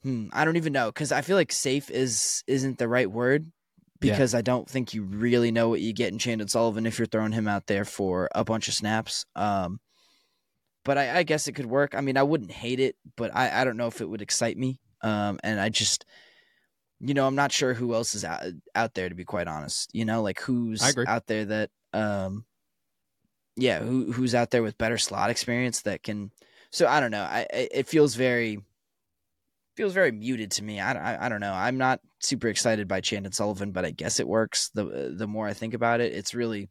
Hmm, 0.03 0.27
I 0.31 0.45
don't 0.45 0.57
even 0.57 0.73
know 0.73 0.87
because 0.87 1.11
I 1.11 1.21
feel 1.21 1.35
like 1.35 1.51
safe 1.51 1.89
is 1.91 2.43
isn't 2.47 2.77
the 2.77 2.87
right 2.87 3.09
word 3.09 3.51
because 3.99 4.33
yeah. 4.33 4.39
I 4.39 4.41
don't 4.41 4.69
think 4.69 4.93
you 4.93 5.03
really 5.03 5.51
know 5.51 5.69
what 5.69 5.81
you 5.81 5.93
get 5.93 6.13
in 6.13 6.19
Chandon 6.19 6.47
Sullivan 6.47 6.85
if 6.85 6.97
you're 6.97 7.05
throwing 7.05 7.33
him 7.33 7.47
out 7.47 7.67
there 7.67 7.85
for 7.85 8.29
a 8.33 8.45
bunch 8.45 8.67
of 8.67 8.73
snaps. 8.73 9.25
Um, 9.35 9.79
but 10.85 10.97
I, 10.97 11.17
I, 11.17 11.23
guess 11.23 11.47
it 11.47 11.51
could 11.53 11.65
work. 11.65 11.95
I 11.95 12.01
mean, 12.01 12.17
I 12.17 12.23
wouldn't 12.23 12.51
hate 12.51 12.79
it, 12.79 12.95
but 13.17 13.35
I, 13.35 13.61
I 13.61 13.63
don't 13.65 13.77
know 13.77 13.87
if 13.87 13.99
it 13.99 14.09
would 14.09 14.21
excite 14.21 14.57
me. 14.57 14.79
Um, 15.01 15.39
and 15.43 15.59
I 15.59 15.69
just, 15.69 16.05
you 17.01 17.13
know, 17.13 17.27
I'm 17.27 17.35
not 17.35 17.51
sure 17.51 17.73
who 17.73 17.93
else 17.93 18.15
is 18.15 18.23
out, 18.23 18.43
out 18.73 18.93
there 18.93 19.09
to 19.09 19.15
be 19.15 19.25
quite 19.25 19.47
honest. 19.47 19.89
You 19.93 20.05
know, 20.05 20.21
like 20.21 20.39
who's 20.39 20.81
out 21.07 21.27
there 21.27 21.45
that, 21.45 21.69
um, 21.93 22.45
yeah, 23.57 23.79
who 23.79 24.11
who's 24.11 24.33
out 24.33 24.51
there 24.51 24.63
with 24.63 24.77
better 24.77 24.97
slot 24.97 25.29
experience 25.29 25.81
that 25.81 26.03
can. 26.03 26.31
So 26.71 26.87
I 26.87 26.99
don't 26.99 27.11
know. 27.11 27.23
I 27.23 27.45
it 27.51 27.87
feels 27.87 28.15
very 28.15 28.59
feels 29.79 29.93
very 29.93 30.11
muted 30.11 30.51
to 30.51 30.61
me. 30.61 30.77
I, 30.81 30.91
I, 30.91 31.25
I 31.25 31.29
don't 31.29 31.39
know. 31.39 31.53
I'm 31.53 31.77
not 31.77 32.01
super 32.19 32.49
excited 32.49 32.85
by 32.89 32.99
Chandon 32.99 33.31
Sullivan, 33.31 33.71
but 33.71 33.85
I 33.85 33.91
guess 33.91 34.19
it 34.19 34.27
works. 34.27 34.71
The 34.73 35.13
the 35.15 35.25
more 35.25 35.47
I 35.47 35.53
think 35.53 35.73
about 35.73 36.01
it, 36.01 36.11
it's 36.11 36.35
really. 36.35 36.69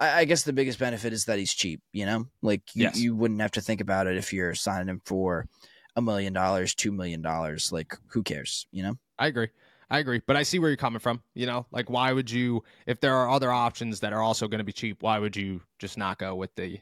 I, 0.00 0.20
I 0.20 0.24
guess 0.24 0.42
the 0.42 0.52
biggest 0.52 0.80
benefit 0.80 1.12
is 1.12 1.26
that 1.26 1.38
he's 1.38 1.54
cheap. 1.54 1.80
You 1.92 2.06
know, 2.06 2.26
like 2.42 2.62
you, 2.74 2.82
yes. 2.82 2.98
you 2.98 3.14
wouldn't 3.14 3.40
have 3.40 3.52
to 3.52 3.60
think 3.60 3.80
about 3.80 4.08
it 4.08 4.16
if 4.16 4.32
you're 4.32 4.56
signing 4.56 4.88
him 4.88 5.00
for 5.04 5.46
a 5.94 6.02
million 6.02 6.32
dollars, 6.32 6.74
two 6.74 6.90
million 6.90 7.22
dollars. 7.22 7.70
Like 7.70 7.96
who 8.08 8.24
cares? 8.24 8.66
You 8.72 8.82
know. 8.82 8.98
I 9.16 9.28
agree. 9.28 9.50
I 9.88 10.00
agree, 10.00 10.20
but 10.26 10.34
I 10.34 10.42
see 10.42 10.58
where 10.58 10.70
you're 10.70 10.76
coming 10.76 10.98
from. 10.98 11.22
You 11.34 11.46
know, 11.46 11.66
like 11.70 11.88
why 11.88 12.12
would 12.12 12.32
you, 12.32 12.64
if 12.84 12.98
there 12.98 13.14
are 13.14 13.30
other 13.30 13.52
options 13.52 14.00
that 14.00 14.12
are 14.12 14.22
also 14.22 14.48
going 14.48 14.58
to 14.58 14.64
be 14.64 14.72
cheap, 14.72 15.04
why 15.04 15.20
would 15.20 15.36
you 15.36 15.60
just 15.78 15.96
not 15.96 16.18
go 16.18 16.34
with 16.34 16.52
the 16.56 16.80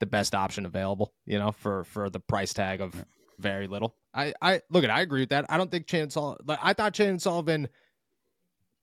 the 0.00 0.06
best 0.06 0.34
option 0.34 0.64
available? 0.64 1.12
You 1.26 1.38
know, 1.38 1.52
for 1.52 1.84
for 1.84 2.08
the 2.08 2.20
price 2.20 2.54
tag 2.54 2.80
of 2.80 3.04
very 3.38 3.66
little. 3.66 3.94
I 4.16 4.32
I 4.40 4.60
look 4.70 4.82
at 4.82 4.90
I 4.90 5.02
agree 5.02 5.20
with 5.20 5.28
that. 5.28 5.44
I 5.48 5.56
don't 5.56 5.70
think 5.70 5.86
Chandon 5.86 6.10
Sullivan. 6.10 6.58
I 6.62 6.72
thought 6.72 6.94
Chandon 6.94 7.18
Sullivan 7.18 7.68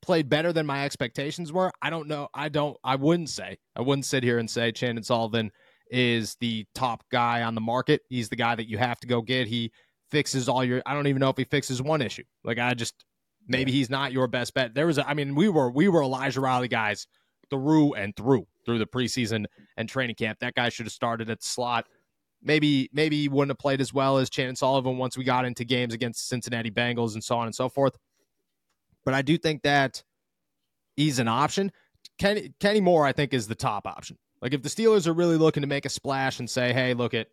played 0.01 0.29
better 0.29 0.53
than 0.53 0.65
my 0.65 0.85
expectations 0.85 1.51
were. 1.51 1.71
I 1.81 1.89
don't 1.89 2.07
know. 2.07 2.27
I 2.33 2.49
don't. 2.49 2.77
I 2.83 2.95
wouldn't 2.95 3.29
say. 3.29 3.57
I 3.75 3.81
wouldn't 3.81 4.05
sit 4.05 4.23
here 4.23 4.37
and 4.37 4.49
say 4.49 4.71
Chandon 4.71 5.03
Sullivan 5.03 5.51
is 5.89 6.35
the 6.39 6.65
top 6.75 7.03
guy 7.09 7.43
on 7.43 7.55
the 7.55 7.61
market. 7.61 8.01
He's 8.09 8.29
the 8.29 8.35
guy 8.35 8.55
that 8.55 8.69
you 8.69 8.77
have 8.77 8.99
to 8.99 9.07
go 9.07 9.21
get. 9.21 9.47
He 9.47 9.71
fixes 10.11 10.47
all 10.47 10.63
your. 10.63 10.83
I 10.85 10.93
don't 10.93 11.07
even 11.07 11.19
know 11.19 11.29
if 11.29 11.37
he 11.37 11.45
fixes 11.45 11.81
one 11.81 12.01
issue. 12.01 12.23
Like 12.43 12.59
I 12.59 12.73
just 12.75 13.05
maybe 13.47 13.71
he's 13.71 13.89
not 13.89 14.11
your 14.11 14.27
best 14.27 14.53
bet. 14.53 14.75
There 14.75 14.87
was. 14.87 14.99
A, 14.99 15.09
I 15.09 15.13
mean, 15.15 15.33
we 15.33 15.49
were 15.49 15.71
we 15.71 15.87
were 15.87 16.03
Elijah 16.03 16.41
Riley 16.41 16.67
guys 16.67 17.07
through 17.49 17.93
and 17.93 18.15
through 18.15 18.45
through 18.65 18.79
the 18.79 18.85
preseason 18.85 19.45
and 19.77 19.89
training 19.89 20.15
camp. 20.15 20.39
That 20.39 20.53
guy 20.53 20.69
should 20.69 20.85
have 20.85 20.93
started 20.93 21.29
at 21.29 21.43
slot 21.43 21.87
maybe 22.43 22.89
maybe 22.93 23.21
he 23.21 23.29
wouldn't 23.29 23.51
have 23.51 23.59
played 23.59 23.81
as 23.81 23.93
well 23.93 24.17
as 24.17 24.29
Chandon 24.29 24.55
Sullivan 24.55 24.97
once 24.97 25.17
we 25.17 25.23
got 25.23 25.45
into 25.45 25.63
games 25.63 25.93
against 25.93 26.27
Cincinnati 26.27 26.71
Bengals 26.71 27.13
and 27.13 27.23
so 27.23 27.37
on 27.37 27.47
and 27.47 27.55
so 27.55 27.69
forth. 27.69 27.97
But 29.05 29.13
I 29.13 29.21
do 29.21 29.37
think 29.37 29.63
that 29.63 30.03
he's 30.95 31.19
an 31.19 31.27
option. 31.27 31.71
Kenny, 32.17 32.53
Kenny 32.59 32.81
Moore, 32.81 33.05
I 33.05 33.13
think, 33.13 33.33
is 33.33 33.47
the 33.47 33.55
top 33.55 33.87
option. 33.87 34.17
Like 34.41 34.53
if 34.53 34.61
the 34.61 34.69
Steelers 34.69 35.07
are 35.07 35.13
really 35.13 35.37
looking 35.37 35.61
to 35.61 35.67
make 35.67 35.85
a 35.85 35.89
splash 35.89 36.39
and 36.39 36.49
say, 36.49 36.73
"Hey, 36.73 36.93
look 36.93 37.13
at, 37.13 37.27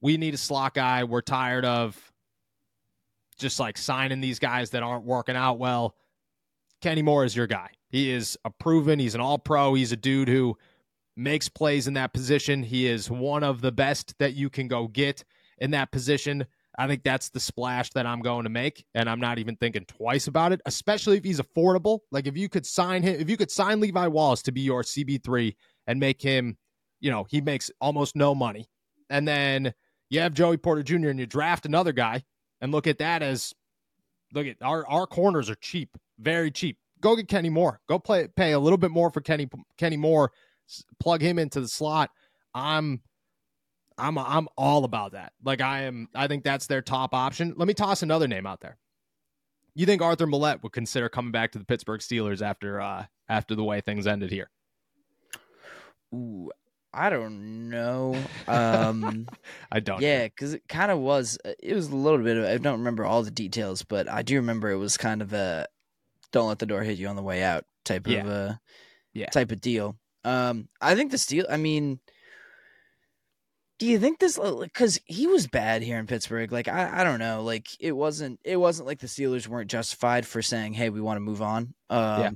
we 0.00 0.16
need 0.16 0.34
a 0.34 0.38
slot 0.38 0.74
guy. 0.74 1.04
We're 1.04 1.20
tired 1.20 1.64
of 1.64 2.12
just 3.38 3.60
like 3.60 3.76
signing 3.76 4.20
these 4.20 4.38
guys 4.38 4.70
that 4.70 4.82
aren't 4.82 5.04
working 5.04 5.36
out 5.36 5.58
well." 5.58 5.94
Kenny 6.80 7.02
Moore 7.02 7.24
is 7.24 7.34
your 7.34 7.46
guy. 7.46 7.70
He 7.88 8.10
is 8.10 8.36
a 8.44 8.50
proven. 8.50 8.98
He's 8.98 9.14
an 9.14 9.20
All 9.20 9.38
Pro. 9.38 9.74
He's 9.74 9.92
a 9.92 9.96
dude 9.96 10.28
who 10.28 10.56
makes 11.16 11.48
plays 11.48 11.86
in 11.86 11.94
that 11.94 12.12
position. 12.12 12.62
He 12.62 12.86
is 12.86 13.10
one 13.10 13.42
of 13.42 13.60
the 13.60 13.72
best 13.72 14.14
that 14.18 14.34
you 14.34 14.50
can 14.50 14.68
go 14.68 14.88
get 14.88 15.24
in 15.58 15.70
that 15.72 15.92
position. 15.92 16.46
I 16.76 16.88
think 16.88 17.04
that's 17.04 17.30
the 17.30 17.40
splash 17.40 17.90
that 17.90 18.06
I'm 18.06 18.20
going 18.20 18.44
to 18.44 18.50
make, 18.50 18.84
and 18.94 19.08
I'm 19.08 19.20
not 19.20 19.38
even 19.38 19.56
thinking 19.56 19.84
twice 19.86 20.26
about 20.26 20.52
it, 20.52 20.60
especially 20.66 21.16
if 21.16 21.24
he's 21.24 21.40
affordable. 21.40 22.00
Like 22.10 22.26
if 22.26 22.36
you 22.36 22.48
could 22.48 22.66
sign 22.66 23.02
him, 23.02 23.20
if 23.20 23.30
you 23.30 23.36
could 23.36 23.50
sign 23.50 23.80
Levi 23.80 24.08
Wallace 24.08 24.42
to 24.42 24.52
be 24.52 24.62
your 24.62 24.82
CB3 24.82 25.54
and 25.86 26.00
make 26.00 26.20
him, 26.20 26.56
you 27.00 27.10
know, 27.10 27.24
he 27.30 27.40
makes 27.40 27.70
almost 27.80 28.16
no 28.16 28.34
money. 28.34 28.68
And 29.08 29.28
then 29.28 29.72
you 30.10 30.20
have 30.20 30.34
Joey 30.34 30.56
Porter 30.56 30.82
Jr. 30.82 31.10
and 31.10 31.20
you 31.20 31.26
draft 31.26 31.66
another 31.66 31.92
guy 31.92 32.24
and 32.60 32.72
look 32.72 32.86
at 32.86 32.98
that 32.98 33.22
as 33.22 33.52
look 34.32 34.46
at 34.46 34.56
our 34.60 34.86
our 34.88 35.06
corners 35.06 35.48
are 35.48 35.56
cheap, 35.56 35.96
very 36.18 36.50
cheap. 36.50 36.78
Go 37.00 37.14
get 37.14 37.28
Kenny 37.28 37.50
Moore. 37.50 37.80
Go 37.88 37.98
play 37.98 38.26
pay 38.34 38.52
a 38.52 38.58
little 38.58 38.78
bit 38.78 38.90
more 38.90 39.10
for 39.10 39.20
Kenny 39.20 39.48
Kenny 39.78 39.96
Moore 39.96 40.32
plug 41.00 41.22
him 41.22 41.38
into 41.38 41.60
the 41.60 41.68
slot. 41.68 42.10
I'm 42.54 43.02
I'm 43.98 44.18
I'm 44.18 44.48
all 44.56 44.84
about 44.84 45.12
that. 45.12 45.32
Like 45.44 45.60
I 45.60 45.82
am 45.82 46.08
I 46.14 46.26
think 46.26 46.44
that's 46.44 46.66
their 46.66 46.82
top 46.82 47.14
option. 47.14 47.54
Let 47.56 47.68
me 47.68 47.74
toss 47.74 48.02
another 48.02 48.28
name 48.28 48.46
out 48.46 48.60
there. 48.60 48.78
You 49.74 49.86
think 49.86 50.02
Arthur 50.02 50.26
Maulet 50.26 50.62
would 50.62 50.72
consider 50.72 51.08
coming 51.08 51.32
back 51.32 51.52
to 51.52 51.58
the 51.58 51.64
Pittsburgh 51.64 52.00
Steelers 52.00 52.42
after 52.42 52.80
uh 52.80 53.06
after 53.28 53.54
the 53.54 53.64
way 53.64 53.80
things 53.80 54.06
ended 54.06 54.30
here? 54.30 54.50
Ooh, 56.14 56.50
I 56.92 57.10
don't 57.10 57.68
know. 57.68 58.16
Um 58.48 59.26
I 59.70 59.80
don't. 59.80 60.00
Yeah, 60.00 60.28
cuz 60.28 60.54
it 60.54 60.62
kind 60.68 60.90
of 60.90 60.98
was 60.98 61.38
uh, 61.44 61.52
it 61.58 61.74
was 61.74 61.88
a 61.88 61.96
little 61.96 62.22
bit 62.22 62.36
of 62.36 62.44
I 62.44 62.58
don't 62.58 62.78
remember 62.78 63.04
all 63.04 63.22
the 63.22 63.30
details, 63.30 63.82
but 63.82 64.08
I 64.08 64.22
do 64.22 64.36
remember 64.36 64.70
it 64.70 64.76
was 64.76 64.96
kind 64.96 65.22
of 65.22 65.32
a 65.32 65.66
don't 66.32 66.48
let 66.48 66.58
the 66.58 66.66
door 66.66 66.82
hit 66.82 66.98
you 66.98 67.06
on 67.06 67.16
the 67.16 67.22
way 67.22 67.42
out 67.42 67.64
type 67.84 68.06
yeah. 68.06 68.20
of 68.20 68.28
uh 68.28 68.54
yeah. 69.12 69.30
type 69.30 69.52
of 69.52 69.60
deal. 69.60 69.96
Um, 70.24 70.68
I 70.80 70.94
think 70.94 71.10
the 71.10 71.18
Steel. 71.18 71.46
I 71.50 71.56
mean, 71.56 72.00
do 73.78 73.86
you 73.86 73.98
think 73.98 74.18
this? 74.18 74.38
Because 74.38 75.00
he 75.04 75.26
was 75.26 75.46
bad 75.46 75.82
here 75.82 75.98
in 75.98 76.06
Pittsburgh. 76.06 76.50
Like 76.50 76.68
I, 76.68 77.00
I 77.00 77.04
don't 77.04 77.18
know. 77.18 77.42
Like 77.42 77.68
it 77.80 77.92
wasn't. 77.92 78.40
It 78.44 78.56
wasn't 78.56 78.86
like 78.86 79.00
the 79.00 79.06
Steelers 79.06 79.46
weren't 79.46 79.70
justified 79.70 80.26
for 80.26 80.42
saying, 80.42 80.74
"Hey, 80.74 80.90
we 80.90 81.00
want 81.00 81.16
to 81.16 81.20
move 81.20 81.42
on." 81.42 81.74
Um, 81.90 82.20
yeah. 82.20 82.30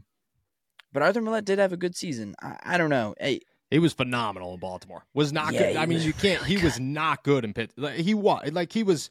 But 0.92 1.03
Arthur 1.03 1.20
Maulet 1.20 1.44
did 1.44 1.59
have 1.59 1.72
a 1.72 1.77
good 1.77 1.96
season. 1.96 2.35
I, 2.42 2.57
I 2.62 2.79
don't 2.79 2.90
know. 2.90 3.14
Hey, 3.18 3.40
he 3.70 3.79
was 3.79 3.92
phenomenal 3.92 4.55
in 4.55 4.61
Baltimore. 4.61 5.05
Was 5.14 5.33
not 5.33 5.53
yeah, 5.53 5.72
good. 5.72 5.77
I 5.77 5.87
mean, 5.87 6.01
you 6.01 6.12
can't. 6.14 6.42
Really 6.42 6.57
he 6.57 6.64
was 6.64 6.81
not 6.81 7.22
good 7.22 7.44
in 7.44 7.55
Pitt. 7.55 7.72
Like, 7.77 7.96
he 7.96 8.14
was 8.14 8.51
like 8.53 8.72
he 8.72 8.83
was. 8.83 9.11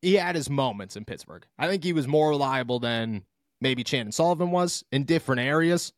He 0.00 0.14
had 0.14 0.36
his 0.36 0.48
moments 0.48 0.96
in 0.96 1.04
Pittsburgh. 1.04 1.44
I 1.58 1.66
think 1.66 1.82
he 1.82 1.92
was 1.92 2.06
more 2.06 2.28
reliable 2.28 2.78
than 2.78 3.24
maybe 3.60 3.82
Chandon 3.82 4.12
Sullivan 4.12 4.52
was 4.52 4.84
in 4.92 5.02
different 5.02 5.40
areas 5.40 5.92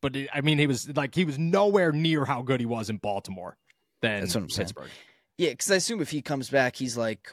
but 0.00 0.16
it, 0.16 0.28
I 0.32 0.40
mean, 0.40 0.58
he 0.58 0.66
was 0.66 0.94
like 0.96 1.14
he 1.14 1.24
was 1.24 1.38
nowhere 1.38 1.92
near 1.92 2.24
how 2.24 2.42
good 2.42 2.60
he 2.60 2.66
was 2.66 2.90
in 2.90 2.98
Baltimore 2.98 3.56
than 4.02 4.20
That's 4.20 4.34
what 4.34 4.42
I'm 4.42 4.48
Pittsburgh. 4.48 4.84
Saying. 4.84 4.96
Yeah, 5.38 5.50
because 5.50 5.70
I 5.70 5.76
assume 5.76 6.00
if 6.00 6.10
he 6.10 6.22
comes 6.22 6.50
back, 6.50 6.76
he's 6.76 6.96
like 6.96 7.32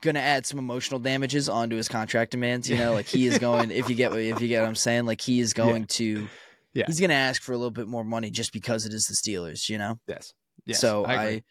gonna 0.00 0.20
add 0.20 0.46
some 0.46 0.58
emotional 0.58 1.00
damages 1.00 1.48
onto 1.48 1.76
his 1.76 1.88
contract 1.88 2.30
demands. 2.32 2.68
You 2.68 2.76
know, 2.76 2.92
like 2.92 3.06
he 3.06 3.26
is 3.26 3.38
going. 3.40 3.70
if 3.70 3.88
you 3.88 3.94
get 3.94 4.12
if 4.12 4.40
you 4.40 4.48
get 4.48 4.60
what 4.60 4.68
I'm 4.68 4.74
saying, 4.74 5.06
like 5.06 5.20
he 5.20 5.40
is 5.40 5.52
going 5.52 5.82
yeah. 5.82 5.88
to. 5.88 6.28
Yeah. 6.72 6.84
He's 6.86 7.00
gonna 7.00 7.14
ask 7.14 7.40
for 7.42 7.52
a 7.52 7.56
little 7.56 7.70
bit 7.70 7.86
more 7.86 8.02
money 8.02 8.30
just 8.30 8.52
because 8.52 8.84
it 8.84 8.92
is 8.92 9.06
the 9.06 9.14
Steelers. 9.14 9.68
You 9.68 9.78
know. 9.78 9.98
Yes. 10.08 10.34
Yes. 10.66 10.80
So 10.80 11.04
I, 11.04 11.14
I, 11.14 11.42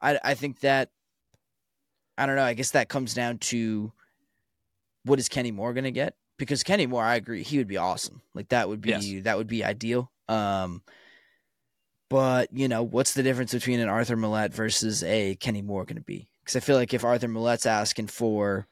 I, 0.00 0.20
I 0.24 0.34
think 0.34 0.60
that. 0.60 0.90
I 2.18 2.26
don't 2.26 2.36
know. 2.36 2.42
I 2.42 2.54
guess 2.54 2.72
that 2.72 2.88
comes 2.88 3.14
down 3.14 3.38
to 3.38 3.92
what 5.04 5.18
is 5.18 5.28
Kenny 5.28 5.52
Moore 5.52 5.72
gonna 5.72 5.90
get? 5.90 6.14
Because 6.38 6.62
Kenny 6.62 6.86
Moore, 6.86 7.02
I 7.02 7.16
agree, 7.16 7.42
he 7.42 7.58
would 7.58 7.68
be 7.68 7.76
awesome. 7.76 8.22
Like 8.34 8.48
that 8.48 8.68
would 8.68 8.80
be 8.80 8.90
yes. 8.90 9.24
that 9.24 9.36
would 9.36 9.48
be 9.48 9.64
ideal. 9.64 10.10
Um, 10.28 10.82
but 12.08 12.50
you 12.52 12.68
know, 12.68 12.82
what's 12.82 13.14
the 13.14 13.22
difference 13.22 13.52
between 13.52 13.80
an 13.80 13.88
Arthur 13.88 14.16
Maulet 14.16 14.54
versus 14.54 15.02
a 15.02 15.34
Kenny 15.36 15.62
Moore 15.62 15.84
going 15.84 15.96
to 15.96 16.02
be? 16.02 16.28
Because 16.42 16.56
I 16.56 16.60
feel 16.60 16.76
like 16.76 16.94
if 16.94 17.04
Arthur 17.04 17.28
Maulet's 17.28 17.66
asking 17.66 18.06
for, 18.06 18.66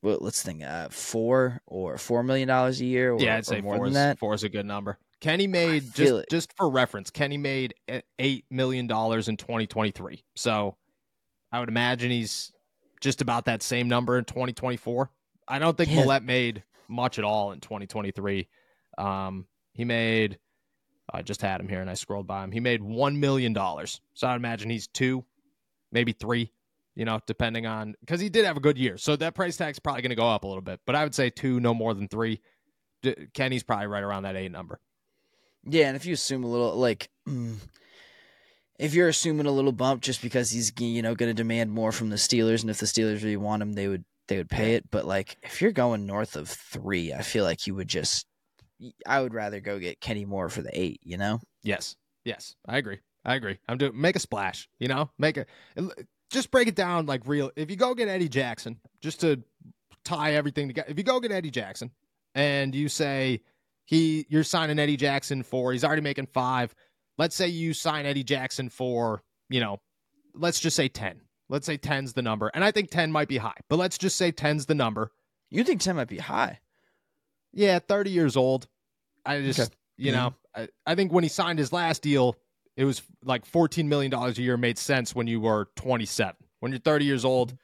well, 0.00 0.18
let's 0.20 0.42
think, 0.42 0.62
uh, 0.62 0.88
four 0.88 1.60
or 1.66 1.98
four 1.98 2.22
million 2.22 2.48
dollars 2.48 2.80
a 2.80 2.86
year, 2.86 3.12
or, 3.12 3.20
yeah, 3.20 3.36
I'd 3.36 3.46
say 3.46 3.60
more 3.60 3.84
than 3.84 3.94
that. 3.94 4.18
Four 4.18 4.34
is 4.34 4.44
a 4.44 4.48
good 4.48 4.66
number. 4.66 4.98
Kenny 5.20 5.48
made 5.48 5.92
just 5.94 6.12
it. 6.12 6.26
just 6.30 6.52
for 6.56 6.70
reference, 6.70 7.10
Kenny 7.10 7.36
made 7.36 7.74
eight 8.18 8.44
million 8.50 8.86
dollars 8.86 9.28
in 9.28 9.36
2023. 9.36 10.22
So 10.36 10.76
I 11.50 11.60
would 11.60 11.68
imagine 11.68 12.10
he's 12.10 12.52
just 13.00 13.20
about 13.20 13.46
that 13.46 13.62
same 13.62 13.88
number 13.88 14.16
in 14.18 14.24
2024. 14.24 15.10
I 15.48 15.58
don't 15.58 15.76
think 15.76 15.90
yeah. 15.90 16.04
Maulet 16.04 16.22
made 16.22 16.62
much 16.88 17.18
at 17.18 17.24
all 17.24 17.52
in 17.52 17.60
2023. 17.60 18.48
Um, 18.96 19.46
he 19.72 19.84
made, 19.84 20.38
I 21.12 21.22
just 21.22 21.42
had 21.42 21.60
him 21.60 21.68
here 21.68 21.80
and 21.80 21.90
I 21.90 21.94
scrolled 21.94 22.26
by 22.26 22.44
him. 22.44 22.52
He 22.52 22.60
made 22.60 22.80
$1 22.80 23.16
million. 23.16 23.54
So 23.54 24.26
I'd 24.26 24.36
imagine 24.36 24.70
he's 24.70 24.88
two, 24.88 25.24
maybe 25.92 26.12
three, 26.12 26.52
you 26.94 27.04
know, 27.04 27.20
depending 27.26 27.66
on 27.66 27.94
because 28.00 28.20
he 28.20 28.28
did 28.28 28.44
have 28.44 28.56
a 28.56 28.60
good 28.60 28.78
year. 28.78 28.98
So 28.98 29.16
that 29.16 29.34
price 29.34 29.56
tag's 29.56 29.78
probably 29.78 30.02
going 30.02 30.10
to 30.10 30.16
go 30.16 30.28
up 30.28 30.44
a 30.44 30.46
little 30.46 30.62
bit, 30.62 30.80
but 30.86 30.94
I 30.94 31.04
would 31.04 31.14
say 31.14 31.30
two, 31.30 31.60
no 31.60 31.74
more 31.74 31.94
than 31.94 32.08
three. 32.08 32.40
Kenny's 33.32 33.62
probably 33.62 33.86
right 33.86 34.02
around 34.02 34.24
that 34.24 34.36
eight 34.36 34.50
number. 34.50 34.80
Yeah, 35.64 35.88
and 35.88 35.96
if 35.96 36.06
you 36.06 36.14
assume 36.14 36.44
a 36.44 36.48
little, 36.48 36.74
like, 36.76 37.10
if 38.78 38.94
you're 38.94 39.08
assuming 39.08 39.46
a 39.46 39.50
little 39.52 39.72
bump 39.72 40.02
just 40.02 40.22
because 40.22 40.50
he's 40.50 40.72
you 40.78 41.02
know 41.02 41.14
going 41.14 41.30
to 41.30 41.34
demand 41.34 41.70
more 41.70 41.92
from 41.92 42.10
the 42.10 42.16
Steelers, 42.16 42.62
and 42.62 42.70
if 42.70 42.78
the 42.78 42.86
Steelers 42.86 43.22
really 43.22 43.36
want 43.36 43.62
him, 43.62 43.74
they 43.74 43.88
would 43.88 44.04
they 44.28 44.36
would 44.36 44.48
pay 44.48 44.74
it. 44.74 44.90
But 44.90 45.04
like, 45.04 45.36
if 45.42 45.60
you're 45.60 45.72
going 45.72 46.06
north 46.06 46.36
of 46.36 46.48
three, 46.48 47.12
I 47.12 47.22
feel 47.22 47.44
like 47.44 47.66
you 47.66 47.74
would 47.74 47.88
just, 47.88 48.26
I 49.06 49.20
would 49.20 49.34
rather 49.34 49.60
go 49.60 49.78
get 49.78 50.00
Kenny 50.00 50.24
Moore 50.24 50.48
for 50.48 50.62
the 50.62 50.70
eight. 50.72 51.00
You 51.02 51.16
know? 51.16 51.40
Yes, 51.62 51.96
yes, 52.24 52.54
I 52.66 52.78
agree. 52.78 53.00
I 53.24 53.34
agree. 53.34 53.58
I'm 53.68 53.78
doing 53.78 54.00
make 54.00 54.16
a 54.16 54.20
splash. 54.20 54.68
You 54.78 54.88
know, 54.88 55.10
make 55.18 55.36
a 55.36 55.46
just 56.30 56.50
break 56.50 56.68
it 56.68 56.74
down 56.74 57.06
like 57.06 57.22
real. 57.26 57.50
If 57.56 57.70
you 57.70 57.76
go 57.76 57.94
get 57.94 58.08
Eddie 58.08 58.28
Jackson, 58.28 58.78
just 59.00 59.20
to 59.20 59.42
tie 60.04 60.34
everything 60.34 60.68
together, 60.68 60.90
if 60.90 60.98
you 60.98 61.04
go 61.04 61.20
get 61.20 61.32
Eddie 61.32 61.50
Jackson 61.50 61.90
and 62.34 62.74
you 62.74 62.88
say 62.88 63.42
he 63.84 64.26
you're 64.28 64.44
signing 64.44 64.78
Eddie 64.78 64.96
Jackson 64.96 65.42
for 65.42 65.72
he's 65.72 65.84
already 65.84 66.02
making 66.02 66.26
five. 66.26 66.74
Let's 67.16 67.34
say 67.34 67.48
you 67.48 67.74
sign 67.74 68.06
Eddie 68.06 68.24
Jackson 68.24 68.68
for 68.68 69.22
you 69.50 69.60
know, 69.60 69.80
let's 70.34 70.60
just 70.60 70.76
say 70.76 70.88
ten. 70.88 71.20
Let's 71.48 71.66
say 71.66 71.78
10's 71.78 72.12
the 72.12 72.22
number, 72.22 72.50
and 72.52 72.62
I 72.62 72.70
think 72.70 72.90
ten 72.90 73.10
might 73.10 73.28
be 73.28 73.38
high, 73.38 73.56
but 73.68 73.76
let's 73.76 73.96
just 73.96 74.16
say 74.16 74.32
10's 74.32 74.66
the 74.66 74.74
number. 74.74 75.12
You 75.50 75.64
think 75.64 75.80
ten 75.80 75.96
might 75.96 76.08
be 76.08 76.18
high? 76.18 76.60
Yeah, 77.52 77.78
thirty 77.78 78.10
years 78.10 78.36
old. 78.36 78.68
I 79.24 79.40
just 79.40 79.60
okay. 79.60 79.70
you 79.96 80.12
know 80.12 80.34
mm-hmm. 80.56 80.62
I, 80.86 80.92
I 80.92 80.94
think 80.94 81.12
when 81.12 81.24
he 81.24 81.28
signed 81.28 81.58
his 81.58 81.72
last 81.72 82.02
deal, 82.02 82.36
it 82.76 82.84
was 82.84 83.02
like 83.24 83.44
$14 83.44 83.86
million 83.86 84.14
a 84.14 84.30
year 84.30 84.56
made 84.56 84.78
sense 84.78 85.14
when 85.14 85.26
you 85.26 85.40
were 85.40 85.68
27. 85.76 86.34
When 86.60 86.72
you're 86.72 86.80
30 86.80 87.04
years 87.04 87.24
old, 87.24 87.56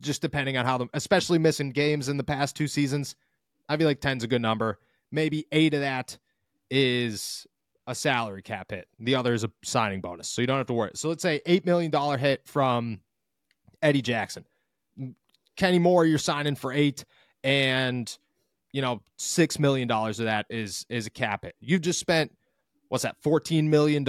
just 0.00 0.22
depending 0.22 0.56
on 0.56 0.66
how 0.66 0.78
the, 0.78 0.88
especially 0.92 1.38
missing 1.38 1.70
games 1.70 2.08
in 2.08 2.16
the 2.16 2.24
past 2.24 2.56
two 2.56 2.68
seasons, 2.68 3.16
I 3.68 3.76
feel 3.76 3.86
like 3.86 4.00
10's 4.00 4.24
a 4.24 4.26
good 4.26 4.42
number. 4.42 4.78
Maybe 5.10 5.46
eight 5.52 5.74
of 5.74 5.80
that 5.80 6.18
is 6.70 7.46
a 7.86 7.94
salary 7.94 8.42
cap 8.42 8.70
hit. 8.70 8.88
The 8.98 9.14
other 9.14 9.34
is 9.34 9.44
a 9.44 9.50
signing 9.62 10.00
bonus. 10.00 10.28
So 10.28 10.40
you 10.40 10.46
don't 10.46 10.58
have 10.58 10.66
to 10.66 10.72
worry. 10.72 10.90
So 10.94 11.08
let's 11.08 11.22
say 11.22 11.40
$8 11.46 11.64
million 11.64 12.18
hit 12.18 12.42
from 12.46 13.00
Eddie 13.82 14.02
Jackson. 14.02 14.44
Kenny 15.56 15.78
Moore, 15.78 16.04
you're 16.04 16.18
signing 16.18 16.54
for 16.54 16.72
eight, 16.72 17.04
and 17.42 18.14
you 18.72 18.82
know, 18.82 19.00
six 19.16 19.58
million 19.58 19.88
dollars 19.88 20.20
of 20.20 20.26
that 20.26 20.44
is 20.50 20.84
is 20.90 21.06
a 21.06 21.10
cap 21.10 21.44
hit. 21.44 21.54
You've 21.60 21.80
just 21.80 21.98
spent 21.98 22.30
what's 22.88 23.04
that, 23.04 23.16
$14 23.22 23.64
million 23.64 24.06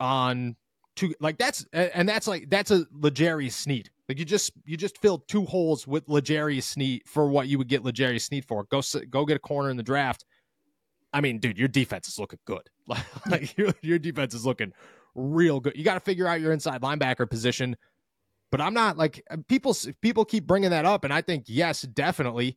on 0.00 0.56
two, 0.96 1.14
like 1.20 1.38
that's, 1.38 1.66
and 1.72 2.08
that's 2.08 2.26
like, 2.26 2.48
that's 2.50 2.70
a 2.70 2.86
L'Jarius 2.92 3.52
Sneed. 3.52 3.90
Like 4.08 4.18
you 4.18 4.24
just, 4.24 4.52
you 4.64 4.76
just 4.76 4.98
filled 4.98 5.28
two 5.28 5.44
holes 5.44 5.86
with 5.86 6.08
L'Jarius 6.08 6.64
Sneed 6.64 7.02
for 7.06 7.28
what 7.28 7.48
you 7.48 7.58
would 7.58 7.68
get 7.68 7.84
L'Jarius 7.84 8.22
Sneed 8.22 8.44
for. 8.44 8.64
Go, 8.64 8.80
go 9.10 9.24
get 9.24 9.36
a 9.36 9.40
corner 9.40 9.70
in 9.70 9.76
the 9.76 9.82
draft. 9.82 10.24
I 11.18 11.20
mean, 11.20 11.38
dude, 11.38 11.58
your 11.58 11.66
defense 11.66 12.06
is 12.06 12.16
looking 12.16 12.38
good. 12.44 12.70
like 13.28 13.58
your, 13.58 13.74
your 13.82 13.98
defense 13.98 14.34
is 14.34 14.46
looking 14.46 14.72
real 15.16 15.58
good. 15.58 15.76
You 15.76 15.82
got 15.82 15.94
to 15.94 16.00
figure 16.00 16.28
out 16.28 16.40
your 16.40 16.52
inside 16.52 16.80
linebacker 16.80 17.28
position. 17.28 17.76
But 18.52 18.60
I'm 18.60 18.72
not 18.72 18.96
like 18.96 19.20
uh, 19.28 19.38
people. 19.48 19.76
People 20.00 20.24
keep 20.24 20.46
bringing 20.46 20.70
that 20.70 20.84
up, 20.84 21.02
and 21.02 21.12
I 21.12 21.20
think 21.20 21.46
yes, 21.48 21.82
definitely. 21.82 22.56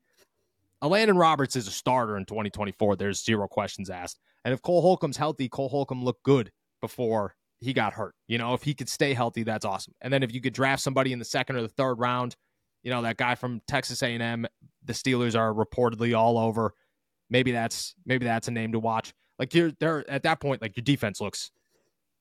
Elandon 0.83 1.19
Roberts 1.19 1.55
is 1.55 1.67
a 1.67 1.71
starter 1.71 2.17
in 2.17 2.25
2024. 2.25 2.97
There's 2.97 3.23
zero 3.23 3.47
questions 3.47 3.89
asked. 3.89 4.19
And 4.45 4.53
if 4.53 4.61
Cole 4.61 4.81
Holcomb's 4.81 5.17
healthy, 5.17 5.49
Cole 5.49 5.69
Holcomb 5.69 6.03
looked 6.03 6.23
good 6.23 6.51
before 6.81 7.35
he 7.59 7.73
got 7.73 7.93
hurt. 7.93 8.13
You 8.27 8.37
know, 8.37 8.53
if 8.53 8.61
he 8.61 8.75
could 8.75 8.89
stay 8.89 9.15
healthy, 9.15 9.41
that's 9.41 9.65
awesome. 9.65 9.95
And 10.01 10.13
then 10.13 10.21
if 10.21 10.31
you 10.33 10.39
could 10.39 10.53
draft 10.53 10.83
somebody 10.83 11.13
in 11.13 11.19
the 11.19 11.25
second 11.25 11.55
or 11.55 11.63
the 11.63 11.67
third 11.67 11.95
round, 11.95 12.35
you 12.83 12.91
know, 12.91 13.01
that 13.01 13.17
guy 13.17 13.33
from 13.33 13.61
Texas 13.67 14.03
A&M, 14.03 14.45
the 14.85 14.93
Steelers 14.93 15.35
are 15.35 15.51
reportedly 15.51 16.15
all 16.17 16.37
over. 16.37 16.73
Maybe 17.31 17.51
that's 17.51 17.95
maybe 18.05 18.25
that's 18.25 18.47
a 18.47 18.51
name 18.51 18.73
to 18.73 18.79
watch. 18.79 19.13
Like 19.39 19.55
you're 19.55 19.71
there 19.79 20.07
at 20.07 20.21
that 20.23 20.39
point, 20.39 20.61
like 20.61 20.77
your 20.77 20.83
defense 20.83 21.19
looks 21.19 21.49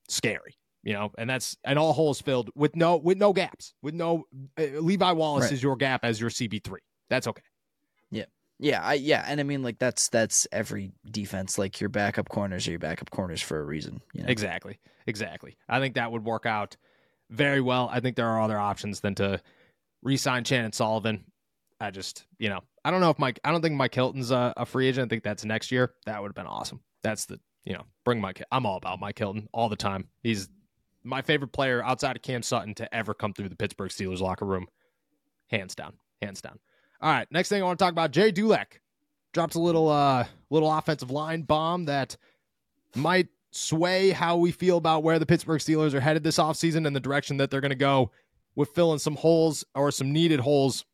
scary, 0.09 0.57
you 0.83 0.95
know, 0.95 1.11
and 1.19 1.29
that's 1.29 1.59
and 1.65 1.79
all 1.79 1.93
holes 1.93 2.23
filled 2.23 2.49
with 2.55 2.75
no 2.75 2.97
with 2.97 3.19
no 3.19 3.35
gaps, 3.35 3.75
with 3.83 3.93
no 3.95 4.25
uh, 4.59 4.63
Levi 4.81 5.13
Wallace 5.13 5.45
right. 5.45 5.53
is 5.53 5.63
your 5.63 5.77
gap 5.77 6.01
as 6.03 6.19
your 6.19 6.31
CB 6.31 6.65
three. 6.65 6.81
That's 7.11 7.27
okay. 7.27 7.43
Yeah, 8.63 8.85
I 8.85 8.95
yeah, 8.95 9.25
and 9.27 9.41
I 9.41 9.43
mean 9.43 9.63
like 9.63 9.79
that's 9.79 10.09
that's 10.09 10.47
every 10.53 10.93
defense. 11.11 11.57
Like 11.57 11.81
your 11.81 11.89
backup 11.89 12.29
corners 12.29 12.69
are 12.69 12.73
your 12.73 12.79
backup 12.79 13.11
corners 13.11 13.41
for 13.41 13.59
a 13.59 13.65
reason. 13.65 14.03
You 14.13 14.23
know? 14.23 14.29
Exactly, 14.29 14.79
exactly. 15.07 15.57
I 15.67 15.81
think 15.81 15.95
that 15.95 16.13
would 16.13 16.25
work 16.25 16.45
out 16.45 16.77
very 17.31 17.63
well. 17.63 17.89
I 17.91 18.01
think 18.01 18.17
there 18.17 18.29
are 18.29 18.43
other 18.43 18.59
options 18.59 19.01
than 19.01 19.15
to 19.15 19.41
re-sign 20.03 20.45
Chandon 20.45 20.75
Sullivan. 20.75 21.25
I 21.81 21.91
just 21.91 22.27
you 22.39 22.49
know 22.49 22.61
I 22.85 22.91
don't 22.91 23.01
know 23.01 23.11
if 23.11 23.19
Mike. 23.19 23.41
I 23.45 23.51
don't 23.51 23.63
think 23.63 23.75
Mike 23.75 23.95
Hilton's 23.95 24.31
a, 24.31 24.53
a 24.57 24.67
free 24.67 24.87
agent. 24.89 25.07
I 25.07 25.09
think 25.09 25.25
that's 25.25 25.45
next 25.45 25.71
year. 25.73 25.95
That 26.07 26.21
would 26.21 26.29
have 26.29 26.35
been 26.35 26.47
awesome. 26.47 26.81
That's 27.03 27.27
the 27.27 27.41
you 27.65 27.73
know 27.73 27.85
bring 28.05 28.21
Mike. 28.21 28.43
I'm 28.53 28.67
all 28.67 28.77
about 28.77 29.01
Mike 29.01 29.19
Hilton 29.19 29.49
all 29.53 29.69
the 29.69 29.77
time. 29.77 30.09
He's 30.23 30.49
my 31.03 31.23
favorite 31.23 31.53
player 31.53 31.83
outside 31.83 32.17
of 32.17 32.23
Cam 32.23 32.43
Sutton 32.43 32.75
to 32.75 32.95
ever 32.95 33.15
come 33.15 33.33
through 33.33 33.49
the 33.49 33.57
Pittsburgh 33.57 33.91
Steelers 33.91 34.21
locker 34.21 34.45
room, 34.45 34.67
hands 35.49 35.75
down, 35.75 35.95
hands 36.21 36.41
down. 36.43 36.59
All 37.01 37.11
right, 37.11 37.27
next 37.31 37.49
thing 37.49 37.63
I 37.63 37.65
want 37.65 37.79
to 37.79 37.85
talk 37.85 37.93
about, 37.93 38.11
Jay 38.11 38.31
Dulac 38.31 38.81
drops 39.33 39.55
a 39.55 39.61
little 39.61 39.89
uh 39.89 40.27
little 40.51 40.71
offensive 40.71 41.11
line 41.11 41.43
bomb 41.43 41.87
that 41.87 42.17
might 42.95 43.29
sway 43.53 44.11
how 44.11 44.37
we 44.37 44.53
feel 44.53 44.77
about 44.77 45.03
where 45.03 45.19
the 45.19 45.27
Pittsburgh 45.27 45.61
Steelers 45.61 45.95
are 45.95 46.01
headed 46.01 46.23
this 46.23 46.39
offseason 46.39 46.87
and 46.87 46.95
the 46.95 47.01
direction 47.01 47.37
that 47.39 47.51
they're 47.51 47.61
going 47.61 47.71
to 47.71 47.77
go 47.77 48.11
with 48.55 48.71
filling 48.71 48.99
some 48.99 49.17
holes 49.17 49.65
or 49.75 49.91
some 49.91 50.13
needed 50.13 50.41
holes 50.41 50.85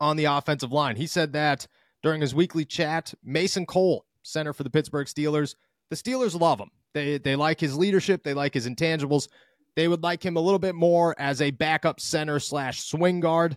on 0.00 0.16
the 0.16 0.26
offensive 0.26 0.72
line. 0.72 0.96
He 0.96 1.06
said 1.06 1.32
that 1.32 1.66
during 2.02 2.20
his 2.20 2.34
weekly 2.34 2.64
chat, 2.64 3.14
Mason 3.22 3.66
Cole, 3.66 4.04
center 4.22 4.52
for 4.52 4.62
the 4.62 4.70
Pittsburgh 4.70 5.06
Steelers, 5.06 5.54
the 5.90 5.96
Steelers 5.96 6.38
love 6.38 6.60
him. 6.60 6.70
They 6.94 7.18
they 7.18 7.36
like 7.36 7.60
his 7.60 7.76
leadership, 7.76 8.22
they 8.22 8.34
like 8.34 8.54
his 8.54 8.68
intangibles. 8.68 9.28
They 9.76 9.88
would 9.88 10.02
like 10.02 10.24
him 10.24 10.36
a 10.36 10.40
little 10.40 10.58
bit 10.58 10.74
more 10.74 11.14
as 11.20 11.40
a 11.40 11.52
backup 11.52 12.00
center 12.00 12.40
slash 12.40 12.80
swing 12.82 13.20
guard. 13.20 13.56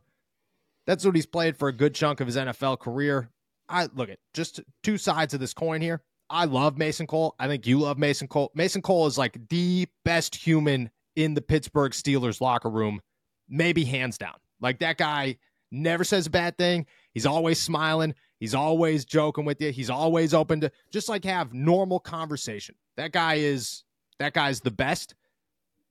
That's 0.85 1.05
what 1.05 1.15
he's 1.15 1.25
played 1.25 1.57
for 1.57 1.67
a 1.67 1.73
good 1.73 1.95
chunk 1.95 2.19
of 2.19 2.27
his 2.27 2.37
NFL 2.37 2.79
career. 2.79 3.29
I 3.67 3.87
look 3.95 4.09
at 4.09 4.19
just 4.33 4.59
two 4.83 4.97
sides 4.97 5.33
of 5.33 5.39
this 5.39 5.53
coin 5.53 5.81
here. 5.81 6.03
I 6.29 6.45
love 6.45 6.77
Mason 6.77 7.07
Cole. 7.07 7.35
I 7.39 7.47
think 7.47 7.65
you 7.65 7.79
love 7.79 7.97
Mason 7.97 8.27
Cole. 8.27 8.51
Mason 8.55 8.81
Cole 8.81 9.07
is 9.07 9.17
like 9.17 9.49
the 9.49 9.87
best 10.05 10.35
human 10.35 10.89
in 11.15 11.33
the 11.33 11.41
Pittsburgh 11.41 11.91
Steelers 11.91 12.39
locker 12.39 12.69
room, 12.69 13.01
maybe 13.49 13.83
hands 13.83 14.17
down. 14.17 14.35
Like 14.61 14.79
that 14.79 14.97
guy 14.97 15.37
never 15.71 16.03
says 16.03 16.27
a 16.27 16.29
bad 16.29 16.57
thing. 16.57 16.85
He's 17.13 17.25
always 17.25 17.59
smiling. 17.59 18.13
He's 18.39 18.55
always 18.55 19.05
joking 19.05 19.45
with 19.45 19.61
you. 19.61 19.71
He's 19.71 19.89
always 19.89 20.33
open 20.33 20.61
to 20.61 20.71
just 20.91 21.09
like 21.09 21.23
have 21.25 21.53
normal 21.53 21.99
conversation. 21.99 22.75
That 22.97 23.11
guy 23.11 23.35
is 23.35 23.83
that 24.19 24.33
guy's 24.33 24.61
the 24.61 24.71
best 24.71 25.15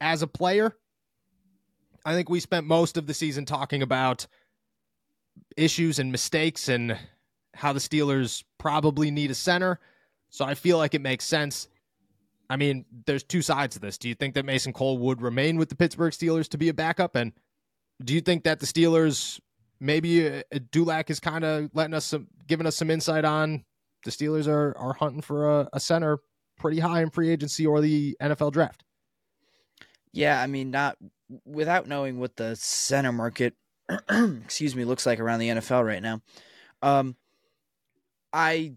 as 0.01 0.23
a 0.23 0.27
player. 0.27 0.77
I 2.05 2.15
think 2.15 2.29
we 2.29 2.41
spent 2.41 2.67
most 2.67 2.97
of 2.97 3.07
the 3.07 3.15
season 3.15 3.45
talking 3.45 3.83
about 3.83 4.27
issues 5.57 5.99
and 5.99 6.11
mistakes 6.11 6.69
and 6.69 6.97
how 7.55 7.73
the 7.73 7.81
Steelers 7.81 8.45
probably 8.59 9.11
need 9.11 9.31
a 9.31 9.35
center. 9.35 9.79
So 10.31 10.45
I 10.45 10.55
feel 10.55 10.79
like 10.79 10.95
it 10.95 11.01
makes 11.01 11.25
sense. 11.25 11.69
I 12.49 12.57
mean, 12.57 12.85
there's 13.07 13.23
two 13.23 13.43
sides 13.43 13.75
to 13.75 13.81
this. 13.81 13.99
Do 13.99 14.09
you 14.09 14.15
think 14.15 14.35
that 14.35 14.45
Mason 14.45 14.73
Cole 14.73 14.99
would 14.99 15.21
remain 15.23 15.57
with 15.57 15.69
the 15.69 15.77
Pittsburgh 15.77 16.13
Steelers 16.13 16.49
to 16.49 16.59
be 16.59 16.69
a 16.69 16.75
backup? 16.75 17.15
And 17.15 17.33
do 18.03 18.15
you 18.15 18.21
think 18.21 18.45
that 18.45 18.61
the 18.61 18.67
Steelers, 18.67 19.41
maybe 19.81 20.29
uh, 20.29 20.43
Dulac 20.71 21.11
is 21.11 21.21
kind 21.21 21.45
of 21.45 21.71
letting 21.75 21.95
us 21.95 22.07
some, 22.07 22.29
giving 22.47 22.67
us 22.67 22.77
some 22.77 22.91
insight 22.91 23.25
on 23.25 23.65
the 24.05 24.11
Steelers 24.11 24.47
are, 24.47 24.77
are 24.79 24.95
hunting 24.95 25.23
for 25.23 25.61
a, 25.61 25.69
a 25.73 25.81
center 25.81 26.19
pretty 26.59 26.79
high 26.79 27.03
in 27.03 27.11
free 27.11 27.31
agency 27.31 27.67
or 27.67 27.81
the 27.81 28.17
NFL 28.21 28.53
draft? 28.53 28.85
Yeah, 30.13 30.41
I 30.41 30.47
mean, 30.47 30.71
not 30.71 30.97
without 31.45 31.87
knowing 31.87 32.19
what 32.19 32.37
the 32.37 32.57
center 32.57 33.13
market 33.13 33.55
excuse 34.45 34.77
me, 34.77 34.85
looks 34.85 35.07
like 35.07 35.21
around 35.21 35.41
the 35.41 35.49
NFL 35.49 35.85
right 35.85 36.03
now. 36.03 36.21
Um, 36.83 37.17
I 38.33 38.75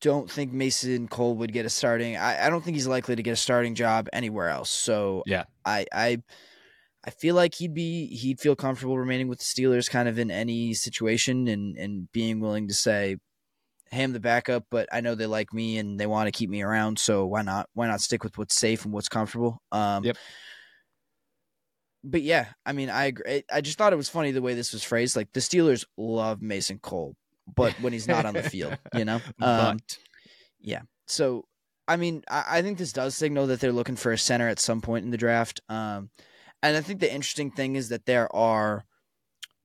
don't 0.00 0.30
think 0.30 0.52
Mason 0.52 1.08
Cole 1.08 1.36
would 1.36 1.52
get 1.52 1.64
a 1.64 1.70
starting. 1.70 2.16
I, 2.16 2.46
I 2.46 2.50
don't 2.50 2.62
think 2.62 2.76
he's 2.76 2.86
likely 2.86 3.16
to 3.16 3.22
get 3.22 3.32
a 3.32 3.36
starting 3.36 3.74
job 3.74 4.08
anywhere 4.12 4.48
else. 4.48 4.70
So 4.70 5.22
yeah, 5.26 5.44
I 5.64 5.86
I 5.92 6.22
I 7.04 7.10
feel 7.10 7.34
like 7.34 7.54
he'd 7.54 7.74
be 7.74 8.06
he'd 8.06 8.40
feel 8.40 8.56
comfortable 8.56 8.98
remaining 8.98 9.28
with 9.28 9.38
the 9.38 9.44
Steelers, 9.44 9.90
kind 9.90 10.08
of 10.08 10.18
in 10.18 10.30
any 10.30 10.74
situation, 10.74 11.48
and 11.48 11.76
and 11.76 12.10
being 12.12 12.40
willing 12.40 12.68
to 12.68 12.74
say, 12.74 13.16
"Hey, 13.90 14.04
I'm 14.04 14.12
the 14.12 14.20
backup, 14.20 14.66
but 14.70 14.88
I 14.92 15.00
know 15.00 15.14
they 15.14 15.26
like 15.26 15.52
me 15.52 15.78
and 15.78 15.98
they 15.98 16.06
want 16.06 16.28
to 16.28 16.36
keep 16.36 16.48
me 16.48 16.62
around. 16.62 16.98
So 16.98 17.26
why 17.26 17.42
not 17.42 17.68
why 17.74 17.88
not 17.88 18.00
stick 18.00 18.22
with 18.22 18.38
what's 18.38 18.54
safe 18.56 18.84
and 18.84 18.94
what's 18.94 19.08
comfortable?" 19.08 19.60
Um, 19.72 20.04
yep 20.04 20.16
but 22.04 22.22
yeah, 22.22 22.48
I 22.66 22.72
mean, 22.72 22.90
I 22.90 23.06
agree. 23.06 23.44
I 23.50 23.60
just 23.60 23.78
thought 23.78 23.92
it 23.92 23.96
was 23.96 24.08
funny 24.08 24.32
the 24.32 24.42
way 24.42 24.54
this 24.54 24.72
was 24.72 24.82
phrased. 24.82 25.16
Like 25.16 25.32
the 25.32 25.40
Steelers 25.40 25.84
love 25.96 26.42
Mason 26.42 26.78
Cole, 26.78 27.14
but 27.54 27.72
when 27.80 27.92
he's 27.92 28.08
not 28.08 28.26
on 28.26 28.34
the 28.34 28.42
field, 28.42 28.76
you 28.94 29.04
know. 29.04 29.20
Um, 29.40 29.76
but 29.76 29.98
yeah, 30.60 30.82
so 31.06 31.44
I 31.86 31.96
mean, 31.96 32.24
I, 32.28 32.44
I, 32.48 32.62
think 32.62 32.78
this 32.78 32.92
does 32.92 33.14
signal 33.14 33.46
that 33.48 33.60
they're 33.60 33.72
looking 33.72 33.96
for 33.96 34.12
a 34.12 34.18
center 34.18 34.48
at 34.48 34.58
some 34.58 34.80
point 34.80 35.04
in 35.04 35.10
the 35.10 35.16
draft. 35.16 35.60
Um, 35.68 36.10
and 36.62 36.76
I 36.76 36.80
think 36.80 37.00
the 37.00 37.12
interesting 37.12 37.50
thing 37.50 37.76
is 37.76 37.88
that 37.88 38.06
there 38.06 38.34
are 38.34 38.84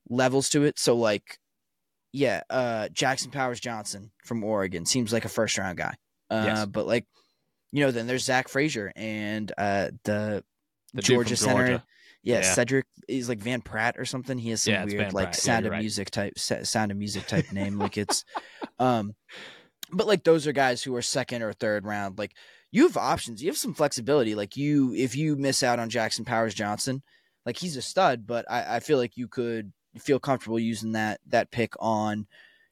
levels 0.09 0.49
to 0.49 0.63
it. 0.63 0.79
So 0.79 0.95
like, 0.95 1.37
yeah, 2.11 2.41
uh, 2.49 2.89
Jackson 2.89 3.31
Powers 3.31 3.59
Johnson 3.59 4.11
from 4.23 4.43
Oregon 4.43 4.85
seems 4.85 5.13
like 5.13 5.25
a 5.25 5.29
first 5.29 5.57
round 5.57 5.77
guy. 5.77 5.95
Uh, 6.29 6.43
yes. 6.45 6.65
but 6.65 6.87
like, 6.87 7.05
you 7.71 7.83
know, 7.83 7.91
then 7.91 8.07
there's 8.07 8.23
Zach 8.23 8.47
Frazier 8.47 8.91
and 8.95 9.51
uh, 9.57 9.89
the, 10.03 10.43
the 10.93 11.01
Georgia 11.01 11.35
center. 11.35 11.67
Georgia. 11.67 11.83
Yeah, 12.23 12.39
yeah, 12.39 12.55
Sedrick 12.55 12.83
is 13.07 13.29
like 13.29 13.39
Van 13.39 13.61
Pratt 13.61 13.95
or 13.97 14.03
something. 14.03 14.37
He 14.37 14.49
has 14.49 14.63
some 14.63 14.73
yeah, 14.73 14.83
weird 14.83 15.13
like 15.13 15.27
Pratt. 15.27 15.35
sound 15.35 15.63
yeah, 15.63 15.67
of 15.67 15.71
right. 15.73 15.79
music 15.79 16.11
type 16.11 16.37
sound 16.37 16.91
of 16.91 16.97
music 16.97 17.25
type 17.25 17.53
name. 17.53 17.77
Like 17.77 17.97
it's 17.97 18.25
um 18.79 19.15
but 19.93 20.07
like 20.07 20.25
those 20.25 20.45
are 20.45 20.51
guys 20.51 20.83
who 20.83 20.93
are 20.95 21.01
second 21.01 21.41
or 21.41 21.53
third 21.53 21.85
round. 21.85 22.17
Like 22.17 22.33
you 22.71 22.83
have 22.83 22.97
options. 22.97 23.41
You 23.41 23.49
have 23.49 23.57
some 23.57 23.73
flexibility. 23.73 24.35
Like 24.35 24.57
you 24.57 24.93
if 24.93 25.15
you 25.15 25.35
miss 25.35 25.63
out 25.63 25.79
on 25.79 25.89
Jackson 25.89 26.25
Powers 26.25 26.53
Johnson, 26.53 27.01
like 27.45 27.57
he's 27.57 27.77
a 27.77 27.81
stud, 27.81 28.27
but 28.27 28.45
I, 28.49 28.77
I 28.77 28.79
feel 28.79 28.97
like 28.97 29.17
you 29.17 29.27
could 29.27 29.71
feel 29.99 30.19
comfortable 30.19 30.59
using 30.59 30.91
that 30.93 31.19
that 31.27 31.51
pick 31.51 31.73
on, 31.79 32.27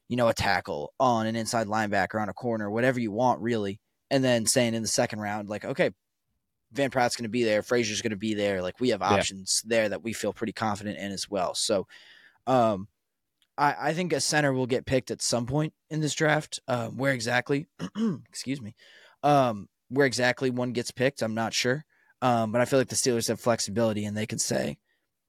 you 0.08 0.16
know, 0.16 0.28
a 0.28 0.34
tackle, 0.34 0.92
on 1.00 1.26
an 1.26 1.36
inside 1.36 1.66
linebacker, 1.66 2.20
on 2.20 2.28
a 2.28 2.34
corner, 2.34 2.70
whatever 2.70 3.00
you 3.00 3.10
want, 3.10 3.40
really. 3.40 3.80
And 4.10 4.22
then 4.22 4.46
saying 4.46 4.74
in 4.74 4.82
the 4.82 4.88
second 4.88 5.20
round, 5.20 5.48
like, 5.48 5.64
okay, 5.64 5.90
Van 6.72 6.90
Pratt's 6.90 7.16
going 7.16 7.24
to 7.24 7.30
be 7.30 7.42
there, 7.42 7.62
Frazier's 7.62 8.02
going 8.02 8.10
to 8.10 8.16
be 8.16 8.34
there. 8.34 8.62
Like 8.62 8.78
we 8.78 8.90
have 8.90 9.02
options 9.02 9.62
yeah. 9.64 9.68
there 9.68 9.88
that 9.88 10.04
we 10.04 10.12
feel 10.12 10.32
pretty 10.32 10.52
confident 10.52 10.98
in 10.98 11.10
as 11.10 11.28
well. 11.28 11.54
So, 11.54 11.86
um, 12.46 12.88
I, 13.58 13.74
I 13.80 13.92
think 13.94 14.12
a 14.12 14.20
center 14.20 14.52
will 14.52 14.66
get 14.66 14.86
picked 14.86 15.10
at 15.10 15.22
some 15.22 15.46
point 15.46 15.72
in 15.90 16.00
this 16.00 16.14
draft. 16.14 16.60
Um, 16.68 16.98
where 16.98 17.12
exactly? 17.12 17.66
excuse 18.28 18.60
me. 18.60 18.74
Um, 19.22 19.68
where 19.88 20.06
exactly 20.06 20.50
one 20.50 20.72
gets 20.72 20.90
picked, 20.90 21.22
I'm 21.22 21.34
not 21.34 21.54
sure. 21.54 21.84
Um, 22.22 22.52
but 22.52 22.60
I 22.60 22.64
feel 22.64 22.78
like 22.78 22.88
the 22.88 22.96
Steelers 22.96 23.28
have 23.28 23.40
flexibility 23.40 24.04
and 24.04 24.16
they 24.16 24.26
can 24.26 24.38
say, 24.38 24.78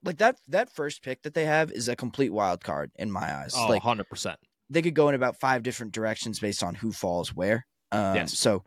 like 0.04 0.18
that 0.18 0.38
that 0.48 0.74
first 0.74 1.04
pick 1.04 1.22
that 1.24 1.34
they 1.34 1.46
have 1.46 1.72
is 1.72 1.90
a 1.90 1.96
complete 1.96 2.32
wild 2.32 2.64
card 2.64 2.92
in 2.96 3.12
my 3.12 3.36
eyes. 3.36 3.54
Oh, 3.56 3.68
like 3.68 3.84
100%. 3.84 4.36
They 4.70 4.82
could 4.82 4.94
go 4.94 5.10
in 5.10 5.16
about 5.16 5.40
five 5.40 5.64
different 5.64 5.94
directions 5.94 6.40
based 6.40 6.64
on 6.64 6.76
who 6.76 6.92
falls 6.92 7.34
where. 7.34 7.66
Um, 7.92 8.16
yes. 8.16 8.38
So 8.38 8.64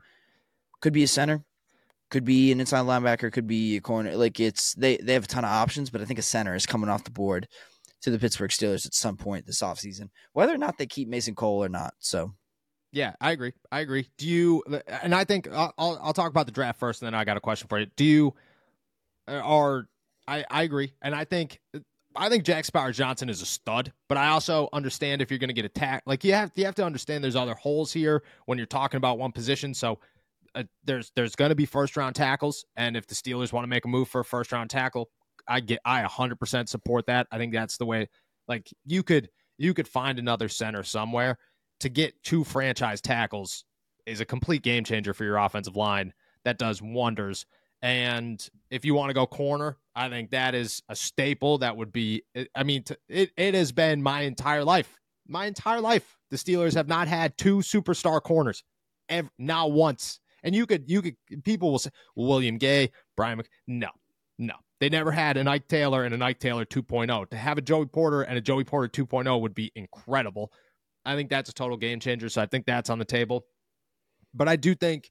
could 0.80 0.92
be 0.92 1.02
a 1.02 1.08
center, 1.08 1.44
could 2.10 2.24
be 2.24 2.52
an 2.52 2.60
inside 2.60 2.86
linebacker, 2.86 3.32
could 3.32 3.46
be 3.46 3.76
a 3.76 3.80
corner. 3.80 4.16
Like 4.16 4.40
it's 4.40 4.74
they 4.74 4.96
they 4.96 5.14
have 5.14 5.24
a 5.24 5.28
ton 5.28 5.44
of 5.44 5.50
options, 5.50 5.90
but 5.90 6.00
I 6.00 6.04
think 6.04 6.18
a 6.18 6.22
center 6.22 6.54
is 6.54 6.66
coming 6.66 6.90
off 6.90 7.04
the 7.04 7.10
board 7.10 7.48
to 8.02 8.10
the 8.10 8.18
Pittsburgh 8.18 8.50
Steelers 8.50 8.86
at 8.86 8.94
some 8.94 9.16
point 9.16 9.46
this 9.46 9.62
offseason, 9.62 10.08
whether 10.32 10.54
or 10.54 10.58
not 10.58 10.78
they 10.78 10.86
keep 10.86 11.08
Mason 11.08 11.34
Cole 11.34 11.62
or 11.62 11.68
not. 11.68 11.94
So 11.98 12.32
yeah, 12.92 13.14
I 13.20 13.32
agree. 13.32 13.52
I 13.70 13.80
agree. 13.80 14.08
Do 14.18 14.26
you? 14.26 14.62
And 15.02 15.14
I 15.14 15.24
think 15.24 15.48
I'll 15.50 15.72
I'll 15.78 16.12
talk 16.12 16.30
about 16.30 16.46
the 16.46 16.52
draft 16.52 16.78
first, 16.80 17.02
and 17.02 17.06
then 17.06 17.14
I 17.14 17.24
got 17.24 17.36
a 17.36 17.40
question 17.40 17.68
for 17.68 17.78
you. 17.78 17.86
Do 17.96 18.04
you? 18.04 18.34
Are 19.28 19.86
I 20.26 20.44
I 20.50 20.62
agree, 20.64 20.92
and 21.00 21.14
I 21.14 21.24
think 21.24 21.60
I 22.16 22.28
think 22.28 22.44
Jack 22.44 22.70
Powers 22.72 22.96
Johnson 22.96 23.28
is 23.28 23.42
a 23.42 23.46
stud, 23.46 23.92
but 24.08 24.18
I 24.18 24.28
also 24.28 24.68
understand 24.72 25.22
if 25.22 25.30
you're 25.30 25.38
going 25.38 25.48
to 25.48 25.54
get 25.54 25.64
attacked, 25.64 26.06
like 26.06 26.24
you 26.24 26.32
have 26.32 26.50
you 26.56 26.64
have 26.64 26.74
to 26.76 26.84
understand 26.84 27.22
there's 27.22 27.36
other 27.36 27.54
holes 27.54 27.92
here 27.92 28.24
when 28.46 28.58
you're 28.58 28.66
talking 28.66 28.98
about 28.98 29.18
one 29.18 29.30
position. 29.30 29.72
So 29.72 30.00
uh, 30.56 30.64
there's 30.84 31.12
there's 31.14 31.36
going 31.36 31.50
to 31.50 31.54
be 31.54 31.66
first 31.66 31.96
round 31.96 32.16
tackles, 32.16 32.64
and 32.76 32.96
if 32.96 33.06
the 33.06 33.14
Steelers 33.14 33.52
want 33.52 33.64
to 33.64 33.68
make 33.68 33.84
a 33.84 33.88
move 33.88 34.08
for 34.08 34.22
a 34.22 34.24
first 34.24 34.50
round 34.50 34.70
tackle, 34.70 35.10
I 35.46 35.60
get 35.60 35.78
I 35.84 36.02
100% 36.02 36.68
support 36.68 37.06
that. 37.06 37.28
I 37.30 37.38
think 37.38 37.52
that's 37.52 37.76
the 37.76 37.86
way. 37.86 38.08
Like 38.48 38.68
you 38.84 39.04
could 39.04 39.28
you 39.58 39.74
could 39.74 39.86
find 39.86 40.18
another 40.18 40.48
center 40.48 40.82
somewhere 40.82 41.38
to 41.80 41.88
get 41.88 42.22
two 42.22 42.44
franchise 42.44 43.00
tackles 43.00 43.64
is 44.06 44.20
a 44.20 44.24
complete 44.24 44.62
game 44.62 44.84
changer 44.84 45.12
for 45.14 45.24
your 45.24 45.36
offensive 45.36 45.76
line. 45.76 46.12
That 46.44 46.58
does 46.58 46.80
wonders. 46.80 47.46
And 47.82 48.46
if 48.70 48.84
you 48.84 48.94
want 48.94 49.10
to 49.10 49.14
go 49.14 49.26
corner, 49.26 49.78
I 49.94 50.08
think 50.08 50.30
that 50.30 50.54
is 50.54 50.82
a 50.88 50.96
staple. 50.96 51.58
That 51.58 51.76
would 51.76 51.92
be. 51.92 52.22
I 52.54 52.62
mean, 52.62 52.84
it 53.08 53.30
it 53.36 53.54
has 53.54 53.72
been 53.72 54.02
my 54.02 54.22
entire 54.22 54.64
life. 54.64 54.98
My 55.26 55.46
entire 55.46 55.80
life, 55.80 56.16
the 56.30 56.36
Steelers 56.36 56.74
have 56.74 56.88
not 56.88 57.08
had 57.08 57.38
two 57.38 57.58
superstar 57.58 58.20
corners, 58.20 58.64
ever, 59.08 59.30
not 59.38 59.72
once. 59.72 60.20
And 60.42 60.54
you 60.54 60.66
could 60.66 60.90
you 60.90 61.02
could 61.02 61.16
people 61.44 61.70
will 61.70 61.78
say 61.78 61.90
William 62.16 62.58
Gay, 62.58 62.90
Brian. 63.16 63.38
Mc, 63.38 63.48
no, 63.66 63.88
no, 64.38 64.54
they 64.80 64.88
never 64.88 65.12
had 65.12 65.36
an 65.36 65.48
Ike 65.48 65.68
Taylor 65.68 66.04
and 66.04 66.14
an 66.14 66.22
Ike 66.22 66.40
Taylor 66.40 66.64
2.0. 66.64 67.30
To 67.30 67.36
have 67.36 67.58
a 67.58 67.62
Joey 67.62 67.86
Porter 67.86 68.22
and 68.22 68.36
a 68.36 68.40
Joey 68.40 68.64
Porter 68.64 68.88
2.0 68.88 69.40
would 69.40 69.54
be 69.54 69.70
incredible. 69.74 70.52
I 71.04 71.16
think 71.16 71.30
that's 71.30 71.50
a 71.50 71.54
total 71.54 71.76
game 71.76 72.00
changer. 72.00 72.28
So 72.28 72.42
I 72.42 72.46
think 72.46 72.66
that's 72.66 72.90
on 72.90 72.98
the 72.98 73.04
table. 73.04 73.46
But 74.34 74.48
I 74.48 74.56
do 74.56 74.74
think 74.74 75.10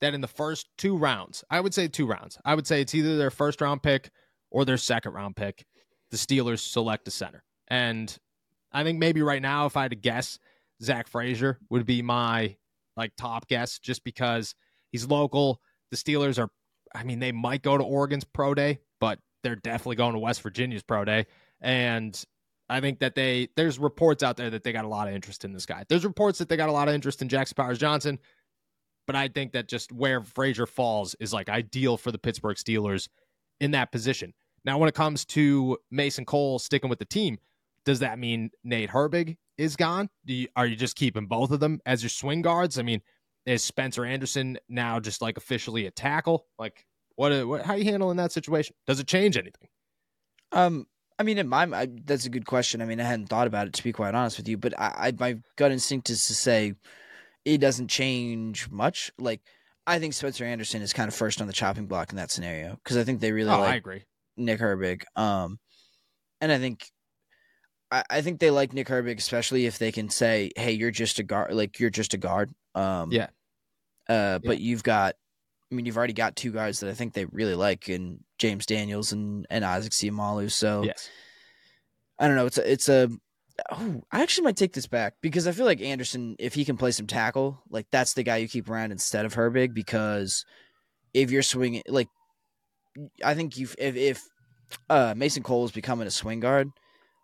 that 0.00 0.14
in 0.14 0.20
the 0.20 0.28
first 0.28 0.68
two 0.78 0.96
rounds, 0.96 1.44
I 1.50 1.60
would 1.60 1.74
say 1.74 1.88
two 1.88 2.06
rounds, 2.06 2.38
I 2.44 2.54
would 2.54 2.66
say 2.66 2.80
it's 2.80 2.94
either 2.94 3.16
their 3.16 3.30
first 3.30 3.60
round 3.60 3.82
pick 3.82 4.10
or 4.50 4.64
their 4.64 4.76
second 4.76 5.12
round 5.12 5.36
pick. 5.36 5.64
The 6.10 6.16
Steelers 6.16 6.60
select 6.60 7.08
a 7.08 7.10
center. 7.10 7.42
And 7.68 8.16
I 8.72 8.84
think 8.84 8.98
maybe 8.98 9.22
right 9.22 9.42
now, 9.42 9.66
if 9.66 9.76
I 9.76 9.82
had 9.82 9.90
to 9.90 9.96
guess, 9.96 10.38
Zach 10.82 11.08
Frazier 11.08 11.58
would 11.70 11.86
be 11.86 12.02
my 12.02 12.56
like 12.96 13.12
top 13.16 13.48
guess 13.48 13.78
just 13.78 14.04
because 14.04 14.54
he's 14.92 15.06
local. 15.06 15.60
The 15.90 15.96
Steelers 15.96 16.38
are, 16.38 16.48
I 16.94 17.02
mean, 17.02 17.18
they 17.18 17.32
might 17.32 17.62
go 17.62 17.76
to 17.76 17.84
Oregon's 17.84 18.24
pro 18.24 18.54
day, 18.54 18.80
but 19.00 19.18
they're 19.42 19.56
definitely 19.56 19.96
going 19.96 20.12
to 20.12 20.18
West 20.18 20.42
Virginia's 20.42 20.82
pro 20.82 21.04
day. 21.04 21.26
And 21.60 22.22
I 22.68 22.80
think 22.80 22.98
that 22.98 23.14
they 23.14 23.48
there's 23.56 23.78
reports 23.78 24.22
out 24.22 24.36
there 24.36 24.50
that 24.50 24.64
they 24.64 24.72
got 24.72 24.84
a 24.84 24.88
lot 24.88 25.08
of 25.08 25.14
interest 25.14 25.44
in 25.44 25.52
this 25.52 25.66
guy. 25.66 25.84
There's 25.88 26.04
reports 26.04 26.38
that 26.38 26.48
they 26.48 26.56
got 26.56 26.68
a 26.68 26.72
lot 26.72 26.88
of 26.88 26.94
interest 26.94 27.22
in 27.22 27.28
Jackson 27.28 27.54
Powers 27.54 27.78
Johnson, 27.78 28.18
but 29.06 29.14
I 29.16 29.28
think 29.28 29.52
that 29.52 29.68
just 29.68 29.92
where 29.92 30.22
Frazier 30.22 30.66
falls 30.66 31.14
is 31.20 31.32
like 31.32 31.48
ideal 31.48 31.96
for 31.96 32.10
the 32.10 32.18
Pittsburgh 32.18 32.56
Steelers 32.56 33.08
in 33.60 33.70
that 33.72 33.92
position. 33.92 34.34
Now, 34.64 34.78
when 34.78 34.88
it 34.88 34.94
comes 34.94 35.24
to 35.26 35.78
Mason 35.90 36.24
Cole 36.24 36.58
sticking 36.58 36.90
with 36.90 36.98
the 36.98 37.04
team, 37.04 37.38
does 37.84 38.00
that 38.00 38.18
mean 38.18 38.50
Nate 38.64 38.90
Herbig 38.90 39.36
is 39.56 39.76
gone? 39.76 40.10
You, 40.24 40.48
are 40.56 40.66
you 40.66 40.74
just 40.74 40.96
keeping 40.96 41.26
both 41.26 41.52
of 41.52 41.60
them 41.60 41.80
as 41.86 42.02
your 42.02 42.10
swing 42.10 42.42
guards? 42.42 42.78
I 42.78 42.82
mean, 42.82 43.00
is 43.46 43.62
Spencer 43.62 44.04
Anderson 44.04 44.58
now 44.68 44.98
just 44.98 45.22
like 45.22 45.36
officially 45.36 45.86
a 45.86 45.92
tackle? 45.92 46.46
Like, 46.58 46.84
what, 47.14 47.46
what 47.46 47.62
how 47.64 47.74
are 47.74 47.78
you 47.78 47.84
handling 47.84 48.16
that 48.16 48.32
situation? 48.32 48.74
Does 48.88 48.98
it 48.98 49.06
change 49.06 49.36
anything? 49.36 49.68
Um, 50.50 50.86
I 51.18 51.22
mean, 51.22 51.38
in 51.38 51.48
my 51.48 51.64
I, 51.72 51.88
that's 52.04 52.26
a 52.26 52.30
good 52.30 52.46
question. 52.46 52.82
I 52.82 52.84
mean, 52.84 53.00
I 53.00 53.04
hadn't 53.04 53.28
thought 53.28 53.46
about 53.46 53.66
it 53.66 53.72
to 53.74 53.84
be 53.84 53.92
quite 53.92 54.14
honest 54.14 54.36
with 54.36 54.48
you, 54.48 54.58
but 54.58 54.78
I, 54.78 55.08
I 55.08 55.12
my 55.18 55.38
gut 55.56 55.72
instinct 55.72 56.10
is 56.10 56.26
to 56.26 56.34
say 56.34 56.74
it 57.44 57.58
doesn't 57.58 57.88
change 57.88 58.70
much. 58.70 59.12
Like, 59.18 59.40
I 59.86 59.98
think 59.98 60.14
Spencer 60.14 60.44
Anderson 60.44 60.82
is 60.82 60.92
kind 60.92 61.08
of 61.08 61.14
first 61.14 61.40
on 61.40 61.46
the 61.46 61.52
chopping 61.52 61.86
block 61.86 62.10
in 62.10 62.16
that 62.16 62.30
scenario 62.30 62.78
because 62.82 62.96
I 62.96 63.04
think 63.04 63.20
they 63.20 63.32
really 63.32 63.50
oh, 63.50 63.60
like 63.60 63.72
I 63.72 63.76
agree. 63.76 64.04
Nick 64.36 64.60
Herbig. 64.60 65.04
Um, 65.16 65.58
and 66.40 66.52
I 66.52 66.58
think 66.58 66.86
I, 67.90 68.04
I 68.10 68.20
think 68.20 68.40
they 68.40 68.50
like 68.50 68.72
Nick 68.72 68.88
Herbig, 68.88 69.18
especially 69.18 69.66
if 69.66 69.78
they 69.78 69.92
can 69.92 70.10
say, 70.10 70.50
"Hey, 70.56 70.72
you're 70.72 70.90
just 70.90 71.18
a 71.18 71.22
guard. 71.22 71.54
Like 71.54 71.80
you're 71.80 71.90
just 71.90 72.14
a 72.14 72.18
guard." 72.18 72.52
Um, 72.74 73.12
yeah. 73.12 73.28
Uh, 74.08 74.38
but 74.38 74.60
yeah. 74.60 74.68
you've 74.68 74.82
got 74.82 75.14
I 75.70 75.74
mean, 75.74 75.86
you've 75.86 75.96
already 75.96 76.12
got 76.12 76.36
two 76.36 76.52
guys 76.52 76.80
that 76.80 76.90
I 76.90 76.94
think 76.94 77.12
they 77.12 77.24
really 77.26 77.54
like 77.54 77.88
in 77.88 78.20
James 78.38 78.66
Daniels 78.66 79.12
and, 79.12 79.46
and 79.50 79.64
Isaac 79.64 79.92
Seumalo. 79.92 80.50
So 80.50 80.84
yes, 80.84 81.08
I 82.18 82.28
don't 82.28 82.36
know. 82.36 82.46
It's 82.46 82.58
a, 82.58 82.72
it's 82.72 82.88
a, 82.88 83.10
oh, 83.72 84.02
I 84.12 84.22
actually 84.22 84.44
might 84.44 84.56
take 84.56 84.72
this 84.72 84.86
back 84.86 85.14
because 85.20 85.48
I 85.48 85.52
feel 85.52 85.66
like 85.66 85.80
Anderson, 85.80 86.36
if 86.38 86.54
he 86.54 86.64
can 86.64 86.76
play 86.76 86.92
some 86.92 87.06
tackle, 87.06 87.62
like 87.68 87.86
that's 87.90 88.14
the 88.14 88.22
guy 88.22 88.36
you 88.36 88.48
keep 88.48 88.70
around 88.70 88.92
instead 88.92 89.24
of 89.24 89.34
Herbig 89.34 89.74
because 89.74 90.44
if 91.12 91.30
you're 91.30 91.42
swinging, 91.42 91.82
like, 91.88 92.08
I 93.24 93.34
think 93.34 93.58
you 93.58 93.68
if, 93.78 93.96
if 93.96 94.22
uh, 94.88 95.14
Mason 95.16 95.42
Cole 95.42 95.64
is 95.64 95.72
becoming 95.72 96.06
a 96.06 96.10
swing 96.10 96.40
guard, 96.40 96.70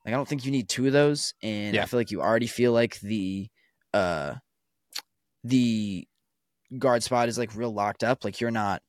like 0.04 0.14
I 0.14 0.16
don't 0.16 0.28
think 0.28 0.44
you 0.44 0.50
need 0.50 0.68
two 0.68 0.86
of 0.86 0.92
those, 0.92 1.32
and 1.42 1.74
yeah. 1.74 1.82
I 1.82 1.86
feel 1.86 2.00
like 2.00 2.10
you 2.10 2.20
already 2.20 2.46
feel 2.46 2.72
like 2.72 3.00
the 3.00 3.48
uh 3.94 4.34
the 5.44 6.06
guard 6.78 7.02
spot 7.02 7.28
is 7.28 7.38
like 7.38 7.54
real 7.54 7.72
locked 7.72 8.04
up. 8.04 8.24
Like 8.24 8.40
you're 8.40 8.50
not, 8.50 8.82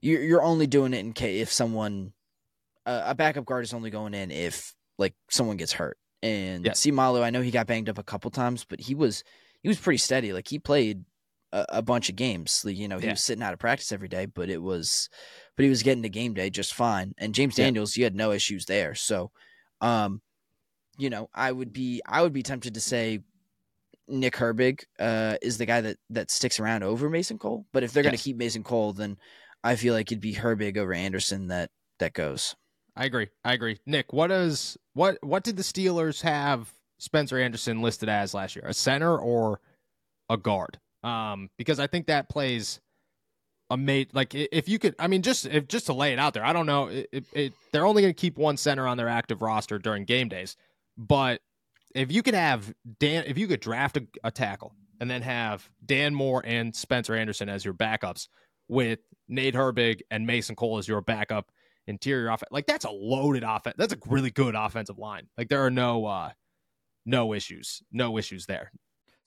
you're 0.00 0.22
you're 0.22 0.42
only 0.42 0.66
doing 0.66 0.94
it 0.94 0.98
in 1.00 1.12
case 1.12 1.42
if 1.42 1.52
someone, 1.52 2.12
uh, 2.84 3.02
a 3.06 3.14
backup 3.14 3.44
guard 3.44 3.64
is 3.64 3.74
only 3.74 3.90
going 3.90 4.14
in 4.14 4.30
if 4.30 4.74
like 4.98 5.14
someone 5.30 5.56
gets 5.56 5.72
hurt. 5.72 5.98
And 6.22 6.64
yeah. 6.64 6.72
Seumalo, 6.72 7.22
I 7.22 7.30
know 7.30 7.42
he 7.42 7.50
got 7.50 7.66
banged 7.66 7.88
up 7.88 7.98
a 7.98 8.02
couple 8.02 8.30
times, 8.30 8.64
but 8.64 8.80
he 8.80 8.94
was 8.94 9.22
he 9.62 9.68
was 9.68 9.78
pretty 9.78 9.98
steady. 9.98 10.32
Like 10.32 10.48
he 10.48 10.58
played 10.58 11.04
a, 11.52 11.66
a 11.68 11.82
bunch 11.82 12.08
of 12.08 12.16
games. 12.16 12.62
Like, 12.64 12.76
you 12.76 12.88
know, 12.88 12.98
he 12.98 13.06
yeah. 13.06 13.12
was 13.12 13.22
sitting 13.22 13.42
out 13.42 13.52
of 13.52 13.58
practice 13.58 13.92
every 13.92 14.08
day, 14.08 14.26
but 14.26 14.48
it 14.48 14.62
was, 14.62 15.08
but 15.56 15.64
he 15.64 15.68
was 15.68 15.82
getting 15.82 16.02
to 16.02 16.08
game 16.08 16.34
day 16.34 16.50
just 16.50 16.74
fine. 16.74 17.14
And 17.18 17.34
James 17.34 17.56
Daniels, 17.56 17.96
yeah. 17.96 18.00
you 18.00 18.04
had 18.04 18.14
no 18.14 18.32
issues 18.32 18.66
there. 18.66 18.94
So, 18.94 19.30
um, 19.80 20.20
you 20.98 21.10
know, 21.10 21.28
I 21.34 21.52
would 21.52 21.72
be 21.72 22.00
I 22.06 22.22
would 22.22 22.32
be 22.32 22.42
tempted 22.42 22.74
to 22.74 22.80
say 22.80 23.20
Nick 24.08 24.34
Herbig 24.34 24.84
uh, 24.98 25.36
is 25.42 25.58
the 25.58 25.66
guy 25.66 25.80
that 25.80 25.96
that 26.10 26.30
sticks 26.30 26.60
around 26.60 26.82
over 26.82 27.10
Mason 27.10 27.38
Cole. 27.38 27.66
But 27.72 27.82
if 27.82 27.92
they're 27.92 28.02
yes. 28.02 28.10
going 28.10 28.18
to 28.18 28.24
keep 28.24 28.36
Mason 28.36 28.62
Cole, 28.62 28.92
then 28.92 29.16
I 29.64 29.76
feel 29.76 29.94
like 29.94 30.10
it'd 30.10 30.20
be 30.20 30.34
Herbig 30.34 30.76
over 30.76 30.92
Anderson 30.92 31.48
that 31.48 31.70
that 31.98 32.12
goes. 32.12 32.54
I 32.96 33.04
agree. 33.04 33.28
I 33.44 33.52
agree. 33.52 33.78
Nick, 33.84 34.12
what 34.12 34.30
is 34.30 34.76
what 34.94 35.18
what 35.22 35.44
did 35.44 35.56
the 35.56 35.62
Steelers 35.62 36.22
have 36.22 36.72
Spencer 36.98 37.38
Anderson 37.38 37.82
listed 37.82 38.08
as 38.08 38.32
last 38.32 38.56
year? 38.56 38.64
A 38.66 38.74
center 38.74 39.16
or 39.16 39.60
a 40.30 40.36
guard? 40.36 40.78
Um, 41.04 41.50
because 41.58 41.78
I 41.78 41.86
think 41.86 42.06
that 42.06 42.28
plays 42.28 42.80
a 43.70 43.76
mate 43.76 44.14
like 44.14 44.32
if 44.34 44.68
you 44.68 44.78
could 44.78 44.94
I 44.98 45.08
mean 45.08 45.22
just 45.22 45.44
if 45.44 45.66
just 45.66 45.86
to 45.86 45.92
lay 45.92 46.12
it 46.12 46.20
out 46.20 46.34
there 46.34 46.44
I 46.44 46.52
don't 46.52 46.66
know 46.66 46.86
it, 46.86 47.26
it, 47.32 47.52
they're 47.72 47.84
only 47.84 48.00
going 48.00 48.14
to 48.14 48.20
keep 48.20 48.38
one 48.38 48.56
center 48.56 48.86
on 48.86 48.96
their 48.96 49.08
active 49.08 49.42
roster 49.42 49.78
during 49.78 50.04
game 50.04 50.28
days 50.28 50.56
but 50.96 51.40
if 51.96 52.12
you 52.12 52.22
could 52.22 52.34
have 52.34 52.72
Dan 53.00 53.24
if 53.26 53.38
you 53.38 53.46
could 53.46 53.60
draft 53.60 53.96
a, 53.96 54.06
a 54.24 54.30
tackle 54.30 54.74
and 55.00 55.10
then 55.10 55.22
have 55.22 55.68
Dan 55.84 56.14
Moore 56.14 56.42
and 56.44 56.74
Spencer 56.74 57.14
Anderson 57.14 57.48
as 57.48 57.64
your 57.64 57.74
backups 57.74 58.28
with 58.68 59.00
Nate 59.28 59.54
Herbig 59.54 60.00
and 60.10 60.26
Mason 60.26 60.56
Cole 60.56 60.78
as 60.78 60.88
your 60.88 61.00
backup 61.00 61.50
interior 61.86 62.28
offense 62.28 62.48
like 62.50 62.66
that's 62.66 62.84
a 62.84 62.90
loaded 62.90 63.44
offense 63.44 63.76
that's 63.78 63.92
a 63.92 63.98
really 64.06 64.30
good 64.30 64.54
offensive 64.56 64.98
line 64.98 65.28
like 65.38 65.48
there 65.48 65.64
are 65.64 65.70
no 65.70 66.04
uh 66.04 66.30
no 67.04 67.32
issues 67.32 67.80
no 67.92 68.18
issues 68.18 68.46
there 68.46 68.72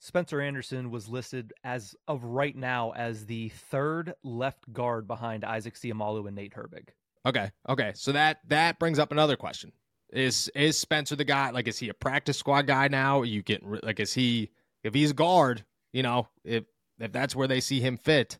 Spencer 0.02 0.40
Anderson 0.40 0.90
was 0.90 1.08
listed 1.08 1.52
as 1.62 1.94
of 2.08 2.24
right 2.24 2.56
now 2.56 2.92
as 2.92 3.26
the 3.26 3.50
third 3.50 4.14
left 4.24 4.70
guard 4.72 5.06
behind 5.06 5.44
Isaac 5.44 5.74
Seumalo 5.74 6.26
and 6.26 6.34
Nate 6.34 6.54
Herbig. 6.54 6.88
Okay. 7.26 7.50
Okay. 7.68 7.92
So 7.94 8.12
that 8.12 8.38
that 8.48 8.78
brings 8.78 8.98
up 8.98 9.12
another 9.12 9.36
question. 9.36 9.72
Is 10.12 10.50
is 10.54 10.78
Spencer 10.78 11.16
the 11.16 11.24
guy? 11.24 11.50
Like, 11.50 11.68
is 11.68 11.78
he 11.78 11.88
a 11.88 11.94
practice 11.94 12.38
squad 12.38 12.66
guy 12.66 12.88
now? 12.88 13.22
you 13.22 13.42
getting 13.42 13.78
like, 13.82 14.00
is 14.00 14.12
he 14.12 14.50
if 14.82 14.94
he's 14.94 15.12
guard? 15.12 15.64
You 15.92 16.02
know, 16.02 16.28
if 16.44 16.64
if 16.98 17.12
that's 17.12 17.36
where 17.36 17.48
they 17.48 17.60
see 17.60 17.80
him 17.80 17.96
fit, 17.96 18.38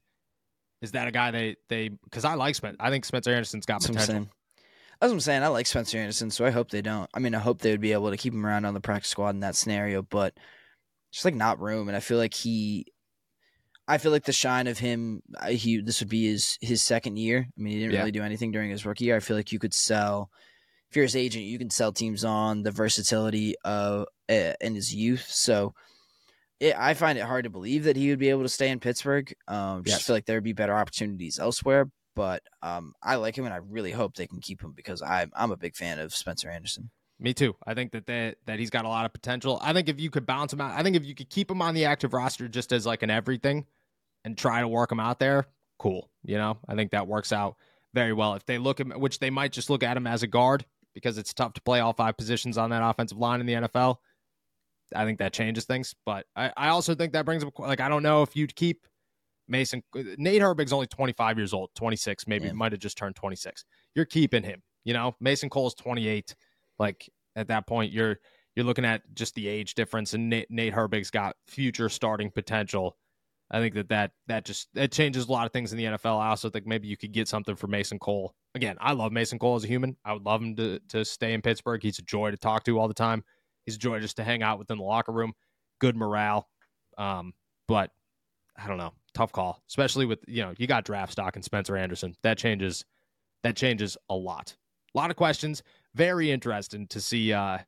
is 0.82 0.92
that 0.92 1.08
a 1.08 1.10
guy 1.10 1.30
they 1.30 1.56
they? 1.68 1.88
Because 1.88 2.24
I 2.24 2.34
like 2.34 2.54
Spencer. 2.54 2.76
I 2.80 2.90
think 2.90 3.04
Spencer 3.04 3.30
Anderson's 3.30 3.66
got 3.66 3.82
that's 3.82 3.86
potential. 3.86 4.28
That's 5.00 5.10
what 5.10 5.16
I'm 5.16 5.20
saying. 5.20 5.42
I 5.42 5.48
like 5.48 5.66
Spencer 5.66 5.96
Anderson, 5.96 6.30
so 6.30 6.44
I 6.44 6.50
hope 6.50 6.70
they 6.70 6.82
don't. 6.82 7.08
I 7.14 7.20
mean, 7.20 7.34
I 7.34 7.38
hope 7.38 7.60
they 7.60 7.70
would 7.70 7.80
be 7.80 7.94
able 7.94 8.10
to 8.10 8.18
keep 8.18 8.34
him 8.34 8.44
around 8.44 8.66
on 8.66 8.74
the 8.74 8.80
practice 8.80 9.10
squad 9.10 9.30
in 9.30 9.40
that 9.40 9.56
scenario, 9.56 10.02
but 10.02 10.34
just 11.10 11.24
like 11.24 11.34
not 11.34 11.58
room. 11.58 11.88
And 11.88 11.96
I 11.96 12.00
feel 12.00 12.18
like 12.18 12.34
he, 12.34 12.84
I 13.88 13.96
feel 13.96 14.12
like 14.12 14.24
the 14.24 14.32
shine 14.32 14.66
of 14.66 14.78
him, 14.78 15.22
he 15.48 15.80
this 15.80 16.00
would 16.00 16.10
be 16.10 16.26
his 16.26 16.58
his 16.60 16.82
second 16.82 17.16
year. 17.16 17.48
I 17.48 17.60
mean, 17.60 17.72
he 17.72 17.78
didn't 17.78 17.94
yeah. 17.94 18.00
really 18.00 18.10
do 18.12 18.22
anything 18.22 18.52
during 18.52 18.70
his 18.70 18.84
rookie 18.84 19.06
year. 19.06 19.16
I 19.16 19.20
feel 19.20 19.38
like 19.38 19.52
you 19.52 19.58
could 19.58 19.72
sell. 19.72 20.30
His 20.92 21.16
agent, 21.16 21.44
you 21.44 21.58
can 21.58 21.70
sell 21.70 21.92
teams 21.92 22.24
on 22.24 22.62
the 22.62 22.70
versatility 22.70 23.54
of 23.64 24.06
uh, 24.28 24.54
in 24.60 24.74
his 24.74 24.94
youth. 24.94 25.26
So, 25.28 25.74
it, 26.58 26.74
I 26.78 26.94
find 26.94 27.18
it 27.18 27.22
hard 27.22 27.44
to 27.44 27.50
believe 27.50 27.84
that 27.84 27.96
he 27.96 28.10
would 28.10 28.18
be 28.18 28.30
able 28.30 28.42
to 28.42 28.48
stay 28.48 28.70
in 28.70 28.80
Pittsburgh. 28.80 29.32
Um, 29.48 29.84
just 29.84 29.98
yes. 29.98 30.06
feel 30.06 30.16
like 30.16 30.26
there 30.26 30.36
would 30.36 30.44
be 30.44 30.52
better 30.52 30.74
opportunities 30.74 31.38
elsewhere. 31.38 31.90
But 32.16 32.42
um, 32.62 32.92
I 33.02 33.16
like 33.16 33.36
him, 33.36 33.44
and 33.44 33.54
I 33.54 33.58
really 33.58 33.92
hope 33.92 34.14
they 34.14 34.26
can 34.26 34.40
keep 34.40 34.62
him 34.62 34.72
because 34.72 35.00
I'm 35.00 35.30
I'm 35.34 35.52
a 35.52 35.56
big 35.56 35.76
fan 35.76 35.98
of 35.98 36.14
Spencer 36.14 36.50
Anderson. 36.50 36.90
Me 37.20 37.34
too. 37.34 37.54
I 37.66 37.74
think 37.74 37.92
that 37.92 38.06
they, 38.06 38.34
that 38.46 38.58
he's 38.58 38.70
got 38.70 38.86
a 38.86 38.88
lot 38.88 39.04
of 39.04 39.12
potential. 39.12 39.60
I 39.62 39.74
think 39.74 39.90
if 39.90 40.00
you 40.00 40.08
could 40.10 40.24
bounce 40.24 40.54
him 40.54 40.60
out, 40.62 40.72
I 40.72 40.82
think 40.82 40.96
if 40.96 41.04
you 41.04 41.14
could 41.14 41.28
keep 41.28 41.50
him 41.50 41.60
on 41.60 41.74
the 41.74 41.84
active 41.84 42.14
roster 42.14 42.48
just 42.48 42.72
as 42.72 42.86
like 42.86 43.02
an 43.02 43.10
everything 43.10 43.66
and 44.24 44.38
try 44.38 44.60
to 44.62 44.68
work 44.68 44.90
him 44.90 45.00
out 45.00 45.18
there, 45.18 45.44
cool. 45.78 46.08
You 46.24 46.38
know, 46.38 46.58
I 46.66 46.74
think 46.76 46.92
that 46.92 47.06
works 47.06 47.30
out 47.30 47.56
very 47.92 48.14
well. 48.14 48.34
If 48.34 48.46
they 48.46 48.56
look 48.56 48.80
at 48.80 48.98
which 48.98 49.18
they 49.18 49.28
might 49.28 49.52
just 49.52 49.68
look 49.68 49.82
at 49.82 49.98
him 49.98 50.06
as 50.06 50.22
a 50.22 50.26
guard 50.26 50.64
because 50.94 51.18
it's 51.18 51.32
tough 51.32 51.54
to 51.54 51.62
play 51.62 51.80
all 51.80 51.92
five 51.92 52.16
positions 52.16 52.58
on 52.58 52.70
that 52.70 52.82
offensive 52.82 53.18
line 53.18 53.40
in 53.40 53.46
the 53.46 53.54
NFL. 53.54 53.96
I 54.94 55.04
think 55.04 55.18
that 55.18 55.32
changes 55.32 55.64
things. 55.64 55.94
But 56.04 56.26
I, 56.34 56.52
I 56.56 56.68
also 56.68 56.94
think 56.94 57.12
that 57.12 57.24
brings 57.24 57.44
up 57.44 57.58
like 57.58 57.80
I 57.80 57.88
don't 57.88 58.02
know 58.02 58.22
if 58.22 58.34
you'd 58.34 58.54
keep 58.54 58.86
Mason 59.48 59.82
uh, 59.96 60.02
Nate 60.16 60.42
Herbig's 60.42 60.72
only 60.72 60.86
25 60.86 61.38
years 61.38 61.52
old, 61.52 61.70
26, 61.74 62.26
maybe 62.26 62.46
yeah. 62.46 62.52
might 62.52 62.72
have 62.72 62.80
just 62.80 62.96
turned 62.96 63.16
26. 63.16 63.64
You're 63.94 64.04
keeping 64.04 64.42
him. 64.42 64.62
You 64.84 64.94
know, 64.94 65.14
Mason 65.20 65.50
Cole's 65.50 65.74
28. 65.74 66.34
Like 66.78 67.08
at 67.36 67.48
that 67.48 67.66
point, 67.66 67.92
you're 67.92 68.18
you're 68.56 68.64
looking 68.64 68.84
at 68.84 69.02
just 69.14 69.34
the 69.34 69.46
age 69.46 69.74
difference, 69.74 70.14
and 70.14 70.28
Nate, 70.28 70.50
Nate 70.50 70.72
Herbig's 70.72 71.10
got 71.10 71.36
future 71.46 71.88
starting 71.88 72.30
potential. 72.30 72.96
I 73.50 73.58
think 73.58 73.74
that 73.74 73.88
that 73.88 74.12
that 74.28 74.44
just 74.44 74.68
that 74.74 74.92
changes 74.92 75.26
a 75.26 75.32
lot 75.32 75.46
of 75.46 75.52
things 75.52 75.72
in 75.72 75.78
the 75.78 75.84
NFL. 75.84 76.20
I 76.20 76.28
also 76.28 76.50
think 76.50 76.66
maybe 76.66 76.86
you 76.86 76.96
could 76.96 77.12
get 77.12 77.28
something 77.28 77.56
for 77.56 77.66
Mason 77.66 77.98
Cole. 77.98 78.34
Again, 78.54 78.76
I 78.80 78.92
love 78.92 79.12
Mason 79.12 79.38
Cole 79.38 79.56
as 79.56 79.64
a 79.64 79.68
human. 79.68 79.96
I 80.04 80.12
would 80.12 80.24
love 80.24 80.40
him 80.40 80.56
to 80.56 80.78
to 80.90 81.04
stay 81.04 81.32
in 81.32 81.42
Pittsburgh. 81.42 81.82
He's 81.82 81.98
a 81.98 82.02
joy 82.02 82.30
to 82.30 82.36
talk 82.36 82.64
to 82.64 82.78
all 82.78 82.88
the 82.88 82.94
time. 82.94 83.24
He's 83.66 83.74
a 83.74 83.78
joy 83.78 83.98
just 84.00 84.16
to 84.16 84.24
hang 84.24 84.42
out 84.42 84.58
within 84.58 84.78
the 84.78 84.84
locker 84.84 85.12
room. 85.12 85.32
Good 85.80 85.96
morale. 85.96 86.48
Um, 86.96 87.32
but 87.66 87.90
I 88.56 88.66
don't 88.66 88.78
know, 88.78 88.92
tough 89.14 89.32
call, 89.32 89.62
especially 89.68 90.06
with 90.06 90.20
you 90.28 90.42
know 90.42 90.54
you 90.56 90.66
got 90.66 90.84
draft 90.84 91.12
stock 91.12 91.36
and 91.36 91.44
Spencer 91.44 91.76
Anderson. 91.76 92.14
That 92.22 92.38
changes 92.38 92.84
that 93.42 93.56
changes 93.56 93.96
a 94.08 94.14
lot. 94.14 94.56
A 94.94 94.98
lot 94.98 95.10
of 95.10 95.16
questions 95.16 95.62
very 95.94 96.30
interesting 96.30 96.86
to 96.88 97.00
see 97.00 97.32
uh, 97.32 97.58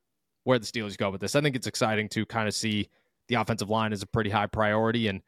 where 0.45 0.59
the 0.59 0.66
Steelers 0.66 0.97
go 0.97 1.11
with 1.11 1.21
this. 1.21 1.35
I 1.35 1.40
think 1.40 1.57
it's 1.57 1.66
exciting 1.66 2.09
to 2.11 2.27
kind 2.27 2.49
of 2.49 2.55
see 2.55 2.88
the 3.29 3.37
offensive 3.37 3.71
line 3.71 3.92
as 3.92 4.03
a 4.03 4.07
pretty 4.07 4.31
high 4.31 4.47
priority 4.47 5.09
and 5.09 5.23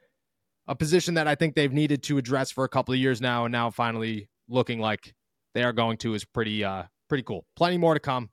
a 0.66 0.74
position 0.74 1.14
that 1.14 1.28
I 1.28 1.34
think 1.34 1.54
they've 1.54 1.72
needed 1.72 2.02
to 2.04 2.18
address 2.18 2.50
for 2.50 2.64
a 2.64 2.68
couple 2.68 2.94
of 2.94 3.00
years 3.00 3.20
now, 3.20 3.44
and 3.44 3.52
now 3.52 3.70
finally 3.70 4.28
looking 4.48 4.80
like 4.80 5.14
they 5.54 5.62
are 5.62 5.72
going 5.72 5.96
to 5.98 6.14
is 6.14 6.24
pretty 6.24 6.64
uh, 6.64 6.84
pretty 7.08 7.22
cool. 7.22 7.44
Plenty 7.56 7.78
more 7.78 7.94
to 7.94 8.00
come. 8.00 8.30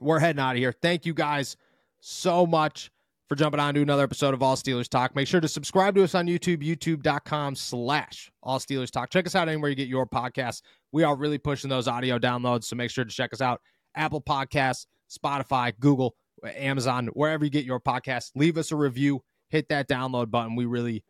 We're 0.00 0.18
heading 0.18 0.40
out 0.40 0.52
of 0.52 0.58
here. 0.58 0.72
Thank 0.72 1.04
you 1.04 1.12
guys 1.12 1.56
so 2.00 2.46
much 2.46 2.90
for 3.28 3.36
jumping 3.36 3.60
on 3.60 3.74
to 3.74 3.82
another 3.82 4.02
episode 4.02 4.34
of 4.34 4.42
All 4.42 4.56
Steelers 4.56 4.88
Talk. 4.88 5.14
Make 5.14 5.28
sure 5.28 5.40
to 5.40 5.46
subscribe 5.46 5.94
to 5.94 6.02
us 6.02 6.14
on 6.14 6.26
YouTube, 6.26 6.64
youtube.com 6.64 7.54
slash 7.54 8.32
All 8.42 8.58
Steelers 8.58 8.90
Talk. 8.90 9.10
Check 9.10 9.26
us 9.26 9.34
out 9.34 9.48
anywhere 9.48 9.70
you 9.70 9.76
get 9.76 9.88
your 9.88 10.06
podcasts. 10.06 10.62
We 10.90 11.04
are 11.04 11.14
really 11.14 11.38
pushing 11.38 11.70
those 11.70 11.86
audio 11.86 12.18
downloads, 12.18 12.64
so 12.64 12.76
make 12.76 12.90
sure 12.90 13.04
to 13.04 13.10
check 13.10 13.32
us 13.32 13.40
out. 13.40 13.60
Apple 13.94 14.20
Podcasts, 14.20 14.86
Spotify, 15.10 15.72
Google, 15.78 16.16
Amazon, 16.56 17.08
wherever 17.12 17.44
you 17.44 17.50
get 17.50 17.64
your 17.64 17.78
podcasts. 17.78 18.30
Leave 18.34 18.56
us 18.56 18.72
a 18.72 18.76
review. 18.76 19.22
Hit 19.50 19.68
that 19.68 19.88
download 19.88 20.30
button. 20.30 20.56
We 20.56 20.64
really, 20.64 21.04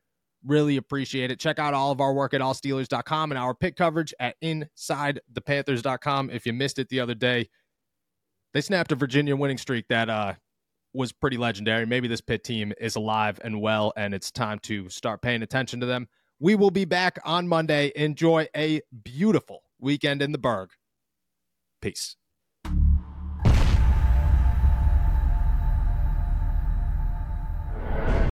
really 0.45 0.77
appreciate 0.77 1.31
it. 1.31 1.39
Check 1.39 1.59
out 1.59 1.75
all 1.75 1.93
of 1.93 2.01
our 2.01 2.13
work 2.13 2.35
at 2.35 2.41
allsteelers.com 2.41 3.33
and 3.33 3.39
our 3.39 3.55
Pitt 3.55 3.77
coverage 3.77 4.13
at 4.19 4.37
insidethepanthers.com. 4.43 6.31
If 6.31 6.47
you 6.47 6.53
missed 6.53 6.79
it 6.79 6.89
the 6.89 7.01
other 7.01 7.15
day, 7.15 7.49
they 8.53 8.61
snapped 8.61 8.93
a 8.93 8.97
Virginia 8.97 9.37
winning 9.37 9.59
streak 9.59 9.87
that 9.89 10.11
uh 10.11 10.35
was 10.93 11.13
pretty 11.13 11.37
legendary. 11.37 11.87
Maybe 11.87 12.09
this 12.09 12.21
Pitt 12.21 12.43
team 12.45 12.73
is 12.81 12.97
alive 12.97 13.41
and 13.45 13.61
well, 13.61 13.93
and 13.97 14.15
it's 14.15 14.31
time 14.31 14.59
to 14.61 14.89
start 14.89 15.23
paying 15.23 15.43
attention 15.43 15.81
to 15.81 15.87
them. 15.87 16.09
We 16.41 16.55
will 16.55 16.71
be 16.71 16.85
back 16.85 17.19
on 17.25 17.47
Monday. 17.47 17.93
Enjoy 17.95 18.49
a 18.57 18.81
beautiful 19.05 19.63
weekend 19.79 20.23
in 20.23 20.33
the 20.33 20.39
Burgh. 20.39 20.71
Peace. 21.81 22.17